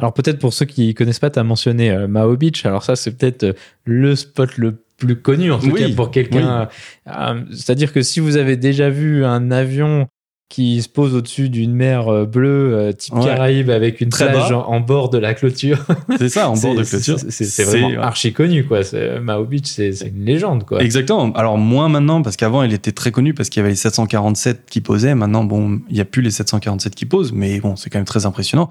Alors 0.00 0.12
peut-être 0.12 0.38
pour 0.38 0.52
ceux 0.52 0.64
qui 0.66 0.94
connaissent 0.94 1.18
pas, 1.18 1.30
tu 1.30 1.38
as 1.38 1.44
mentionné 1.44 1.90
euh, 1.90 2.06
Mao 2.06 2.36
Beach. 2.36 2.64
Alors 2.64 2.84
ça, 2.84 2.94
c'est 2.96 3.10
peut-être 3.12 3.42
euh, 3.44 3.52
le 3.84 4.14
spot 4.14 4.56
le 4.56 4.76
plus 4.96 5.16
connu 5.16 5.50
en 5.52 5.58
tout 5.58 5.70
Oui, 5.70 5.88
cas 5.90 5.94
pour 5.96 6.10
quelqu'un. 6.10 6.68
Euh, 7.08 7.40
C'est-à-dire 7.52 7.92
que 7.92 8.02
si 8.02 8.20
vous 8.20 8.36
avez 8.36 8.56
déjà 8.56 8.90
vu 8.90 9.24
un 9.24 9.50
avion 9.50 10.06
qui 10.50 10.80
se 10.82 10.88
pose 10.88 11.14
au-dessus 11.14 11.50
d'une 11.50 11.74
mer 11.74 12.26
bleue 12.26 12.92
type 12.96 13.14
Ouais. 13.14 13.24
Caraïbes 13.26 13.68
avec 13.70 14.00
une 14.00 14.08
Très 14.08 14.30
plage 14.30 14.50
en, 14.50 14.62
en 14.66 14.80
bord 14.80 15.10
de 15.10 15.18
la 15.18 15.34
clôture, 15.34 15.84
C'est 16.18 16.30
ça, 16.30 16.48
en 16.48 16.54
bord 16.56 16.74
de 16.74 16.84
clôture. 16.84 17.18
c'est- 17.18 17.62
vraiment 17.64 17.88
ouais. 17.88 17.96
archi 17.98 18.32
connu 18.32 18.64
quoi. 18.64 18.80
Mao 19.20 19.44
Beach, 19.44 19.66
c'est 19.66 19.90
une 20.06 20.24
légende 20.24 20.64
quoi. 20.64 20.80
Exactement. 20.82 21.30
Alors 21.32 21.58
moins 21.58 21.88
maintenant 21.90 22.22
parce 22.22 22.36
qu'avant 22.36 22.62
il 22.62 22.72
était 22.72 22.92
très 22.92 23.10
connu 23.10 23.34
parce 23.34 23.50
qu'il 23.50 23.60
y 23.60 23.62
avait 23.62 23.70
les 23.70 23.76
747 23.76 24.62
qui 24.70 24.80
posaient. 24.80 25.14
Maintenant 25.14 25.44
bon, 25.44 25.80
il 25.90 25.96
y 25.96 26.00
a 26.00 26.04
plus 26.06 26.22
les 26.22 26.30
747 26.30 26.94
qui 26.94 27.04
posent, 27.04 27.32
mais 27.32 27.60
bon, 27.60 27.76
c'est 27.76 27.90
quand 27.90 27.98
même 27.98 28.06
très 28.06 28.24
impressionnant. 28.24 28.70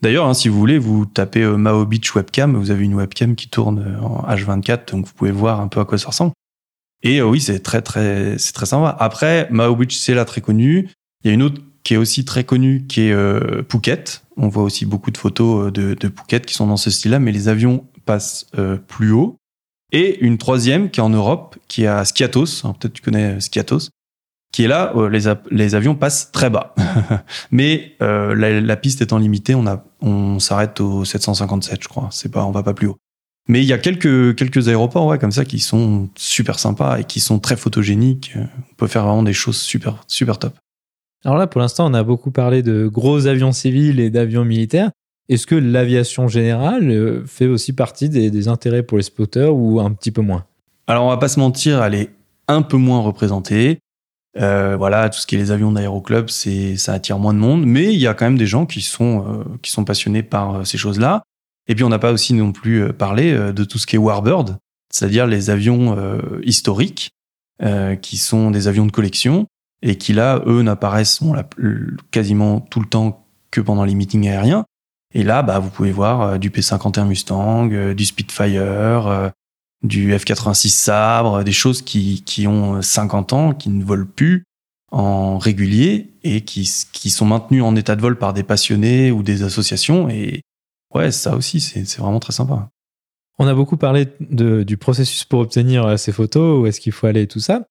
D'ailleurs, 0.00 0.26
hein, 0.26 0.34
si 0.34 0.48
vous 0.48 0.58
voulez, 0.58 0.78
vous 0.78 1.06
tapez 1.06 1.42
euh, 1.42 1.56
Mao 1.56 1.84
Beach 1.84 2.14
webcam, 2.14 2.56
vous 2.56 2.70
avez 2.70 2.84
une 2.84 2.94
webcam 2.94 3.34
qui 3.34 3.48
tourne 3.48 3.80
euh, 3.80 4.00
en 4.00 4.22
H24, 4.28 4.92
donc 4.92 5.06
vous 5.06 5.12
pouvez 5.12 5.32
voir 5.32 5.60
un 5.60 5.68
peu 5.68 5.80
à 5.80 5.84
quoi 5.84 5.98
ça 5.98 6.08
ressemble. 6.08 6.32
Et 7.02 7.20
euh, 7.20 7.26
oui, 7.26 7.40
c'est 7.40 7.60
très 7.60 7.82
très 7.82 8.38
c'est 8.38 8.52
très 8.52 8.66
sympa. 8.66 8.96
Après, 9.00 9.48
Mao 9.50 9.74
Beach 9.74 9.96
c'est 9.96 10.14
là 10.14 10.24
très 10.24 10.40
connu. 10.40 10.88
Il 11.24 11.28
y 11.28 11.30
a 11.30 11.34
une 11.34 11.42
autre 11.42 11.60
qui 11.82 11.94
est 11.94 11.96
aussi 11.96 12.24
très 12.24 12.44
connue, 12.44 12.86
qui 12.86 13.02
est 13.02 13.14
Phuket. 13.70 14.24
On 14.36 14.48
voit 14.48 14.62
aussi 14.62 14.84
beaucoup 14.84 15.10
de 15.10 15.16
photos 15.16 15.72
de, 15.72 15.96
Phuket 16.00 16.44
qui 16.44 16.54
sont 16.54 16.66
dans 16.66 16.76
ce 16.76 16.90
style-là, 16.90 17.18
mais 17.18 17.32
les 17.32 17.48
avions 17.48 17.86
passent 18.04 18.46
plus 18.86 19.10
haut. 19.10 19.36
Et 19.90 20.18
une 20.20 20.36
troisième 20.36 20.90
qui 20.90 21.00
est 21.00 21.02
en 21.02 21.08
Europe, 21.08 21.56
qui 21.66 21.84
est 21.84 21.86
à 21.86 22.04
Skiathos. 22.04 22.62
Peut-être 22.78 22.92
tu 22.92 23.00
connais 23.00 23.40
Skiathos. 23.40 23.88
Qui 24.52 24.64
est 24.64 24.68
là, 24.68 24.92
euh, 24.96 25.08
les, 25.50 25.74
avions 25.74 25.94
passent 25.94 26.32
très 26.32 26.50
bas. 26.50 26.74
Mais 27.50 27.96
euh, 28.00 28.34
la, 28.34 28.60
la 28.60 28.76
piste 28.76 29.02
étant 29.02 29.18
limitée, 29.18 29.54
on, 29.54 29.66
a, 29.66 29.84
on 30.00 30.38
s'arrête 30.38 30.80
au 30.80 31.04
757, 31.04 31.82
je 31.82 31.88
crois. 31.88 32.08
C'est 32.10 32.30
pas, 32.30 32.44
on 32.44 32.50
va 32.50 32.62
pas 32.62 32.74
plus 32.74 32.86
haut. 32.86 32.96
Mais 33.48 33.62
il 33.62 33.66
y 33.66 33.72
a 33.72 33.78
quelques, 33.78 34.36
quelques 34.36 34.68
aéroports 34.68 35.06
ouais, 35.06 35.18
comme 35.18 35.32
ça 35.32 35.46
qui 35.46 35.58
sont 35.58 36.10
super 36.16 36.58
sympas 36.58 36.98
et 36.98 37.04
qui 37.04 37.18
sont 37.18 37.38
très 37.38 37.56
photogéniques. 37.56 38.34
On 38.36 38.74
peut 38.76 38.86
faire 38.86 39.04
vraiment 39.04 39.22
des 39.22 39.32
choses 39.32 39.56
super, 39.56 40.04
super 40.06 40.38
top. 40.38 40.54
Alors 41.24 41.38
là, 41.38 41.46
pour 41.46 41.60
l'instant, 41.60 41.90
on 41.90 41.94
a 41.94 42.02
beaucoup 42.02 42.30
parlé 42.30 42.62
de 42.62 42.86
gros 42.86 43.26
avions 43.26 43.52
civils 43.52 44.00
et 44.00 44.10
d'avions 44.10 44.44
militaires. 44.44 44.90
Est-ce 45.30 45.46
que 45.46 45.54
l'aviation 45.54 46.28
générale 46.28 46.90
euh, 46.90 47.24
fait 47.26 47.46
aussi 47.46 47.72
partie 47.72 48.08
des, 48.08 48.30
des 48.30 48.48
intérêts 48.48 48.82
pour 48.82 48.98
les 48.98 49.02
spotters 49.02 49.54
ou 49.54 49.80
un 49.80 49.92
petit 49.92 50.10
peu 50.10 50.22
moins? 50.22 50.44
Alors, 50.86 51.04
on 51.04 51.08
va 51.08 51.18
pas 51.18 51.28
se 51.28 51.40
mentir, 51.40 51.82
elle 51.82 51.94
est 51.94 52.10
un 52.48 52.62
peu 52.62 52.76
moins 52.76 53.00
représentée. 53.00 53.78
Euh, 54.38 54.76
voilà, 54.76 55.08
tout 55.08 55.18
ce 55.18 55.26
qui 55.26 55.34
est 55.34 55.38
les 55.38 55.50
avions 55.50 55.72
d'aéroclub, 55.72 56.30
c'est 56.30 56.76
ça 56.76 56.92
attire 56.92 57.18
moins 57.18 57.34
de 57.34 57.38
monde, 57.38 57.64
mais 57.66 57.92
il 57.92 57.98
y 57.98 58.06
a 58.06 58.14
quand 58.14 58.26
même 58.26 58.38
des 58.38 58.46
gens 58.46 58.66
qui 58.66 58.82
sont 58.82 59.26
euh, 59.26 59.44
qui 59.62 59.70
sont 59.70 59.84
passionnés 59.84 60.22
par 60.22 60.56
euh, 60.56 60.64
ces 60.64 60.78
choses-là. 60.78 61.22
Et 61.68 61.74
puis 61.74 61.84
on 61.84 61.90
n'a 61.90 61.98
pas 61.98 62.12
aussi 62.12 62.32
non 62.32 62.52
plus 62.52 62.82
euh, 62.82 62.92
parlé 62.92 63.32
euh, 63.32 63.52
de 63.52 63.62
tout 63.64 63.78
ce 63.78 63.86
qui 63.86 63.96
est 63.96 63.98
Warbird, 63.98 64.56
c'est-à-dire 64.90 65.26
les 65.26 65.50
avions 65.50 65.96
euh, 65.96 66.40
historiques 66.42 67.10
qui 68.02 68.18
sont 68.18 68.52
des 68.52 68.68
avions 68.68 68.86
de 68.86 68.92
collection 68.92 69.48
et 69.82 69.96
qui 69.96 70.12
là, 70.12 70.40
eux, 70.46 70.62
n'apparaissent 70.62 71.20
bon, 71.20 71.34
quasiment 72.12 72.60
tout 72.60 72.78
le 72.78 72.86
temps 72.86 73.26
que 73.50 73.60
pendant 73.60 73.84
les 73.84 73.96
meetings 73.96 74.28
aériens. 74.28 74.64
Et 75.12 75.24
là, 75.24 75.42
bah, 75.42 75.58
vous 75.58 75.68
pouvez 75.68 75.90
voir 75.90 76.38
du 76.38 76.50
P51 76.50 77.08
Mustang, 77.08 77.66
du 77.94 78.04
Spitfire, 78.04 79.32
du 79.82 80.12
F86 80.12 80.68
Sabre, 80.68 81.44
des 81.44 81.52
choses 81.52 81.82
qui, 81.82 82.22
qui 82.24 82.46
ont 82.46 82.82
50 82.82 83.32
ans, 83.32 83.54
qui 83.54 83.70
ne 83.70 83.84
volent 83.84 84.06
plus 84.14 84.44
en 84.90 85.38
régulier 85.38 86.10
et 86.22 86.40
qui, 86.42 86.68
qui 86.92 87.10
sont 87.10 87.26
maintenues 87.26 87.62
en 87.62 87.76
état 87.76 87.94
de 87.94 88.00
vol 88.00 88.16
par 88.18 88.32
des 88.32 88.42
passionnés 88.42 89.10
ou 89.10 89.22
des 89.22 89.42
associations. 89.42 90.08
Et 90.08 90.42
ouais, 90.94 91.10
ça 91.10 91.36
aussi, 91.36 91.60
c'est 91.60 91.98
vraiment 91.98 92.20
très 92.20 92.32
sympa. 92.32 92.70
On 93.38 93.46
a 93.46 93.54
beaucoup 93.54 93.76
parlé 93.76 94.08
du 94.20 94.76
processus 94.76 95.24
pour 95.24 95.40
obtenir 95.40 95.86
euh, 95.86 95.96
ces 95.96 96.10
photos, 96.10 96.60
où 96.60 96.66
est-ce 96.66 96.80
qu'il 96.80 96.92
faut 96.92 97.06
aller 97.06 97.22
et 97.22 97.26
tout 97.28 97.38
ça. 97.38 97.66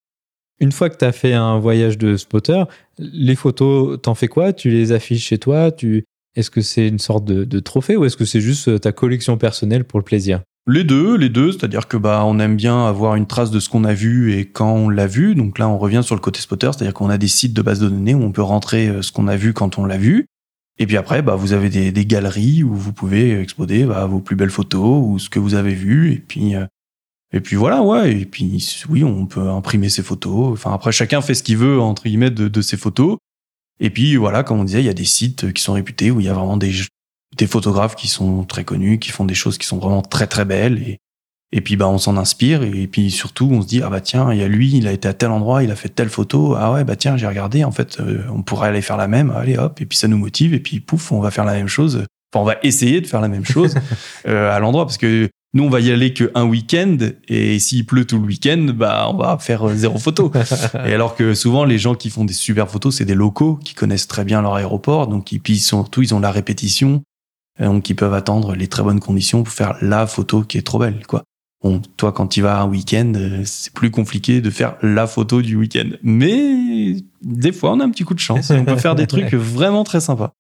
Une 0.60 0.72
fois 0.72 0.90
que 0.90 0.98
tu 0.98 1.06
as 1.06 1.12
fait 1.12 1.34
un 1.34 1.60
voyage 1.60 1.98
de 1.98 2.16
spotter, 2.16 2.64
les 2.98 3.36
photos, 3.36 4.02
t'en 4.02 4.16
fais 4.16 4.28
quoi? 4.28 4.54
Tu 4.54 4.70
les 4.70 4.92
affiches 4.92 5.26
chez 5.26 5.38
toi? 5.38 5.72
Tu... 5.72 6.06
Est-ce 6.36 6.50
que 6.50 6.62
c'est 6.62 6.88
une 6.88 7.00
sorte 7.00 7.26
de, 7.26 7.44
de 7.44 7.60
trophée 7.60 7.98
ou 7.98 8.06
est-ce 8.06 8.16
que 8.16 8.26
c'est 8.26 8.42
juste 8.42 8.70
euh, 8.70 8.80
ta 8.80 8.92
collection 8.92 9.38
personnelle 9.38 9.84
pour 9.84 10.00
le 10.00 10.06
plaisir? 10.06 10.42
Les 10.70 10.84
deux, 10.84 11.16
les 11.16 11.30
deux, 11.30 11.54
c'est-à-dire 11.54 11.88
que 11.88 11.96
bah 11.96 12.24
on 12.26 12.40
aime 12.40 12.58
bien 12.58 12.88
avoir 12.88 13.16
une 13.16 13.26
trace 13.26 13.52
de 13.52 13.60
ce 13.62 13.70
qu'on 13.70 13.86
a 13.86 13.94
vu 13.94 14.34
et 14.34 14.46
quand 14.46 14.74
on 14.74 14.90
l'a 14.90 15.08
vu. 15.08 15.34
Donc 15.34 15.60
là, 15.60 15.70
on 15.70 15.78
revient 15.78 16.02
sur 16.04 16.14
le 16.14 16.20
côté 16.20 16.42
spotter, 16.42 16.72
c'est-à-dire 16.74 16.94
qu'on 16.94 17.10
a 17.10 17.18
des 17.18 17.30
sites 17.30 17.54
de 17.54 17.62
base 17.62 17.80
de 17.80 17.88
données 17.88 18.14
où 18.14 18.22
on 18.22 18.34
peut 18.34 18.42
rentrer 18.42 18.90
euh, 18.90 19.02
ce 19.02 19.14
qu'on 19.14 19.30
a 19.30 19.38
vu 19.38 19.54
quand 19.54 19.78
on 19.78 19.86
l'a 19.86 19.98
vu. 19.98 20.26
Et 20.78 20.86
puis 20.86 20.98
après, 20.98 21.22
bah 21.22 21.36
vous 21.36 21.54
avez 21.54 21.70
des, 21.70 22.06
galeries 22.06 22.64
où 22.64 22.76
vous 22.76 22.92
pouvez 22.92 23.40
exposer 23.40 23.86
bah, 23.86 24.06
vos 24.08 24.20
plus 24.20 24.36
belles 24.36 24.50
photos 24.50 25.04
ou 25.06 25.20
ce 25.20 25.30
que 25.30 25.40
vous 25.40 25.56
avez 25.56 25.74
vu. 25.74 26.12
Et 26.12 26.18
puis 26.18 26.56
euh, 26.56 26.66
et 27.32 27.40
puis 27.40 27.56
voilà, 27.56 27.82
ouais. 27.82 28.12
Et 28.20 28.26
puis 28.26 28.62
oui, 28.90 29.06
on 29.06 29.26
peut 29.26 29.48
imprimer 29.50 29.88
ses 29.88 30.04
photos. 30.04 30.52
Enfin 30.52 30.74
après, 30.74 30.92
chacun 30.92 31.22
fait 31.22 31.34
ce 31.34 31.44
qu'il 31.44 31.58
veut 31.58 31.80
entre 31.80 32.04
guillemets 32.04 32.30
de, 32.30 32.50
de 32.50 32.62
ses 32.62 32.78
photos. 32.78 33.18
Et 33.80 33.90
puis 33.90 34.18
voilà, 34.18 34.44
comme 34.44 34.60
on 34.60 34.66
disait, 34.66 34.82
il 34.82 34.86
y 34.86 34.90
a 34.90 34.94
des 34.94 35.06
sites 35.06 35.54
qui 35.54 35.64
sont 35.64 35.74
réputés 35.74 36.12
où 36.12 36.20
il 36.20 36.26
y 36.26 36.30
a 36.30 36.34
vraiment 36.34 36.58
des 36.58 36.74
des 37.38 37.48
photographes 37.48 37.96
qui 37.96 38.08
sont 38.08 38.44
très 38.44 38.64
connus, 38.64 39.00
qui 39.00 39.10
font 39.10 39.26
des 39.26 39.36
choses 39.36 39.58
qui 39.58 39.68
sont 39.68 39.78
vraiment 39.78 40.02
très 40.02 40.28
très 40.28 40.46
belles 40.46 40.82
et 40.82 41.00
et 41.54 41.62
puis 41.62 41.78
bah 41.78 41.88
on 41.88 41.98
s'en 41.98 42.18
inspire 42.18 42.62
et 42.64 42.88
puis 42.88 43.10
surtout 43.10 43.48
on 43.50 43.62
se 43.62 43.68
dit 43.68 43.82
ah 43.82 43.90
bah 43.90 44.02
tiens 44.02 44.34
il 44.34 44.40
y 44.40 44.44
a 44.44 44.50
lui 44.50 44.76
il 44.76 44.86
a 44.86 44.92
été 44.92 45.08
à 45.08 45.14
tel 45.14 45.32
endroit 45.32 45.64
il 45.64 45.72
a 45.72 45.78
fait 45.78 45.88
telle 45.88 46.10
photo 46.10 46.56
ah 46.58 46.74
ouais 46.74 46.84
bah 46.84 46.98
tiens 46.98 47.16
j'ai 47.16 47.26
regardé 47.26 47.64
en 47.64 47.72
fait 47.72 48.02
euh, 48.02 48.24
on 48.34 48.42
pourrait 48.42 48.68
aller 48.68 48.82
faire 48.82 48.98
la 48.98 49.08
même 49.08 49.32
allez 49.32 49.58
hop 49.58 49.80
et 49.80 49.86
puis 49.86 49.98
ça 49.98 50.10
nous 50.10 50.18
motive 50.18 50.54
et 50.54 50.60
puis 50.60 50.82
pouf 50.82 51.10
on 51.14 51.22
va 51.22 51.32
faire 51.32 51.46
la 51.46 51.54
même 51.54 51.70
chose 51.70 52.04
enfin 52.34 52.42
on 52.42 52.46
va 52.46 52.58
essayer 52.64 53.00
de 53.00 53.08
faire 53.08 53.22
la 53.22 53.30
même 53.30 53.46
chose 53.46 53.76
euh, 54.28 54.54
à 54.54 54.60
l'endroit 54.60 54.86
parce 54.86 54.98
que 54.98 55.30
nous 55.54 55.64
on 55.64 55.70
va 55.70 55.80
y 55.80 55.90
aller 55.90 56.14
que 56.14 56.30
un 56.36 56.44
week-end 56.44 56.98
et 57.30 57.60
s'il 57.60 57.86
pleut 57.86 58.04
tout 58.04 58.18
le 58.18 58.26
week-end 58.26 58.74
bah 58.76 59.08
on 59.10 59.16
va 59.16 59.38
faire 59.40 59.70
euh, 59.70 59.74
zéro 59.74 59.98
photo 60.00 60.30
et 60.86 60.94
alors 60.94 61.16
que 61.16 61.34
souvent, 61.34 61.64
les 61.64 61.78
gens 61.78 61.96
qui 61.96 62.10
font 62.10 62.26
des 62.26 62.34
super 62.34 62.70
photos, 62.70 62.96
c'est 62.98 63.06
des 63.06 63.16
locaux 63.16 63.58
qui 63.64 63.74
connaissent 63.74 64.08
très 64.08 64.24
bien 64.24 64.42
leur 64.42 64.56
aéroport. 64.56 65.08
Donc, 65.08 65.34
et 65.34 65.40
puis 65.40 65.58
surtout, 65.58 66.02
ils 66.02 66.14
ont 66.14 66.20
la 66.20 66.32
répétition. 66.32 67.04
Euh, 67.62 67.66
Donc, 67.66 67.90
ils 67.90 67.96
peuvent 67.96 68.14
attendre 68.14 68.56
les 68.56 68.68
très 68.68 68.84
bonnes 68.84 69.00
conditions 69.00 69.44
pour 69.44 69.54
faire 69.54 69.78
la 69.82 70.08
photo 70.08 70.42
qui 70.42 70.58
est 70.58 70.66
trop 70.66 70.80
belle, 70.80 71.06
quoi. 71.08 71.24
Bon, 71.64 71.82
toi, 71.98 72.12
quand 72.12 72.28
tu 72.28 72.42
vas 72.42 72.62
un 72.62 72.68
week-end, 72.68 73.14
euh, 73.16 73.42
c'est 73.44 73.74
plus 73.74 73.90
compliqué 73.90 74.42
de 74.42 74.50
faire 74.50 74.78
la 74.84 75.08
photo 75.08 75.42
du 75.42 75.56
week-end. 75.56 75.90
Mais 76.04 76.98
des 77.22 77.52
fois, 77.52 77.72
on 77.72 77.80
a 77.80 77.84
un 77.84 77.90
petit 77.90 78.04
coup 78.04 78.14
de 78.14 78.20
chance. 78.20 78.52
On 78.52 78.64
peut 78.64 78.78
faire 78.78 78.96
des 78.96 79.08
trucs 79.08 79.34
vraiment 79.34 79.84
très 79.84 80.00
sympas. 80.00 80.34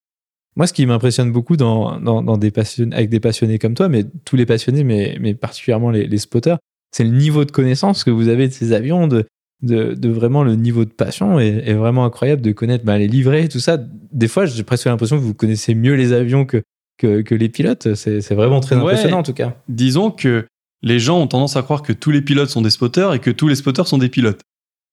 Moi, 0.55 0.67
ce 0.67 0.73
qui 0.73 0.85
m'impressionne 0.85 1.31
beaucoup 1.31 1.55
dans, 1.55 1.99
dans, 1.99 2.23
dans 2.23 2.37
des 2.37 2.51
avec 2.91 3.09
des 3.09 3.19
passionnés 3.19 3.59
comme 3.59 3.75
toi, 3.75 3.89
mais 3.89 4.05
tous 4.25 4.35
les 4.35 4.45
passionnés, 4.45 4.83
mais, 4.83 5.17
mais 5.19 5.35
particulièrement 5.35 5.91
les, 5.91 6.07
les 6.07 6.17
spotters, 6.17 6.57
c'est 6.91 7.03
le 7.03 7.11
niveau 7.11 7.45
de 7.45 7.51
connaissance 7.51 8.03
que 8.03 8.09
vous 8.09 8.27
avez 8.27 8.47
de 8.47 8.53
ces 8.53 8.73
avions, 8.73 9.07
de, 9.07 9.25
de, 9.61 9.93
de 9.93 10.09
vraiment 10.09 10.43
le 10.43 10.55
niveau 10.55 10.85
de 10.85 10.89
passion 10.91 11.39
est, 11.39 11.67
est 11.67 11.73
vraiment 11.73 12.05
incroyable 12.05 12.41
de 12.41 12.51
connaître 12.51 12.85
bah, 12.85 12.97
les 12.97 13.07
livrets 13.07 13.43
et 13.43 13.49
tout 13.49 13.59
ça. 13.59 13.77
Des 14.11 14.27
fois, 14.27 14.45
j'ai 14.45 14.63
presque 14.63 14.85
l'impression 14.85 15.17
que 15.17 15.21
vous 15.21 15.33
connaissez 15.33 15.75
mieux 15.75 15.93
les 15.93 16.11
avions 16.13 16.45
que, 16.45 16.63
que, 16.97 17.21
que 17.21 17.35
les 17.35 17.49
pilotes. 17.49 17.93
C'est 17.95 18.33
vraiment 18.35 18.59
très 18.59 18.75
Ouais. 18.75 18.81
impressionnant 18.81 19.19
en 19.19 19.23
tout 19.23 19.33
cas. 19.33 19.55
disons 19.69 20.11
que 20.11 20.45
les 20.83 20.99
gens 20.99 21.19
ont 21.19 21.27
tendance 21.27 21.55
à 21.57 21.63
croire 21.63 21.81
que 21.81 21.93
tous 21.93 22.11
les 22.11 22.21
pilotes 22.21 22.49
sont 22.49 22.61
des 22.61 22.69
spotters 22.69 23.13
et 23.13 23.19
que 23.19 23.31
tous 23.31 23.47
les 23.47 23.55
spotters 23.55 23.87
sont 23.87 23.97
des 23.97 24.09
pilotes. 24.09 24.41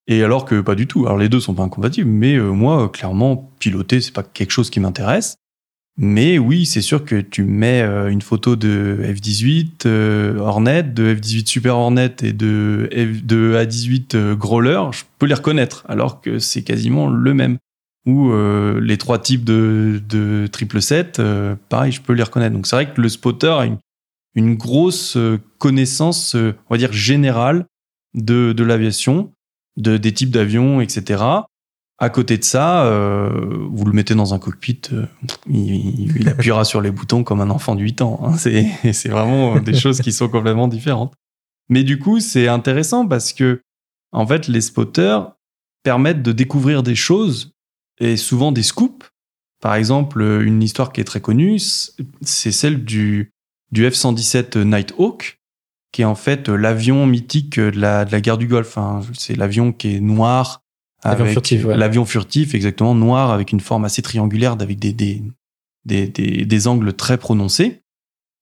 Et 0.06 0.22
alors 0.22 0.44
que 0.44 0.60
pas 0.60 0.74
du 0.74 0.86
tout. 0.86 1.06
Alors 1.06 1.18
les 1.18 1.28
deux 1.28 1.40
sont 1.40 1.54
pas 1.54 1.62
incompatibles, 1.62 2.08
mais 2.10 2.36
euh, 2.36 2.50
moi, 2.52 2.88
clairement, 2.90 3.50
piloter, 3.58 4.00
c'est 4.00 4.12
pas 4.14 4.22
quelque 4.22 4.50
chose 4.50 4.70
qui 4.70 4.80
m'intéresse. 4.80 5.36
Mais 5.96 6.38
oui, 6.38 6.66
c'est 6.66 6.80
sûr 6.82 7.04
que 7.04 7.20
tu 7.20 7.44
mets 7.44 7.80
euh, 7.82 8.08
une 8.10 8.20
photo 8.20 8.56
de 8.56 8.98
F-18 9.04 9.86
euh, 9.86 10.38
Hornet, 10.38 10.82
de 10.82 11.14
F-18 11.14 11.46
Super 11.46 11.76
Hornet 11.76 12.16
et 12.22 12.32
de, 12.32 12.88
F- 12.92 13.24
de 13.24 13.54
A-18 13.54 14.16
euh, 14.16 14.34
Growler, 14.34 14.80
je 14.92 15.04
peux 15.18 15.26
les 15.26 15.34
reconnaître, 15.34 15.84
alors 15.88 16.20
que 16.20 16.38
c'est 16.40 16.62
quasiment 16.62 17.08
le 17.08 17.32
même. 17.32 17.58
Ou 18.06 18.30
euh, 18.30 18.80
les 18.80 18.98
trois 18.98 19.18
types 19.18 19.44
de, 19.44 20.02
de 20.08 20.46
777, 20.52 21.18
euh, 21.20 21.56
pareil, 21.68 21.90
je 21.92 22.02
peux 22.02 22.12
les 22.12 22.22
reconnaître. 22.22 22.54
Donc 22.54 22.66
c'est 22.66 22.76
vrai 22.76 22.92
que 22.92 23.00
le 23.00 23.08
spotter 23.08 23.48
a 23.48 23.64
une 23.64 23.78
une 24.36 24.56
grosse 24.56 25.16
euh, 25.16 25.38
connaissance, 25.58 26.34
euh, 26.34 26.54
on 26.68 26.74
va 26.74 26.78
dire, 26.78 26.92
générale 26.92 27.66
de, 28.14 28.52
de 28.52 28.64
l'aviation, 28.64 29.32
de, 29.76 29.96
des 29.96 30.12
types 30.12 30.30
d'avions, 30.32 30.80
etc. 30.80 31.22
À 31.98 32.10
côté 32.10 32.36
de 32.36 32.42
ça, 32.42 32.84
euh, 32.84 33.30
vous 33.70 33.84
le 33.84 33.92
mettez 33.92 34.16
dans 34.16 34.34
un 34.34 34.40
cockpit, 34.40 34.80
il, 35.48 36.16
il 36.18 36.28
appuiera 36.28 36.64
sur 36.64 36.80
les 36.80 36.90
boutons 36.90 37.22
comme 37.22 37.40
un 37.40 37.50
enfant 37.50 37.76
de 37.76 37.82
8 37.82 38.02
ans. 38.02 38.20
hein. 38.24 38.36
C'est 38.92 39.08
vraiment 39.08 39.60
des 39.60 39.74
choses 39.74 40.00
qui 40.00 40.10
sont 40.10 40.28
complètement 40.28 40.66
différentes. 40.66 41.14
Mais 41.68 41.84
du 41.84 42.00
coup, 42.00 42.18
c'est 42.18 42.48
intéressant 42.48 43.06
parce 43.06 43.32
que, 43.32 43.62
en 44.10 44.26
fait, 44.26 44.48
les 44.48 44.60
spotters 44.60 45.30
permettent 45.84 46.22
de 46.22 46.32
découvrir 46.32 46.82
des 46.82 46.96
choses 46.96 47.52
et 47.98 48.16
souvent 48.16 48.52
des 48.52 48.62
scoops. 48.62 49.10
Par 49.60 49.74
exemple, 49.74 50.20
une 50.22 50.62
histoire 50.62 50.92
qui 50.92 51.00
est 51.00 51.04
très 51.04 51.20
connue, 51.20 51.58
c'est 52.20 52.52
celle 52.52 52.84
du, 52.84 53.32
du 53.72 53.88
F-117 53.88 54.58
Nighthawk, 54.58 55.40
qui 55.90 56.02
est 56.02 56.06
en 56.06 56.14
fait 56.14 56.48
l'avion 56.48 57.06
mythique 57.06 57.58
de 57.58 57.80
la, 57.80 58.04
de 58.04 58.12
la 58.12 58.20
guerre 58.20 58.36
du 58.36 58.46
Golfe. 58.46 58.76
Hein. 58.76 59.00
C'est 59.14 59.36
l'avion 59.36 59.72
qui 59.72 59.96
est 59.96 60.00
noir. 60.00 60.62
L'avion 61.04 61.26
furtif, 61.26 61.64
ouais. 61.64 61.76
L'avion 61.76 62.04
furtif, 62.04 62.54
exactement, 62.54 62.94
noir, 62.94 63.30
avec 63.30 63.52
une 63.52 63.60
forme 63.60 63.84
assez 63.84 64.02
triangulaire, 64.02 64.52
avec 64.52 64.78
des, 64.78 64.92
des, 64.92 65.22
des, 65.84 66.08
des, 66.08 66.44
des 66.44 66.66
angles 66.66 66.92
très 66.92 67.16
prononcés. 67.16 67.82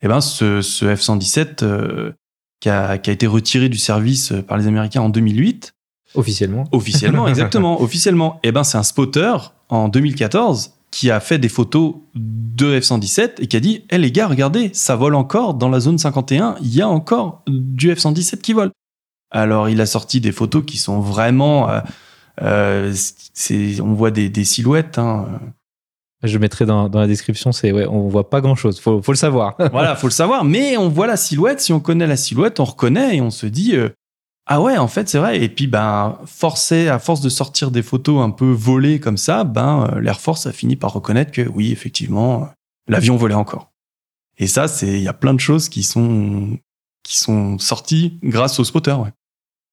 Et 0.00 0.08
ben, 0.08 0.20
ce, 0.20 0.62
ce 0.62 0.86
F-117, 0.86 1.62
euh, 1.62 2.12
qui, 2.60 2.68
a, 2.68 2.98
qui 2.98 3.10
a 3.10 3.12
été 3.12 3.26
retiré 3.26 3.68
du 3.68 3.78
service 3.78 4.32
par 4.46 4.56
les 4.56 4.66
Américains 4.66 5.02
en 5.02 5.08
2008, 5.08 5.74
Officiellement. 6.14 6.64
Officiellement, 6.72 7.28
exactement. 7.28 7.80
officiellement. 7.80 8.40
Et 8.42 8.52
ben, 8.52 8.64
c'est 8.64 8.78
un 8.78 8.82
spotter 8.82 9.34
en 9.68 9.88
2014 9.88 10.74
qui 10.90 11.10
a 11.10 11.20
fait 11.20 11.38
des 11.38 11.48
photos 11.48 11.94
de 12.14 12.78
F-117 12.78 13.32
et 13.38 13.46
qui 13.46 13.56
a 13.56 13.60
dit 13.60 13.84
Eh 13.90 13.98
les 13.98 14.12
gars, 14.12 14.28
regardez, 14.28 14.70
ça 14.74 14.94
vole 14.94 15.14
encore 15.14 15.54
dans 15.54 15.68
la 15.68 15.80
zone 15.80 15.98
51, 15.98 16.56
il 16.60 16.74
y 16.74 16.82
a 16.82 16.88
encore 16.88 17.42
du 17.46 17.92
F-117 17.92 18.40
qui 18.40 18.52
vole. 18.52 18.70
Alors, 19.30 19.70
il 19.70 19.80
a 19.80 19.86
sorti 19.86 20.20
des 20.20 20.32
photos 20.32 20.62
qui 20.66 20.76
sont 20.76 21.00
vraiment. 21.00 21.70
Euh, 21.70 21.80
euh, 22.42 22.94
on 23.80 23.94
voit 23.94 24.10
des, 24.10 24.28
des 24.28 24.44
silhouettes. 24.44 24.98
Hein. 24.98 25.26
Je 26.22 26.38
mettrai 26.38 26.66
dans, 26.66 26.88
dans 26.88 27.00
la 27.00 27.06
description, 27.08 27.50
c'est 27.50 27.72
ouais, 27.72 27.86
on 27.86 28.06
voit 28.08 28.30
pas 28.30 28.40
grand 28.40 28.54
chose, 28.54 28.78
faut, 28.78 29.02
faut 29.02 29.12
le 29.12 29.16
savoir. 29.16 29.56
voilà, 29.72 29.96
faut 29.96 30.06
le 30.06 30.12
savoir, 30.12 30.44
mais 30.44 30.76
on 30.76 30.88
voit 30.88 31.08
la 31.08 31.16
silhouette. 31.16 31.60
Si 31.60 31.72
on 31.72 31.80
connaît 31.80 32.06
la 32.06 32.16
silhouette, 32.16 32.60
on 32.60 32.64
reconnaît 32.64 33.16
et 33.16 33.20
on 33.20 33.30
se 33.30 33.46
dit 33.46 33.74
euh, 33.74 33.88
ah 34.46 34.60
ouais, 34.60 34.76
en 34.76 34.88
fait, 34.88 35.08
c'est 35.08 35.18
vrai. 35.18 35.40
Et 35.40 35.48
puis, 35.48 35.66
ben, 35.66 36.18
forcé, 36.26 36.88
à 36.88 36.98
force 36.98 37.20
de 37.20 37.28
sortir 37.28 37.70
des 37.70 37.82
photos 37.82 38.22
un 38.22 38.30
peu 38.30 38.50
volées 38.50 38.98
comme 38.98 39.16
ça, 39.16 39.44
ben, 39.44 39.88
euh, 39.92 40.00
l'Air 40.00 40.20
Force 40.20 40.46
a 40.46 40.52
fini 40.52 40.74
par 40.74 40.92
reconnaître 40.92 41.30
que 41.30 41.42
oui, 41.48 41.70
effectivement, 41.70 42.50
l'avion 42.88 43.16
volait 43.16 43.34
encore. 43.34 43.72
Et 44.38 44.48
ça, 44.48 44.66
c'est, 44.66 44.88
il 44.88 45.02
y 45.02 45.08
a 45.08 45.12
plein 45.12 45.34
de 45.34 45.40
choses 45.40 45.68
qui 45.68 45.84
sont, 45.84 46.58
qui 47.04 47.18
sont 47.18 47.58
sorties 47.58 48.18
grâce 48.22 48.58
au 48.58 48.64
spotter, 48.64 48.92
ouais. 48.92 49.10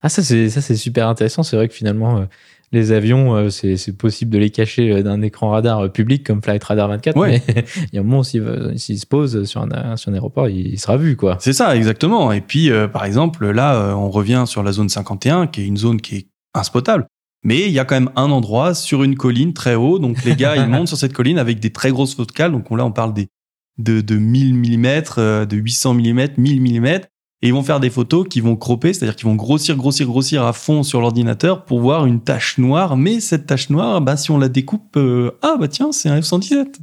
Ah, 0.02 0.10
ça, 0.10 0.24
c'est, 0.24 0.50
ça, 0.50 0.62
c'est 0.62 0.76
super 0.76 1.08
intéressant. 1.08 1.44
C'est 1.44 1.56
vrai 1.56 1.68
que 1.68 1.74
finalement, 1.74 2.20
euh, 2.20 2.26
les 2.72 2.92
avions, 2.92 3.36
euh, 3.36 3.50
c'est, 3.50 3.98
possible 3.98 4.32
de 4.32 4.38
les 4.38 4.50
cacher 4.50 4.92
euh, 4.92 5.04
d'un 5.04 5.22
écran 5.22 5.50
radar 5.50 5.80
euh, 5.80 5.88
public 5.90 6.26
comme 6.26 6.42
Flight 6.42 6.64
Radar 6.64 6.88
24. 6.88 7.18
Ouais. 7.18 7.42
Mais 7.48 7.66
il 7.92 7.96
y 7.96 7.98
a 7.98 8.02
un 8.02 8.04
moment, 8.04 8.24
s'il, 8.24 8.42
se 8.42 9.06
pose 9.06 9.44
sur 9.46 9.62
un, 9.62 9.98
sur 9.98 10.12
un 10.12 10.14
aéroport, 10.14 10.50
il, 10.50 10.80
sera 10.80 10.98
vu, 10.98 11.16
quoi. 11.16 11.38
C'est 11.40 11.54
ça, 11.54 11.76
exactement. 11.76 12.32
Et 12.32 12.42
puis, 12.42 12.70
euh, 12.70 12.88
par 12.88 13.06
exemple, 13.06 13.50
là, 13.50 13.96
on 13.96 14.10
revient 14.10 14.44
sur 14.46 14.64
la 14.64 14.72
zone 14.72 14.90
51, 14.90 15.48
qui 15.48 15.62
est 15.62 15.66
une 15.66 15.78
zone 15.78 16.00
qui 16.00 16.16
est 16.16 16.28
inspotable. 16.54 17.08
Mais 17.44 17.66
il 17.68 17.72
y 17.72 17.80
a 17.80 17.86
quand 17.86 17.96
même 17.96 18.12
un 18.16 18.32
endroit 18.32 18.74
sur 18.74 19.04
une 19.04 19.16
colline 19.16 19.54
très 19.54 19.76
haut. 19.76 19.98
Donc, 19.98 20.24
les 20.24 20.36
gars, 20.36 20.56
ils 20.56 20.68
montent 20.70 20.90
sur 20.90 20.98
cette 20.98 21.14
colline 21.14 21.40
avec 21.40 21.60
des 21.60 21.72
très 21.72 21.90
grosses 21.90 22.16
focales. 22.16 22.52
Donc, 22.52 22.70
là, 22.70 22.86
on 22.86 22.92
parle 22.92 23.14
des, 23.14 23.30
de, 23.78 24.02
de 24.02 24.16
1000 24.16 24.56
mm, 24.56 25.46
de 25.46 25.56
800 25.56 25.94
mm, 25.96 26.28
1000 26.38 26.62
mm. 26.62 27.00
Et 27.42 27.48
ils 27.48 27.54
vont 27.54 27.64
faire 27.64 27.80
des 27.80 27.90
photos 27.90 28.28
qui 28.30 28.42
vont 28.42 28.56
cropper, 28.58 28.92
c'est-à-dire 28.94 29.16
qu'ils 29.16 29.28
vont 29.28 29.36
grossir, 29.36 29.76
grossir, 29.78 30.06
grossir 30.08 30.44
à 30.44 30.52
fond 30.54 30.84
sur 30.84 31.00
l'ordinateur 31.00 31.64
pour 31.64 31.80
voir 31.80 32.06
une 32.06 32.20
tache 32.22 32.58
noire. 32.58 32.98
Mais 32.98 33.20
cette 33.22 33.46
tache 33.46 33.70
noire, 33.70 34.02
bah, 34.02 34.18
si 34.18 34.30
on 34.32 34.38
la 34.38 34.50
découpe, 34.50 34.98
euh, 34.98 35.32
ah 35.42 35.56
bah 35.60 35.70
tiens, 35.70 35.92
c'est 35.94 36.10
un 36.10 36.20
F-117. 36.20 36.76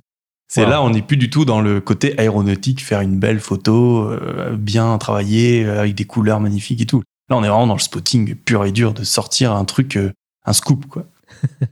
C'est 0.48 0.62
Wow. 0.64 0.70
là, 0.70 0.82
on 0.82 0.90
n'est 0.90 1.02
plus 1.02 1.16
du 1.18 1.28
tout 1.28 1.44
dans 1.44 1.60
le 1.60 1.80
côté 1.80 2.18
aéronautique, 2.18 2.82
faire 2.82 3.00
une 3.02 3.18
belle 3.18 3.40
photo, 3.40 4.08
euh, 4.08 4.56
bien 4.56 4.96
travaillée, 4.96 5.64
euh, 5.64 5.80
avec 5.80 5.94
des 5.94 6.04
couleurs 6.04 6.40
magnifiques 6.40 6.80
et 6.80 6.86
tout. 6.86 7.02
Là, 7.28 7.36
on 7.36 7.42
est 7.44 7.48
vraiment 7.48 7.66
dans 7.66 7.74
le 7.74 7.80
spotting 7.80 8.34
pur 8.36 8.64
et 8.64 8.70
dur 8.72 8.94
de 8.94 9.02
sortir 9.04 9.52
un 9.52 9.64
truc, 9.64 9.96
euh, 9.96 10.12
un 10.46 10.52
scoop, 10.52 10.86
quoi. 10.86 11.04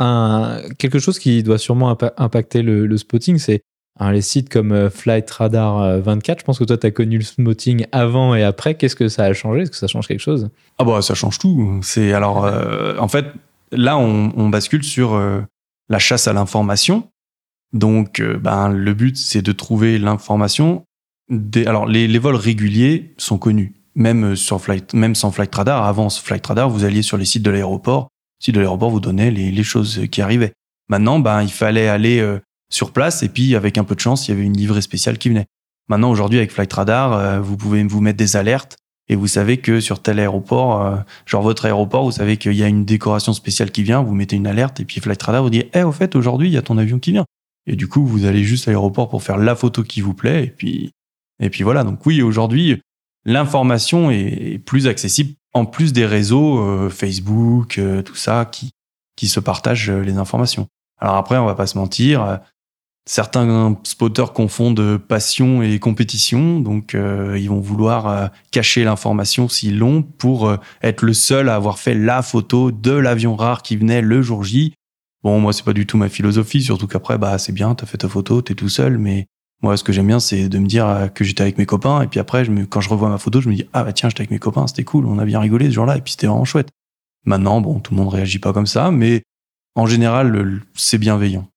Un, 0.00 0.60
quelque 0.78 0.98
chose 0.98 1.20
qui 1.20 1.44
doit 1.44 1.58
sûrement 1.58 1.92
impa- 1.92 2.14
impacter 2.16 2.62
le, 2.62 2.84
le 2.86 2.96
spotting, 2.98 3.38
c'est 3.38 3.60
hein, 3.98 4.12
les 4.12 4.22
sites 4.22 4.48
comme 4.48 4.72
euh, 4.72 4.90
Flight 4.90 5.30
Radar 5.30 5.80
euh, 5.80 6.00
24. 6.00 6.40
Je 6.40 6.44
pense 6.44 6.58
que 6.58 6.64
toi, 6.64 6.76
tu 6.76 6.86
as 6.86 6.90
connu 6.90 7.18
le 7.18 7.24
spotting 7.24 7.86
avant 7.92 8.34
et 8.34 8.42
après. 8.42 8.74
Qu'est-ce 8.74 8.96
que 8.96 9.08
ça 9.08 9.24
a 9.24 9.32
changé? 9.32 9.62
Est-ce 9.62 9.70
que 9.70 9.76
ça 9.76 9.86
change 9.86 10.06
quelque 10.06 10.20
chose? 10.20 10.50
Ah 10.78 10.84
bah 10.84 11.02
ça 11.02 11.14
change 11.14 11.38
tout. 11.38 11.80
C'est 11.82 12.12
alors 12.12 12.44
euh, 12.44 12.96
en 12.98 13.08
fait 13.08 13.26
là 13.70 13.98
on, 13.98 14.48
bascule 14.48 14.84
sur 14.84 15.14
euh, 15.14 15.40
la 15.88 15.98
chasse 15.98 16.28
à 16.28 16.32
l'information. 16.32 17.08
Donc 17.72 18.20
euh, 18.20 18.38
ben 18.38 18.68
le 18.68 18.94
but 18.94 19.16
c'est 19.16 19.42
de 19.42 19.52
trouver 19.52 19.98
l'information. 19.98 20.84
Alors 21.66 21.86
les, 21.86 22.06
les 22.06 22.18
vols 22.18 22.36
réguliers 22.36 23.14
sont 23.18 23.38
connus. 23.38 23.74
Même 23.94 24.32
euh, 24.32 24.36
sur 24.36 24.60
flight, 24.60 24.94
même 24.94 25.14
sans 25.14 25.30
flight 25.30 25.54
radar. 25.54 25.84
Avant 25.84 26.10
flight 26.10 26.46
radar, 26.46 26.68
vous 26.68 26.84
alliez 26.84 27.02
sur 27.02 27.16
les 27.16 27.24
sites 27.24 27.42
de 27.42 27.50
l'aéroport. 27.50 28.08
Le 28.40 28.44
site 28.44 28.54
de 28.54 28.60
l'aéroport 28.60 28.90
vous 28.90 29.00
donnait 29.00 29.30
les, 29.30 29.50
les 29.50 29.62
choses 29.62 30.02
qui 30.10 30.20
arrivaient. 30.22 30.52
Maintenant, 30.88 31.18
ben 31.18 31.42
il 31.42 31.50
fallait 31.50 31.88
aller 31.88 32.18
euh, 32.20 32.40
sur 32.74 32.92
place 32.92 33.22
et 33.22 33.28
puis 33.28 33.54
avec 33.54 33.78
un 33.78 33.84
peu 33.84 33.94
de 33.94 34.00
chance, 34.00 34.26
il 34.26 34.32
y 34.32 34.34
avait 34.34 34.44
une 34.44 34.56
livrée 34.56 34.82
spéciale 34.82 35.18
qui 35.18 35.28
venait. 35.28 35.46
Maintenant, 35.88 36.10
aujourd'hui, 36.10 36.38
avec 36.38 36.50
Flight 36.50 36.72
Radar, 36.72 37.12
euh, 37.12 37.40
vous 37.40 37.56
pouvez 37.56 37.82
vous 37.84 38.00
mettre 38.00 38.16
des 38.16 38.36
alertes 38.36 38.76
et 39.08 39.16
vous 39.16 39.26
savez 39.26 39.58
que 39.58 39.80
sur 39.80 40.00
tel 40.00 40.18
aéroport, 40.18 40.82
euh, 40.82 40.96
genre 41.26 41.42
votre 41.42 41.66
aéroport, 41.66 42.04
vous 42.04 42.12
savez 42.12 42.36
qu'il 42.36 42.54
y 42.54 42.62
a 42.62 42.68
une 42.68 42.84
décoration 42.84 43.34
spéciale 43.34 43.70
qui 43.70 43.82
vient, 43.82 44.02
vous 44.02 44.14
mettez 44.14 44.36
une 44.36 44.46
alerte 44.46 44.80
et 44.80 44.84
puis 44.84 45.00
Flight 45.00 45.22
Radar 45.22 45.42
vous 45.42 45.50
dit, 45.50 45.64
eh, 45.74 45.82
au 45.82 45.92
fait, 45.92 46.16
aujourd'hui, 46.16 46.48
il 46.48 46.54
y 46.54 46.56
a 46.56 46.62
ton 46.62 46.78
avion 46.78 46.98
qui 46.98 47.12
vient. 47.12 47.26
Et 47.66 47.76
du 47.76 47.88
coup, 47.88 48.04
vous 48.06 48.24
allez 48.24 48.44
juste 48.44 48.66
à 48.68 48.70
l'aéroport 48.70 49.08
pour 49.08 49.22
faire 49.22 49.36
la 49.36 49.54
photo 49.54 49.82
qui 49.82 50.00
vous 50.00 50.14
plaît 50.14 50.44
et 50.44 50.50
puis, 50.50 50.90
et 51.40 51.50
puis 51.50 51.64
voilà. 51.64 51.84
Donc 51.84 52.04
oui, 52.06 52.22
aujourd'hui, 52.22 52.80
l'information 53.24 54.10
est, 54.10 54.58
plus 54.58 54.86
accessible 54.86 55.34
en 55.52 55.66
plus 55.66 55.92
des 55.92 56.06
réseaux 56.06 56.58
euh, 56.58 56.90
Facebook, 56.90 57.78
euh, 57.78 58.02
tout 58.02 58.16
ça, 58.16 58.44
qui, 58.44 58.70
qui 59.16 59.28
se 59.28 59.40
partagent 59.40 59.90
euh, 59.90 60.00
les 60.00 60.16
informations. 60.16 60.66
Alors 60.98 61.16
après, 61.16 61.38
on 61.38 61.46
va 61.46 61.54
pas 61.54 61.66
se 61.66 61.78
mentir, 61.78 62.40
certains 63.06 63.78
spotters 63.82 64.32
confondent 64.32 64.98
passion 64.98 65.62
et 65.62 65.78
compétition, 65.78 66.60
donc 66.60 66.94
euh, 66.94 67.38
ils 67.38 67.48
vont 67.48 67.60
vouloir 67.60 68.06
euh, 68.06 68.26
cacher 68.50 68.84
l'information 68.84 69.48
s'ils 69.48 69.78
l'ont 69.78 70.02
pour 70.02 70.48
euh, 70.48 70.56
être 70.82 71.02
le 71.02 71.12
seul 71.12 71.48
à 71.48 71.54
avoir 71.54 71.78
fait 71.78 71.94
la 71.94 72.22
photo 72.22 72.70
de 72.70 72.92
l'avion 72.92 73.36
rare 73.36 73.62
qui 73.62 73.76
venait 73.76 74.00
le 74.00 74.22
jour 74.22 74.42
J. 74.42 74.74
Bon, 75.22 75.38
moi 75.38 75.52
c'est 75.52 75.64
pas 75.64 75.72
du 75.72 75.86
tout 75.86 75.96
ma 75.96 76.08
philosophie, 76.08 76.62
surtout 76.62 76.86
qu'après 76.86 77.18
bah 77.18 77.38
c'est 77.38 77.52
bien, 77.52 77.74
t'as 77.74 77.86
fait 77.86 77.98
ta 77.98 78.08
photo, 78.08 78.40
t'es 78.42 78.54
tout 78.54 78.68
seul, 78.70 78.98
mais 78.98 79.26
moi 79.62 79.76
ce 79.76 79.84
que 79.84 79.92
j'aime 79.92 80.06
bien 80.06 80.20
c'est 80.20 80.48
de 80.48 80.58
me 80.58 80.66
dire 80.66 80.88
euh, 80.88 81.08
que 81.08 81.24
j'étais 81.24 81.42
avec 81.42 81.58
mes 81.58 81.66
copains 81.66 82.02
et 82.02 82.06
puis 82.06 82.20
après 82.20 82.44
je 82.44 82.50
me, 82.50 82.64
quand 82.64 82.80
je 82.80 82.88
revois 82.88 83.08
ma 83.10 83.18
photo 83.18 83.40
je 83.40 83.48
me 83.50 83.54
dis 83.54 83.66
ah 83.74 83.84
bah 83.84 83.92
tiens 83.92 84.08
j'étais 84.08 84.22
avec 84.22 84.30
mes 84.30 84.38
copains, 84.38 84.66
c'était 84.66 84.84
cool, 84.84 85.04
on 85.06 85.18
a 85.18 85.24
bien 85.26 85.40
rigolé 85.40 85.66
ce 85.66 85.72
jour-là 85.72 85.98
et 85.98 86.00
puis 86.00 86.12
c'était 86.12 86.26
vraiment 86.26 86.44
chouette. 86.46 86.70
Maintenant 87.26 87.60
bon 87.60 87.80
tout 87.80 87.94
le 87.94 88.00
monde 88.00 88.12
réagit 88.12 88.38
pas 88.38 88.54
comme 88.54 88.66
ça, 88.66 88.90
mais 88.90 89.22
en 89.74 89.86
général 89.86 90.60
c'est 90.74 90.98
bienveillant. 90.98 91.48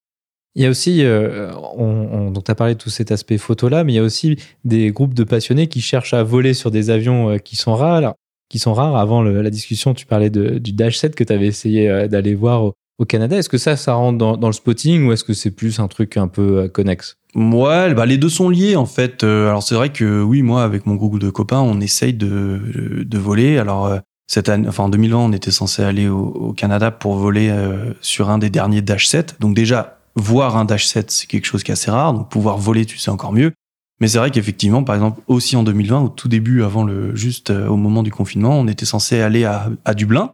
Il 0.58 0.64
y 0.64 0.66
a 0.66 0.72
aussi, 0.72 1.04
euh, 1.04 1.52
on, 1.78 1.86
on- 1.86 2.32
donc 2.32 2.46
tu 2.46 2.52
as 2.52 2.56
parlé 2.56 2.74
de 2.74 2.80
tout 2.80 2.90
cet 2.90 3.12
aspect 3.12 3.38
photo-là, 3.38 3.84
mais 3.84 3.94
il 3.94 3.96
y 3.98 4.00
a 4.00 4.04
aussi 4.04 4.38
des 4.66 4.90
groupes 4.90 5.14
de 5.14 5.24
passionnés 5.24 5.68
qui 5.68 5.82
cherchent 5.82 6.16
à 6.16 6.24
voler 6.24 6.56
sur 6.56 6.72
des 6.72 6.90
avions 6.90 7.30
euh, 7.30 7.38
qui 7.38 7.56
sont 7.56 7.76
rares. 7.76 8.16
Qui 8.50 8.58
sont 8.58 8.74
rares. 8.74 8.96
Avant 8.96 9.22
la 9.22 9.50
discussion, 9.52 9.94
tu 9.94 10.08
parlais 10.08 10.32
du 10.32 10.72
Dash 10.72 10.98
7 10.98 11.14
que 11.14 11.24
tu 11.24 11.32
avais 11.32 11.46
essayé 11.46 11.88
euh, 11.88 12.08
d'aller 12.08 12.34
voir 12.34 12.64
au, 12.64 12.74
Canada. 13.08 13.38
Est-ce 13.38 13.50
que 13.50 13.60
ça, 13.60 13.76
ça 13.76 13.94
rentre 13.94 14.18
dans, 14.18 14.48
le 14.48 14.54
spotting 14.54 15.06
ou 15.06 15.12
est-ce 15.12 15.24
que 15.24 15.34
c'est 15.34 15.52
plus 15.52 15.80
un 15.80 15.88
truc 15.88 16.18
un 16.18 16.28
peu 16.28 16.58
euh, 16.58 16.68
connexe? 16.68 17.18
Ouais, 17.36 17.94
bah 17.94 18.08
les 18.08 18.18
deux 18.18 18.30
sont 18.30 18.50
liés 18.50 18.76
en 18.76 18.88
fait. 18.88 19.24
Alors 19.24 19.62
c'est 19.62 19.76
vrai 19.76 19.90
que 19.90 20.24
oui, 20.24 20.42
moi 20.42 20.64
avec 20.64 20.88
mon 20.88 20.96
groupe 20.96 21.20
de 21.20 21.30
copains, 21.30 21.60
on 21.60 21.80
essaye 21.82 22.16
de, 22.16 23.04
de 23.06 23.18
voler. 23.20 23.60
Alors 23.60 23.96
cette 24.26 24.50
année, 24.50 24.68
enfin 24.68 24.86
en 24.86 24.90
2020, 24.90 25.18
on 25.18 25.34
était 25.34 25.52
censé 25.52 25.84
aller 25.84 26.08
au, 26.08 26.52
Canada 26.58 26.90
pour 26.90 27.14
voler 27.18 27.54
sur 28.02 28.32
un 28.32 28.40
des 28.40 28.50
derniers 28.50 28.82
Dash 28.82 29.06
7. 29.06 29.36
Donc 29.40 29.54
déjà 29.54 29.97
voir 30.18 30.58
un 30.58 30.66
Dash 30.66 30.86
7, 30.86 31.12
c'est 31.12 31.28
quelque 31.28 31.46
chose 31.46 31.64
qui 31.64 31.72
est 31.72 31.74
assez 31.74 31.92
rare. 31.92 32.14
Donc 32.14 32.30
pouvoir 32.30 32.58
voler, 32.58 32.86
tu 32.86 32.98
sais 32.98 33.12
encore 33.12 33.32
mieux. 33.32 33.54
Mais 34.00 34.08
c'est 34.08 34.18
vrai 34.18 34.32
qu'effectivement, 34.32 34.84
par 34.84 34.96
exemple, 34.96 35.22
aussi 35.28 35.56
en 35.56 35.64
2020, 35.64 36.02
au 36.02 36.10
tout 36.10 36.28
début, 36.28 36.64
avant 36.64 36.84
le 36.84 37.16
juste 37.16 37.50
euh, 37.50 37.68
au 37.68 37.78
moment 37.78 38.04
du 38.04 38.12
confinement, 38.12 38.60
on 38.60 38.68
était 38.68 38.86
censé 38.86 39.22
aller 39.22 39.46
à, 39.46 39.70
à 39.86 39.94
Dublin 39.94 40.34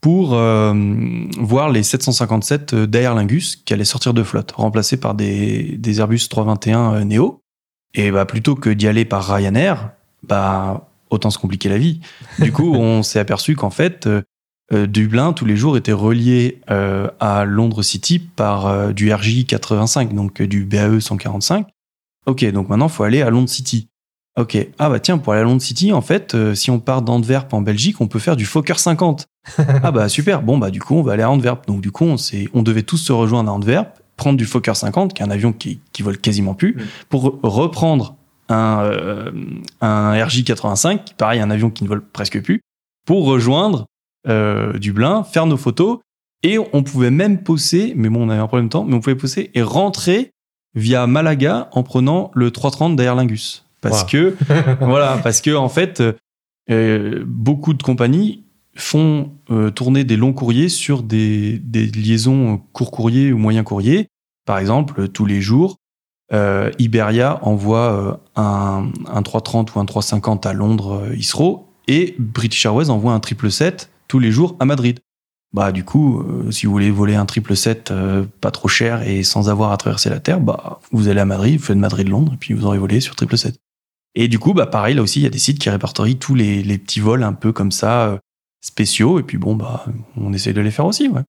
pour 0.00 0.34
euh, 0.34 0.74
voir 1.38 1.70
les 1.70 1.82
757 1.82 2.74
d'Aer 2.74 3.14
Lingus 3.14 3.56
qui 3.56 3.72
allaient 3.72 3.84
sortir 3.84 4.14
de 4.14 4.22
flotte, 4.22 4.52
remplacés 4.52 4.96
par 4.96 5.14
des, 5.14 5.76
des 5.78 6.00
Airbus 6.00 6.26
321 6.28 6.94
euh, 6.94 7.04
Neo. 7.04 7.40
Et 7.94 8.10
bah 8.10 8.24
plutôt 8.24 8.54
que 8.54 8.70
d'y 8.70 8.88
aller 8.88 9.04
par 9.04 9.26
Ryanair, 9.26 9.90
bah 10.22 10.88
autant 11.10 11.30
se 11.30 11.38
compliquer 11.38 11.68
la 11.68 11.76
vie. 11.78 12.00
Du 12.38 12.50
coup, 12.50 12.72
on 12.74 13.02
s'est 13.02 13.18
aperçu 13.18 13.54
qu'en 13.54 13.70
fait, 13.70 14.08
euh, 14.72 14.86
Dublin 14.86 15.32
tous 15.32 15.44
les 15.44 15.56
jours 15.56 15.76
était 15.76 15.92
relié 15.92 16.60
euh, 16.70 17.08
à 17.20 17.44
Londres 17.44 17.82
City 17.82 18.18
par 18.18 18.66
euh, 18.66 18.92
du 18.92 19.08
RJ85, 19.10 20.14
donc 20.14 20.40
euh, 20.40 20.46
du 20.46 20.64
BAE 20.64 21.00
145. 21.00 21.66
Ok, 22.26 22.44
donc 22.52 22.68
maintenant 22.68 22.88
faut 22.88 23.02
aller 23.04 23.22
à 23.22 23.30
Londres 23.30 23.48
City. 23.48 23.88
Ok, 24.38 24.56
ah 24.78 24.88
bah 24.88 24.98
tiens, 25.00 25.18
pour 25.18 25.34
aller 25.34 25.42
à 25.42 25.44
Londres 25.44 25.60
City, 25.60 25.92
en 25.92 26.00
fait, 26.00 26.34
si 26.54 26.70
on 26.70 26.78
part 26.78 27.02
d'Antwerp 27.02 27.52
en 27.52 27.60
Belgique, 27.60 28.00
on 28.00 28.06
peut 28.08 28.18
faire 28.18 28.36
du 28.36 28.46
Fokker 28.46 28.78
50. 28.78 29.26
ah 29.82 29.90
bah 29.90 30.08
super, 30.08 30.40
bon 30.40 30.56
bah 30.56 30.70
du 30.70 30.80
coup 30.80 30.94
on 30.94 31.02
va 31.02 31.12
aller 31.12 31.22
à 31.22 31.30
Antwerp. 31.30 31.66
Donc 31.66 31.80
du 31.82 31.90
coup 31.90 32.04
on, 32.04 32.16
s'est- 32.16 32.48
on 32.54 32.62
devait 32.62 32.82
tous 32.84 32.96
se 32.96 33.12
rejoindre 33.12 33.50
à 33.50 33.54
Antwerp, 33.54 34.00
prendre 34.16 34.38
du 34.38 34.46
Fokker 34.46 34.74
50, 34.74 35.12
qui 35.12 35.22
est 35.22 35.26
un 35.26 35.30
avion 35.30 35.52
qui, 35.52 35.80
qui 35.92 36.02
vole 36.02 36.16
quasiment 36.16 36.54
plus, 36.54 36.74
Mm. 36.76 36.80
pour 37.10 37.24
re- 37.26 37.38
reprendre 37.42 38.14
un, 38.48 38.90
un 39.80 40.14
RJ85, 40.14 41.14
pareil, 41.18 41.40
un 41.40 41.50
avion 41.50 41.70
qui 41.70 41.84
ne 41.84 41.88
vole 41.88 42.02
presque 42.02 42.40
plus, 42.42 42.60
pour 43.06 43.24
rejoindre 43.26 43.86
euh, 44.28 44.78
Dublin, 44.78 45.24
faire 45.24 45.46
nos 45.46 45.56
photos. 45.56 45.98
Et 46.42 46.58
on 46.72 46.82
pouvait 46.82 47.10
même 47.10 47.42
poser, 47.42 47.92
mais 47.96 48.08
bon, 48.08 48.26
on 48.26 48.28
avait 48.28 48.40
un 48.40 48.46
problème 48.48 48.66
de 48.66 48.72
temps, 48.72 48.84
mais 48.84 48.94
on 48.94 49.00
pouvait 49.00 49.14
poser 49.14 49.50
et 49.54 49.62
rentrer 49.62 50.32
via 50.74 51.06
Malaga 51.06 51.68
en 51.72 51.82
prenant 51.84 52.30
le 52.34 52.50
330 52.50 52.96
d'Aer 52.96 53.14
Lingus. 53.14 53.64
Parce 53.80 54.02
Wow. 54.02 54.08
que, 54.08 54.36
voilà, 54.80 55.18
parce 55.22 55.40
que, 55.40 55.54
en 55.54 55.68
fait, 55.68 56.02
euh, 56.70 57.22
beaucoup 57.26 57.74
de 57.74 57.82
compagnies 57.82 58.42
font 58.74 59.30
euh, 59.50 59.70
tourner 59.70 60.02
des 60.04 60.16
longs 60.16 60.32
courriers 60.32 60.68
sur 60.68 61.02
des, 61.02 61.58
des 61.58 61.86
liaisons 61.86 62.60
court 62.72 62.90
courrier 62.90 63.32
ou 63.32 63.38
moyen 63.38 63.62
courrier. 63.62 64.08
Par 64.46 64.58
exemple, 64.58 65.08
tous 65.08 65.26
les 65.26 65.40
jours, 65.40 65.76
euh, 66.32 66.70
Iberia 66.78 67.38
envoie 67.42 67.92
euh, 67.92 68.14
un, 68.40 68.90
un 69.06 69.22
330 69.22 69.74
ou 69.74 69.80
un 69.80 69.84
350 69.84 70.46
à 70.46 70.52
Londres, 70.54 71.02
euh, 71.04 71.14
Heathrow, 71.14 71.68
et 71.88 72.14
British 72.18 72.64
Airways 72.64 72.90
envoie 72.90 73.12
un 73.12 73.20
777 73.20 73.90
tous 74.12 74.18
les 74.18 74.30
jours 74.30 74.56
à 74.60 74.66
Madrid. 74.66 75.00
Bah 75.54 75.72
du 75.72 75.84
coup, 75.84 76.20
euh, 76.20 76.50
si 76.50 76.66
vous 76.66 76.72
voulez 76.72 76.90
voler 76.90 77.14
un 77.14 77.22
777 77.26 77.90
euh, 77.90 78.24
pas 78.42 78.50
trop 78.50 78.68
cher 78.68 79.00
et 79.08 79.22
sans 79.22 79.48
avoir 79.48 79.72
à 79.72 79.78
traverser 79.78 80.10
la 80.10 80.20
Terre, 80.20 80.38
bah 80.38 80.80
vous 80.90 81.08
allez 81.08 81.20
à 81.20 81.24
Madrid, 81.24 81.58
vous 81.58 81.64
faites 81.64 81.78
Madrid-Londres, 81.78 82.32
et 82.34 82.36
puis 82.36 82.52
vous 82.52 82.66
aurez 82.66 82.76
volé 82.76 83.00
sur 83.00 83.14
777. 83.14 83.58
Et 84.14 84.28
du 84.28 84.38
coup, 84.38 84.52
bah 84.52 84.66
pareil, 84.66 84.94
là 84.94 85.00
aussi, 85.00 85.20
il 85.20 85.22
y 85.22 85.26
a 85.26 85.30
des 85.30 85.38
sites 85.38 85.58
qui 85.58 85.70
répertorient 85.70 86.18
tous 86.18 86.34
les, 86.34 86.62
les 86.62 86.76
petits 86.76 87.00
vols 87.00 87.22
un 87.22 87.32
peu 87.32 87.52
comme 87.52 87.72
ça, 87.72 88.08
euh, 88.08 88.18
spéciaux, 88.60 89.18
et 89.18 89.22
puis 89.22 89.38
bon, 89.38 89.56
bah 89.56 89.86
on 90.18 90.34
essaie 90.34 90.52
de 90.52 90.60
les 90.60 90.70
faire 90.70 90.84
aussi, 90.84 91.08
ouais. 91.08 91.22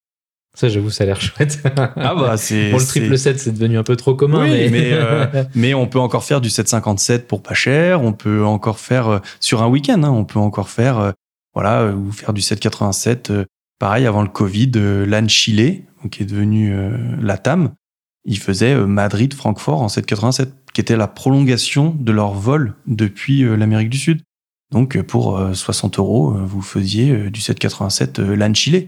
Ça, 0.55 0.67
j'avoue, 0.67 0.89
ça 0.89 1.05
a 1.05 1.07
l'air 1.07 1.21
chouette. 1.21 1.63
Ah 1.77 2.13
bah 2.15 2.35
c'est... 2.37 2.71
Bon, 2.71 2.79
le 2.79 2.85
triple 2.85 3.17
7, 3.17 3.39
c'est 3.39 3.53
devenu 3.53 3.77
un 3.77 3.83
peu 3.83 3.95
trop 3.95 4.13
commun, 4.13 4.43
Oui, 4.43 4.49
mais. 4.49 4.69
mais, 4.69 4.89
euh, 4.91 5.43
Mais 5.55 5.73
on 5.73 5.87
peut 5.87 5.99
encore 5.99 6.25
faire 6.25 6.41
du 6.41 6.49
757 6.49 7.29
pour 7.29 7.41
pas 7.41 7.53
cher. 7.53 8.01
On 8.01 8.11
peut 8.11 8.43
encore 8.45 8.77
faire 8.77 9.07
euh, 9.07 9.19
sur 9.39 9.63
un 9.63 9.67
week-end. 9.67 10.03
hein, 10.03 10.11
on 10.11 10.25
peut 10.25 10.39
encore 10.39 10.67
faire 10.67 11.13
voilà 11.53 11.81
euh, 11.81 11.93
ou 11.93 12.11
faire 12.11 12.33
du 12.33 12.41
787. 12.41 13.31
euh, 13.31 13.45
pareil 13.79 14.05
avant 14.05 14.21
le 14.21 14.29
Covid, 14.29 14.71
euh, 14.75 15.05
LAN 15.05 15.27
Chile, 15.27 15.83
qui 16.11 16.23
est 16.23 16.25
devenu 16.25 16.73
euh, 16.73 16.97
la 17.21 17.37
TAM, 17.37 17.73
ils 18.25 18.39
faisaient 18.39 18.73
euh, 18.73 18.85
Madrid 18.85 19.33
Francfort 19.33 19.81
en 19.81 19.89
787, 19.89 20.53
qui 20.73 20.81
était 20.81 20.97
la 20.97 21.07
prolongation 21.07 21.95
de 21.99 22.11
leur 22.11 22.33
vol 22.33 22.75
depuis 22.87 23.43
l'Amérique 23.43 23.89
du 23.89 23.97
Sud. 23.97 24.21
Donc 24.71 24.99
pour 25.03 25.37
euh, 25.37 25.53
60 25.53 25.99
euros, 25.99 26.31
vous 26.31 26.61
faisiez 26.61 27.29
du 27.29 27.41
787 27.41 28.19
euh, 28.19 28.35
LAN 28.35 28.53
Chile. 28.53 28.87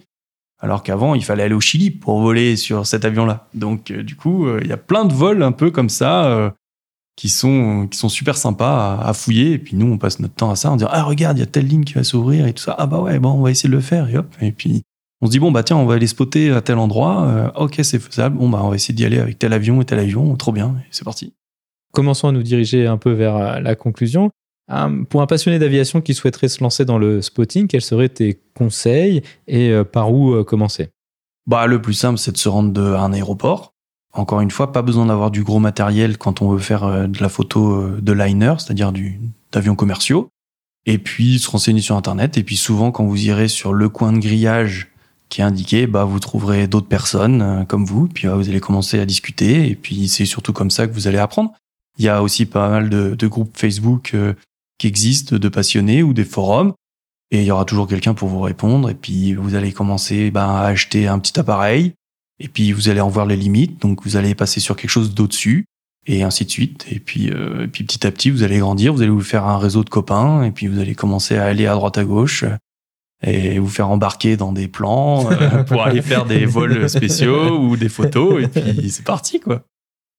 Alors 0.59 0.83
qu'avant, 0.83 1.15
il 1.15 1.23
fallait 1.23 1.43
aller 1.43 1.53
au 1.53 1.61
Chili 1.61 1.91
pour 1.91 2.21
voler 2.21 2.55
sur 2.55 2.87
cet 2.87 3.03
avion-là. 3.03 3.49
Donc, 3.53 3.91
du 3.91 4.15
coup, 4.15 4.47
il 4.61 4.67
y 4.67 4.71
a 4.71 4.77
plein 4.77 5.03
de 5.03 5.13
vols 5.13 5.43
un 5.43 5.51
peu 5.51 5.69
comme 5.69 5.89
ça 5.89 6.53
qui 7.15 7.29
sont 7.29 7.87
qui 7.89 7.97
sont 7.97 8.09
super 8.09 8.37
sympas 8.37 8.97
à, 8.97 9.09
à 9.09 9.13
fouiller. 9.13 9.53
Et 9.53 9.57
puis 9.57 9.75
nous, 9.75 9.91
on 9.91 9.97
passe 9.97 10.19
notre 10.19 10.35
temps 10.35 10.51
à 10.51 10.55
ça, 10.55 10.71
en 10.71 10.75
disant 10.75 10.89
ah 10.91 11.03
regarde, 11.03 11.37
il 11.37 11.41
y 11.41 11.43
a 11.43 11.47
telle 11.47 11.67
ligne 11.67 11.83
qui 11.83 11.93
va 11.93 12.03
s'ouvrir 12.03 12.45
et 12.47 12.53
tout 12.53 12.63
ça. 12.63 12.75
Ah 12.77 12.87
bah 12.87 12.99
ouais, 12.99 13.19
bon, 13.19 13.31
on 13.31 13.41
va 13.41 13.51
essayer 13.51 13.69
de 13.69 13.75
le 13.75 13.81
faire. 13.81 14.09
Et 14.09 14.17
hop. 14.17 14.27
Et 14.41 14.51
puis 14.51 14.83
on 15.21 15.27
se 15.27 15.31
dit 15.31 15.39
bon 15.39 15.51
bah 15.51 15.63
tiens, 15.63 15.77
on 15.77 15.85
va 15.85 15.95
aller 15.95 16.07
spotter 16.07 16.51
à 16.51 16.61
tel 16.61 16.77
endroit. 16.77 17.25
Euh, 17.27 17.51
ok, 17.55 17.79
c'est 17.83 17.99
faisable. 17.99 18.37
Bon 18.37 18.49
bah 18.49 18.61
on 18.63 18.69
va 18.69 18.75
essayer 18.75 18.93
d'y 18.93 19.05
aller 19.05 19.19
avec 19.19 19.39
tel 19.39 19.53
avion 19.53 19.81
et 19.81 19.85
tel 19.85 19.99
avion. 19.99 20.35
Trop 20.35 20.51
bien. 20.51 20.75
C'est 20.91 21.05
parti. 21.05 21.33
Commençons 21.93 22.27
à 22.27 22.31
nous 22.33 22.43
diriger 22.43 22.87
un 22.87 22.97
peu 22.97 23.11
vers 23.11 23.35
euh, 23.35 23.59
la 23.59 23.75
conclusion. 23.75 24.29
Euh, 24.71 25.03
Pour 25.05 25.21
un 25.21 25.27
passionné 25.27 25.59
d'aviation 25.59 26.01
qui 26.01 26.13
souhaiterait 26.15 26.47
se 26.47 26.63
lancer 26.63 26.85
dans 26.85 26.97
le 26.97 27.21
spotting, 27.21 27.67
quels 27.67 27.81
seraient 27.81 28.09
tes 28.09 28.41
conseils 28.55 29.21
et 29.47 29.69
euh, 29.69 29.83
par 29.83 30.11
où 30.11 30.33
euh, 30.33 30.43
commencer? 30.43 30.89
Bah, 31.47 31.67
le 31.67 31.79
plus 31.79 31.93
simple, 31.93 32.17
c'est 32.17 32.31
de 32.31 32.37
se 32.37 32.49
rendre 32.49 32.81
à 32.81 33.01
un 33.01 33.13
aéroport. 33.13 33.74
Encore 34.15 34.39
une 34.39 34.51
fois, 34.51 34.71
pas 34.71 34.81
besoin 34.81 35.07
d'avoir 35.07 35.29
du 35.29 35.43
gros 35.43 35.59
matériel 35.59 36.17
quand 36.17 36.41
on 36.41 36.49
veut 36.49 36.59
faire 36.59 36.85
euh, 36.85 37.07
de 37.07 37.21
la 37.21 37.27
photo 37.27 37.73
euh, 37.73 37.99
de 38.01 38.13
liner, 38.13 38.53
c'est-à-dire 38.57 38.93
d'avions 39.51 39.75
commerciaux. 39.75 40.29
Et 40.85 40.97
puis, 40.97 41.37
se 41.39 41.49
renseigner 41.49 41.81
sur 41.81 41.97
Internet. 41.97 42.37
Et 42.37 42.43
puis, 42.43 42.55
souvent, 42.55 42.91
quand 42.91 43.05
vous 43.05 43.25
irez 43.25 43.49
sur 43.49 43.73
le 43.73 43.89
coin 43.89 44.13
de 44.13 44.19
grillage 44.19 44.91
qui 45.27 45.41
est 45.41 45.43
indiqué, 45.43 45.85
bah, 45.85 46.05
vous 46.05 46.19
trouverez 46.19 46.67
d'autres 46.67 46.87
personnes 46.87 47.41
euh, 47.41 47.63
comme 47.65 47.85
vous. 47.85 48.07
Puis, 48.07 48.27
bah, 48.27 48.35
vous 48.35 48.47
allez 48.47 48.61
commencer 48.61 48.99
à 48.99 49.05
discuter. 49.05 49.69
Et 49.69 49.75
puis, 49.75 50.07
c'est 50.07 50.25
surtout 50.25 50.53
comme 50.53 50.71
ça 50.71 50.87
que 50.87 50.93
vous 50.93 51.07
allez 51.07 51.17
apprendre. 51.17 51.51
Il 51.97 52.05
y 52.05 52.09
a 52.09 52.23
aussi 52.23 52.45
pas 52.45 52.69
mal 52.69 52.89
de, 52.89 53.27
groupes 53.27 53.57
Facebook 53.57 54.15
qui 54.77 54.87
existent, 54.87 55.37
de 55.37 55.49
passionnés 55.49 56.03
ou 56.03 56.13
des 56.13 56.25
forums. 56.25 56.73
Et 57.31 57.39
il 57.39 57.45
y 57.45 57.51
aura 57.51 57.63
toujours 57.63 57.87
quelqu'un 57.87 58.13
pour 58.13 58.27
vous 58.27 58.41
répondre. 58.41 58.89
Et 58.89 58.95
puis, 58.95 59.33
vous 59.33 59.55
allez 59.55 59.71
commencer 59.71 60.29
ben, 60.29 60.45
à 60.45 60.63
acheter 60.63 61.07
un 61.07 61.19
petit 61.19 61.39
appareil. 61.39 61.93
Et 62.39 62.47
puis, 62.47 62.71
vous 62.71 62.89
allez 62.89 63.01
en 63.01 63.09
voir 63.09 63.25
les 63.25 63.37
limites. 63.37 63.81
Donc, 63.81 64.03
vous 64.03 64.17
allez 64.17 64.35
passer 64.35 64.59
sur 64.59 64.75
quelque 64.75 64.89
chose 64.89 65.13
d'au-dessus. 65.13 65.65
Et 66.07 66.21
ainsi 66.21 66.45
de 66.45 66.51
suite. 66.51 66.85
Et 66.91 66.99
puis, 66.99 67.31
euh, 67.31 67.63
et 67.63 67.67
puis, 67.67 67.83
petit 67.83 68.05
à 68.05 68.11
petit, 68.11 68.29
vous 68.29 68.43
allez 68.43 68.59
grandir. 68.59 68.93
Vous 68.93 69.01
allez 69.01 69.11
vous 69.11 69.21
faire 69.21 69.45
un 69.45 69.57
réseau 69.57 69.83
de 69.83 69.89
copains. 69.89 70.43
Et 70.43 70.51
puis, 70.51 70.67
vous 70.67 70.79
allez 70.79 70.95
commencer 70.95 71.35
à 71.35 71.45
aller 71.45 71.65
à 71.65 71.73
droite 71.73 71.97
à 71.97 72.03
gauche. 72.03 72.45
Et 73.23 73.57
vous 73.57 73.69
faire 73.69 73.89
embarquer 73.89 74.37
dans 74.37 74.51
des 74.51 74.67
plans 74.67 75.31
euh, 75.31 75.63
pour 75.67 75.83
aller 75.83 76.01
faire 76.01 76.25
des 76.25 76.45
vols 76.45 76.89
spéciaux 76.89 77.57
ou 77.57 77.77
des 77.77 77.89
photos. 77.89 78.43
Et 78.43 78.47
puis, 78.47 78.89
c'est 78.89 79.05
parti, 79.05 79.39
quoi. 79.39 79.63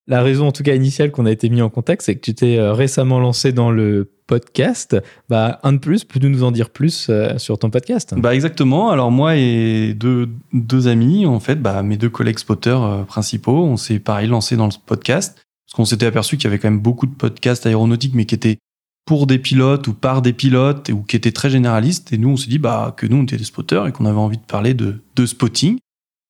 La 0.09 0.23
raison, 0.23 0.49
en 0.49 0.53
tout 0.53 0.63
cas 0.63 0.75
initiale, 0.75 1.11
qu'on 1.11 1.27
a 1.27 1.33
été 1.33 1.49
mis 1.51 1.63
en 1.63 1.69
contact, 1.69 2.03
c'est 2.03 2.15
que 2.15 2.21
tu 2.21 2.35
t'es 2.35 2.57
euh, 2.59 2.73
récemment 2.73 3.19
lancé 3.19 3.53
dans 3.53 3.71
le 3.71 4.16
podcast. 4.27 4.97
Bah, 5.29 5.61
un 5.63 5.73
de 5.73 5.79
plus, 5.79 6.05
peux-tu 6.05 6.29
nous 6.29 6.43
en 6.43 6.51
dire 6.51 6.71
plus 6.71 7.09
euh, 7.09 7.39
sur 7.39 7.59
ton 7.59 7.71
podcast? 7.71 8.15
Bah 8.17 8.35
exactement. 8.35 8.91
Alors 8.91 9.11
moi 9.11 9.37
et 9.37 9.95
deux, 9.95 10.29
deux 10.53 10.89
amis, 10.89 11.27
en 11.27 11.41
fait, 11.41 11.57
bah, 11.57 11.83
mes 11.83 11.97
deux 11.97 12.11
collègues 12.11 12.39
spotters 12.39 12.83
euh, 12.83 13.03
principaux, 13.05 13.65
on 13.65 13.77
s'est 13.77 13.99
pareil 13.99 14.29
lancé 14.29 14.57
dans 14.57 14.67
le 14.67 14.73
podcast 14.85 15.37
parce 15.67 15.77
qu'on 15.77 15.85
s'était 15.85 16.07
aperçu 16.07 16.37
qu'il 16.37 16.45
y 16.45 16.47
avait 16.49 16.59
quand 16.59 16.71
même 16.71 16.81
beaucoup 16.81 17.07
de 17.07 17.15
podcasts 17.15 17.67
aéronautiques, 17.67 18.15
mais 18.15 18.25
qui 18.25 18.35
étaient 18.35 18.59
pour 19.05 19.27
des 19.27 19.39
pilotes 19.39 19.87
ou 19.87 19.95
par 19.95 20.23
des 20.23 20.33
pilotes 20.33 20.91
ou 20.91 21.03
qui 21.03 21.17
étaient 21.17 21.33
très 21.33 21.51
généralistes. 21.51 22.13
Et 22.13 22.19
nous, 22.19 22.31
on 22.31 22.37
s'est 22.37 22.51
dit 22.51 22.59
bah 22.59 22.95
que 22.97 23.07
nous 23.07 23.17
on 23.17 23.23
était 23.23 23.37
des 23.37 23.45
spotters 23.45 23.87
et 23.87 23.93
qu'on 23.93 24.07
avait 24.07 24.19
envie 24.19 24.39
de 24.39 24.43
parler 24.43 24.75
de, 24.75 25.03
de 25.15 25.27
spotting. 25.27 25.79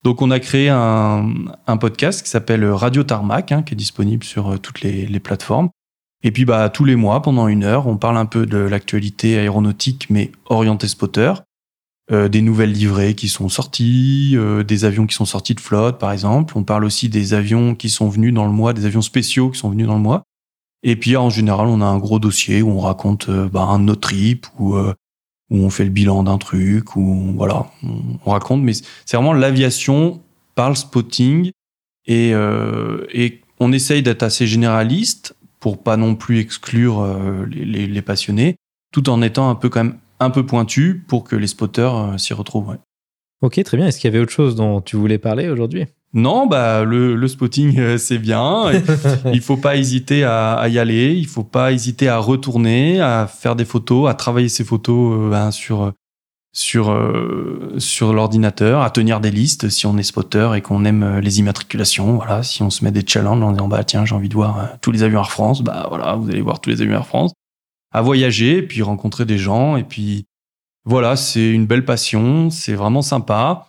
Donc 0.05 0.23
on 0.23 0.31
a 0.31 0.39
créé 0.39 0.69
un, 0.69 1.33
un 1.67 1.77
podcast 1.79 2.23
qui 2.23 2.31
s'appelle 2.31 2.65
Radio 2.67 3.03
Tarmac, 3.03 3.51
hein, 3.51 3.63
qui 3.63 3.75
est 3.75 3.77
disponible 3.77 4.23
sur 4.23 4.53
euh, 4.53 4.59
toutes 4.59 4.83
les 4.83 5.21
plateformes. 5.21 5.71
Et 6.23 6.31
puis 6.33 6.45
bah 6.45 6.69
tous 6.71 6.85
les 6.85 6.97
mois, 6.97 7.23
pendant 7.23 7.47
une 7.49 7.65
heure, 7.65 7.87
on 7.87 7.97
parle 7.97 8.17
un 8.17 8.27
peu 8.27 8.47
de 8.47 8.59
l'actualité 8.59 9.39
aéronautique, 9.39 10.07
mais 10.11 10.33
orienté 10.47 10.89
spotter 10.89 11.33
euh, 12.13 12.29
des 12.29 12.41
nouvelles 12.41 12.73
livrées 12.73 13.15
qui 13.15 13.29
sont 13.29 13.49
sorties, 13.49 14.33
euh, 14.37 14.63
des 14.63 14.85
avions 14.85 15.07
qui 15.07 15.15
sont 15.15 15.25
sortis 15.25 15.55
de 15.55 15.61
flotte, 15.61 15.99
par 15.99 16.13
exemple. 16.13 16.57
On 16.57 16.63
parle 16.63 16.85
aussi 16.85 17.09
des 17.09 17.35
avions 17.35 17.75
qui 17.75 17.91
sont 17.91 18.09
venus 18.09 18.33
dans 18.33 18.47
le 18.47 18.53
mois, 18.53 18.73
des 18.73 18.87
avions 18.87 19.03
spéciaux 19.03 19.51
qui 19.51 19.59
sont 19.59 19.71
venus 19.71 19.87
dans 19.87 19.97
le 19.97 20.01
mois. 20.03 20.23
Et 20.85 20.95
puis, 20.97 21.17
en 21.17 21.31
général, 21.31 21.67
on 21.67 21.81
a 21.81 21.85
un 21.85 21.99
gros 21.99 22.21
dossier 22.21 22.63
où 22.63 22.71
on 22.71 22.79
raconte 22.81 23.29
euh, 23.29 23.49
bah, 23.49 23.63
un 23.63 23.81
de 23.81 23.85
nos 23.85 23.97
trips, 23.97 24.47
ou 24.59 24.77
euh, 24.77 24.95
où 25.51 25.59
on 25.59 25.71
fait 25.71 25.85
le 25.85 25.91
bilan 25.91 26.23
d'un 26.23 26.39
truc, 26.39 26.95
ou 26.97 27.01
on- 27.01 27.33
voilà, 27.33 27.67
on 28.25 28.31
raconte. 28.31 28.63
Mais 28.63 28.73
c'est 29.05 29.17
vraiment 29.17 29.33
l'aviation 29.33 30.23
par 30.55 30.69
le 30.69 30.77
spotting. 30.77 31.51
Et, 32.07 32.33
euh, 32.35 33.05
et 33.13 33.41
on 33.59 33.73
essaye 33.73 34.03
d'être 34.05 34.23
assez 34.23 34.47
généraliste 34.47 35.35
pour 35.61 35.83
pas 35.83 35.97
non 35.97 36.15
plus 36.15 36.39
exclure 36.39 37.01
euh, 37.01 37.45
les, 37.51 37.65
les- 37.65 37.87
les 37.87 38.03
passionnés, 38.03 38.57
tout 38.93 39.09
en 39.09 39.23
étant 39.23 39.49
un 39.51 39.55
peu 39.55 39.69
quand 39.69 39.85
même 39.85 39.97
un 40.21 40.31
peu 40.31 40.47
pointu 40.47 41.05
pour 41.09 41.25
que 41.25 41.37
les 41.37 41.47
spotters 41.47 41.95
euh, 41.95 42.19
s'y 42.19 42.33
retrouvent. 42.35 42.69
ouais. 42.71 42.77
Ok, 43.43 43.63
très 43.65 43.77
bien. 43.77 43.87
Est-ce 43.87 44.01
qu'il 44.01 44.11
y 44.11 44.15
avait 44.15 44.23
autre 44.23 44.33
chose 44.33 44.55
dont 44.57 44.81
tu 44.81 44.97
voulais 44.97 45.19
parler 45.19 45.49
aujourd'hui? 45.51 45.85
Non, 46.15 46.47
bah 46.47 46.85
le, 46.85 47.15
le 47.15 47.29
spotting 47.29 47.79
euh, 47.79 47.99
c'est 47.99 48.17
bien. 48.19 48.71
il 49.35 49.43
faut 49.43 49.59
pas 49.59 49.77
hésiter 49.77 50.25
à, 50.25 50.55
à 50.55 50.69
y 50.69 50.79
aller. 50.79 51.13
Il 51.15 51.27
faut 51.27 51.45
pas 51.45 51.73
hésiter 51.73 52.09
à 52.09 52.17
retourner, 52.19 53.01
à 53.01 53.27
faire 53.27 53.55
des 53.55 53.67
photos, 53.67 54.09
à 54.09 54.15
travailler 54.15 54.49
ses 54.49 54.65
photos 54.65 55.31
ben, 55.31 55.51
sur 55.51 55.93
sur 56.57 56.91
euh, 56.91 57.75
sur 57.77 58.15
l'ordinateur, 58.15 58.81
à 58.81 58.89
tenir 58.89 59.21
des 59.21 59.31
listes 59.31 59.69
si 59.69 59.85
on 59.85 59.99
est 59.99 60.03
spotter 60.03 60.53
et 60.57 60.63
qu'on 60.63 60.87
aime 60.87 61.03
euh, 61.03 61.21
les 61.21 61.39
immatriculations. 61.39 62.17
Voilà, 62.17 62.43
si 62.43 62.63
on 62.63 62.71
se 62.71 62.83
met 62.83 62.91
des 62.91 63.05
challenges 63.07 63.43
en 63.43 63.53
disant 63.53 63.69
bah 63.69 63.85
tiens 63.85 64.07
j'ai 64.07 64.15
envie 64.15 64.31
de 64.31 64.35
voir 64.35 64.59
euh, 64.59 64.65
tous 64.81 64.91
les 64.91 65.03
avions 65.03 65.19
Air 65.19 65.31
France, 65.31 65.61
bah 65.61 65.85
voilà 65.91 66.15
vous 66.15 66.31
allez 66.31 66.41
voir 66.41 66.61
tous 66.63 66.71
les 66.71 66.81
avions 66.81 66.95
Air 66.95 67.07
France. 67.07 67.33
À 67.93 68.01
voyager, 68.01 68.63
puis 68.63 68.81
rencontrer 68.81 69.27
des 69.27 69.37
gens 69.37 69.77
et 69.77 69.85
puis 69.85 70.25
voilà 70.87 71.15
c'est 71.17 71.51
une 71.51 71.67
belle 71.67 71.85
passion, 71.85 72.49
c'est 72.49 72.75
vraiment 72.75 73.03
sympa 73.03 73.67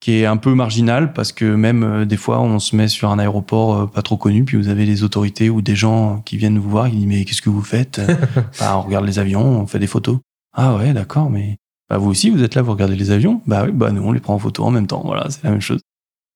qui 0.00 0.20
est 0.20 0.26
un 0.26 0.36
peu 0.36 0.54
marginal 0.54 1.14
parce 1.14 1.32
que 1.32 1.46
même 1.46 1.82
euh, 1.84 2.04
des 2.04 2.18
fois 2.18 2.42
on 2.42 2.58
se 2.58 2.76
met 2.76 2.88
sur 2.88 3.08
un 3.08 3.18
aéroport 3.18 3.74
euh, 3.74 3.86
pas 3.86 4.02
trop 4.02 4.18
connu 4.18 4.44
puis 4.44 4.58
vous 4.58 4.68
avez 4.68 4.84
des 4.84 5.04
autorités 5.04 5.48
ou 5.48 5.62
des 5.62 5.74
gens 5.74 6.20
qui 6.26 6.36
viennent 6.36 6.58
vous 6.58 6.68
voir 6.68 6.90
qui 6.90 6.96
disent 6.96 7.06
mais 7.06 7.24
qu'est-ce 7.24 7.40
que 7.40 7.48
vous 7.48 7.62
faites? 7.62 8.02
Bah, 8.60 8.76
on 8.76 8.82
regarde 8.82 9.06
les 9.06 9.18
avions 9.18 9.40
on 9.40 9.66
fait 9.66 9.78
des 9.78 9.86
photos 9.86 10.18
ah 10.52 10.76
ouais 10.76 10.92
d'accord 10.92 11.30
mais 11.30 11.56
bah, 11.88 11.98
vous 11.98 12.10
aussi 12.10 12.30
vous 12.30 12.42
êtes 12.42 12.54
là 12.54 12.62
vous 12.62 12.72
regardez 12.72 12.96
les 12.96 13.10
avions. 13.10 13.40
Bah 13.46 13.64
oui 13.64 13.72
bah 13.72 13.92
nous 13.92 14.02
on 14.02 14.12
les 14.12 14.20
prend 14.20 14.34
en 14.34 14.38
photo 14.38 14.64
en 14.64 14.70
même 14.70 14.86
temps. 14.86 15.02
Voilà 15.04 15.30
c'est 15.30 15.44
la 15.44 15.50
même 15.50 15.60
chose. 15.60 15.80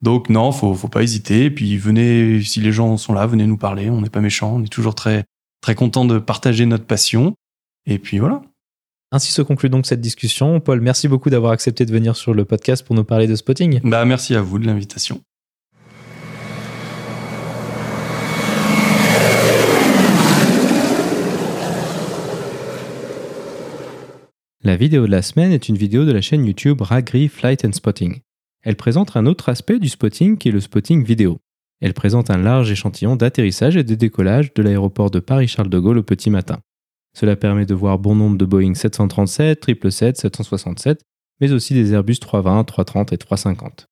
Donc 0.03 0.29
non 0.29 0.53
faut 0.53 0.75
faut 0.75 0.89
pas 0.89 1.03
hésiter. 1.03 1.51
Puis 1.51 1.77
venez 1.77 2.43
si 2.43 2.61
les 2.61 2.73
gens 2.73 2.97
sont 2.97 3.13
là 3.13 3.27
venez 3.27 3.47
nous 3.47 3.57
parler. 3.59 3.91
On 3.91 4.01
n'est 4.01 4.11
pas 4.11 4.21
méchants. 4.21 4.57
On 4.57 4.63
est 4.63 4.73
toujours 4.73 4.95
très 4.95 5.25
très 5.61 5.75
content 5.75 6.05
de 6.05 6.19
partager 6.19 6.67
notre 6.67 6.85
passion. 6.85 7.35
Et 7.87 7.99
puis 7.99 8.19
voilà. 8.19 8.43
Ainsi 9.13 9.33
se 9.33 9.43
conclut 9.43 9.71
donc 9.71 9.87
cette 9.87 10.01
discussion. 10.01 10.61
Paul, 10.61 10.81
merci 10.81 11.09
beaucoup 11.09 11.31
d'avoir 11.31 11.51
accepté 11.51 11.85
de 11.85 11.93
venir 11.93 12.15
sur 12.15 12.33
le 12.33 12.45
podcast 12.45 12.87
pour 12.87 12.95
nous 12.95 13.03
parler 13.03 13.27
de 13.27 13.35
spotting. 13.35 13.81
bah 13.83 14.05
merci 14.05 14.37
à 14.37 14.43
vous 14.43 14.61
de 14.61 14.67
l'invitation 14.67 15.21
La 24.63 24.77
vidéo 24.77 25.07
de 25.07 25.11
la 25.11 25.23
semaine 25.23 25.53
est 25.53 25.71
une 25.71 25.79
vidéo 25.79 26.05
de 26.05 26.13
la 26.13 26.21
chaîne 26.21 26.45
YouTube 26.45 26.83
Ragri 26.83 27.29
Flight 27.29 27.65
and 27.65 27.73
Spotting. 27.73 28.19
Elle 28.63 28.77
présente 28.77 29.17
un 29.17 29.25
autre 29.25 29.49
aspect 29.49 29.79
du 29.79 29.89
spotting 29.89 30.37
qui 30.37 30.51
est 30.51 30.53
le 30.53 30.61
spotting 30.61 31.03
vidéo. 31.03 31.39
Elle 31.81 31.95
présente 31.95 32.29
un 32.29 32.37
large 32.37 32.71
échantillon 32.71 33.17
d'atterrissage 33.17 33.79
et 33.79 33.85
de 33.85 33.95
décollage 33.95 34.53
de 34.53 34.63
l'aéroport 34.63 35.11
de 35.11 35.19
Paris-Charles 35.19 35.71
de 35.71 35.79
Gaulle 35.79 35.97
au 35.97 36.03
petit 36.03 36.29
matin. 36.29 36.61
Cela 37.17 37.37
permet 37.37 37.65
de 37.65 37.73
voir 37.73 37.99
bon 37.99 38.15
nombre 38.15 38.37
de 38.37 38.45
Boeing 38.45 38.75
737, 38.75 39.65
777, 39.65 40.19
767, 40.19 41.01
mais 41.41 41.53
aussi 41.53 41.73
des 41.73 41.95
Airbus 41.95 42.19
320, 42.19 42.65
330 42.65 43.15
et 43.15 43.19
350. 43.19 43.87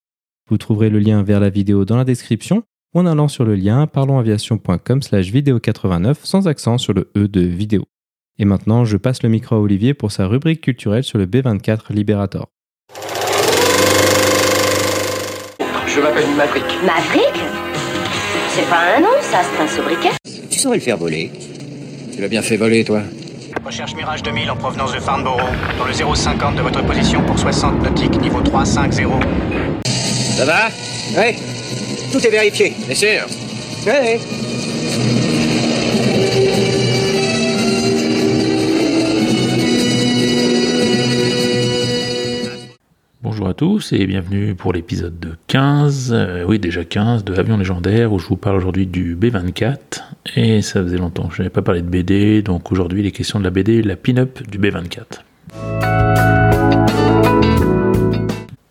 Vous 0.51 0.59
trouverez 0.59 0.91
le 0.91 0.99
lien 0.99 1.23
vers 1.23 1.41
la 1.41 1.49
vidéo 1.49 1.87
dans 1.87 1.97
la 1.97 2.05
description 2.05 2.63
ou 2.95 3.01
en 3.01 3.07
allant 3.07 3.29
sur 3.29 3.47
le 3.47 3.55
lien 3.55 3.87
parlonsaviation.com 3.87 5.01
slash 5.01 5.31
vidéo 5.31 5.61
89 5.61 6.27
sans 6.27 6.47
accent 6.47 6.77
sur 6.77 6.93
le 6.93 7.11
E 7.17 7.27
de 7.27 7.41
vidéo. 7.41 7.87
Et 8.41 8.45
maintenant, 8.45 8.85
je 8.85 8.97
passe 8.97 9.23
le 9.25 9.29
micro 9.29 9.57
à 9.57 9.59
Olivier 9.59 9.95
pour 9.95 10.13
sa 10.13 10.27
rubrique 10.27 10.61
culturelle 10.61 11.03
sur 11.03 11.19
le 11.19 11.27
B24 11.27 11.91
Liberator. 11.91 12.47
Je 15.87 16.01
m'appelle 16.01 16.29
Maverick. 16.37 16.65
Maverick? 16.87 17.35
C'est 18.51 18.69
pas 18.71 18.97
un 18.97 19.01
nom, 19.01 19.09
ça, 19.23 19.39
c'est 19.43 19.61
un 19.61 19.67
sobriquet. 19.67 20.11
Tu 20.51 20.59
saurais 20.61 20.77
le 20.77 20.83
faire 20.83 20.97
voler. 20.97 21.33
Tu 22.15 22.21
l'as 22.21 22.29
bien 22.29 22.43
fait 22.43 22.57
voler, 22.57 22.85
toi. 22.85 23.03
Recherche 23.67 23.95
Mirage 23.97 24.23
2000 24.23 24.51
en 24.51 24.57
provenance 24.57 24.93
de 24.95 25.01
Farnborough, 25.01 25.41
dans 25.77 25.85
le 25.85 25.93
050 25.93 26.55
de 26.55 26.63
votre 26.63 26.85
position 26.87 27.23
pour 27.25 27.39
60 27.39 27.83
nautiques, 27.83 28.21
niveau 28.21 28.41
350. 28.41 29.21
Ça 30.37 30.45
va? 30.45 30.69
Ouais. 31.17 31.37
Tout 32.13 32.25
est 32.25 32.31
vérifié. 32.31 32.73
Bien 32.87 32.95
sûr. 32.95 33.27
Ouais. 33.85 34.21
Tous 43.59 43.93
et 43.93 44.07
bienvenue 44.07 44.55
pour 44.55 44.73
l'épisode 44.73 45.19
de 45.19 45.31
15, 45.49 46.13
euh, 46.13 46.45
oui 46.47 46.61
déjà 46.61 46.85
15, 46.85 47.25
de 47.25 47.35
Avion 47.35 47.57
légendaire 47.57 48.13
où 48.13 48.21
je 48.21 48.29
vous 48.29 48.37
parle 48.37 48.55
aujourd'hui 48.55 48.87
du 48.87 49.17
B24 49.17 50.05
et 50.37 50.63
ça 50.63 50.81
faisait 50.81 50.97
longtemps 50.97 51.27
que 51.27 51.35
je 51.35 51.43
n'avais 51.43 51.51
pas 51.51 51.63
parlé 51.63 51.83
de 51.83 51.89
BD 51.89 52.41
donc 52.43 52.71
aujourd'hui 52.71 53.03
les 53.03 53.11
questions 53.11 53.41
de 53.41 53.45
la 53.45 53.51
BD, 53.51 53.83
la 53.83 53.97
pin-up 53.97 54.49
du 54.49 54.61
B24. 54.61 55.98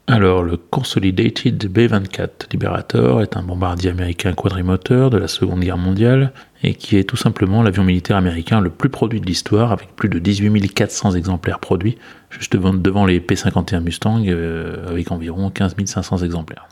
Alors, 0.09 0.41
le 0.41 0.55
Consolidated 0.55 1.69
B-24 1.69 2.53
Liberator 2.53 3.21
est 3.21 3.35
un 3.35 3.43
bombardier 3.43 3.89
américain 3.89 4.31
quadrimoteur 4.31 5.09
de 5.09 5.17
la 5.17 5.27
Seconde 5.27 5.59
Guerre 5.59 5.77
mondiale 5.77 6.31
et 6.63 6.75
qui 6.75 6.95
est 6.95 7.03
tout 7.03 7.17
simplement 7.17 7.61
l'avion 7.61 7.83
militaire 7.83 8.15
américain 8.15 8.61
le 8.61 8.69
plus 8.69 8.87
produit 8.87 9.19
de 9.19 9.25
l'histoire 9.25 9.73
avec 9.73 9.93
plus 9.97 10.07
de 10.07 10.17
18 10.17 10.73
400 10.73 11.11
exemplaires 11.11 11.59
produits, 11.59 11.97
juste 12.29 12.55
devant, 12.55 13.05
les 13.05 13.19
P-51 13.19 13.81
Mustang 13.81 14.23
euh, 14.27 14.87
avec 14.87 15.11
environ 15.11 15.49
15 15.49 15.75
500 15.85 16.19
exemplaires. 16.19 16.69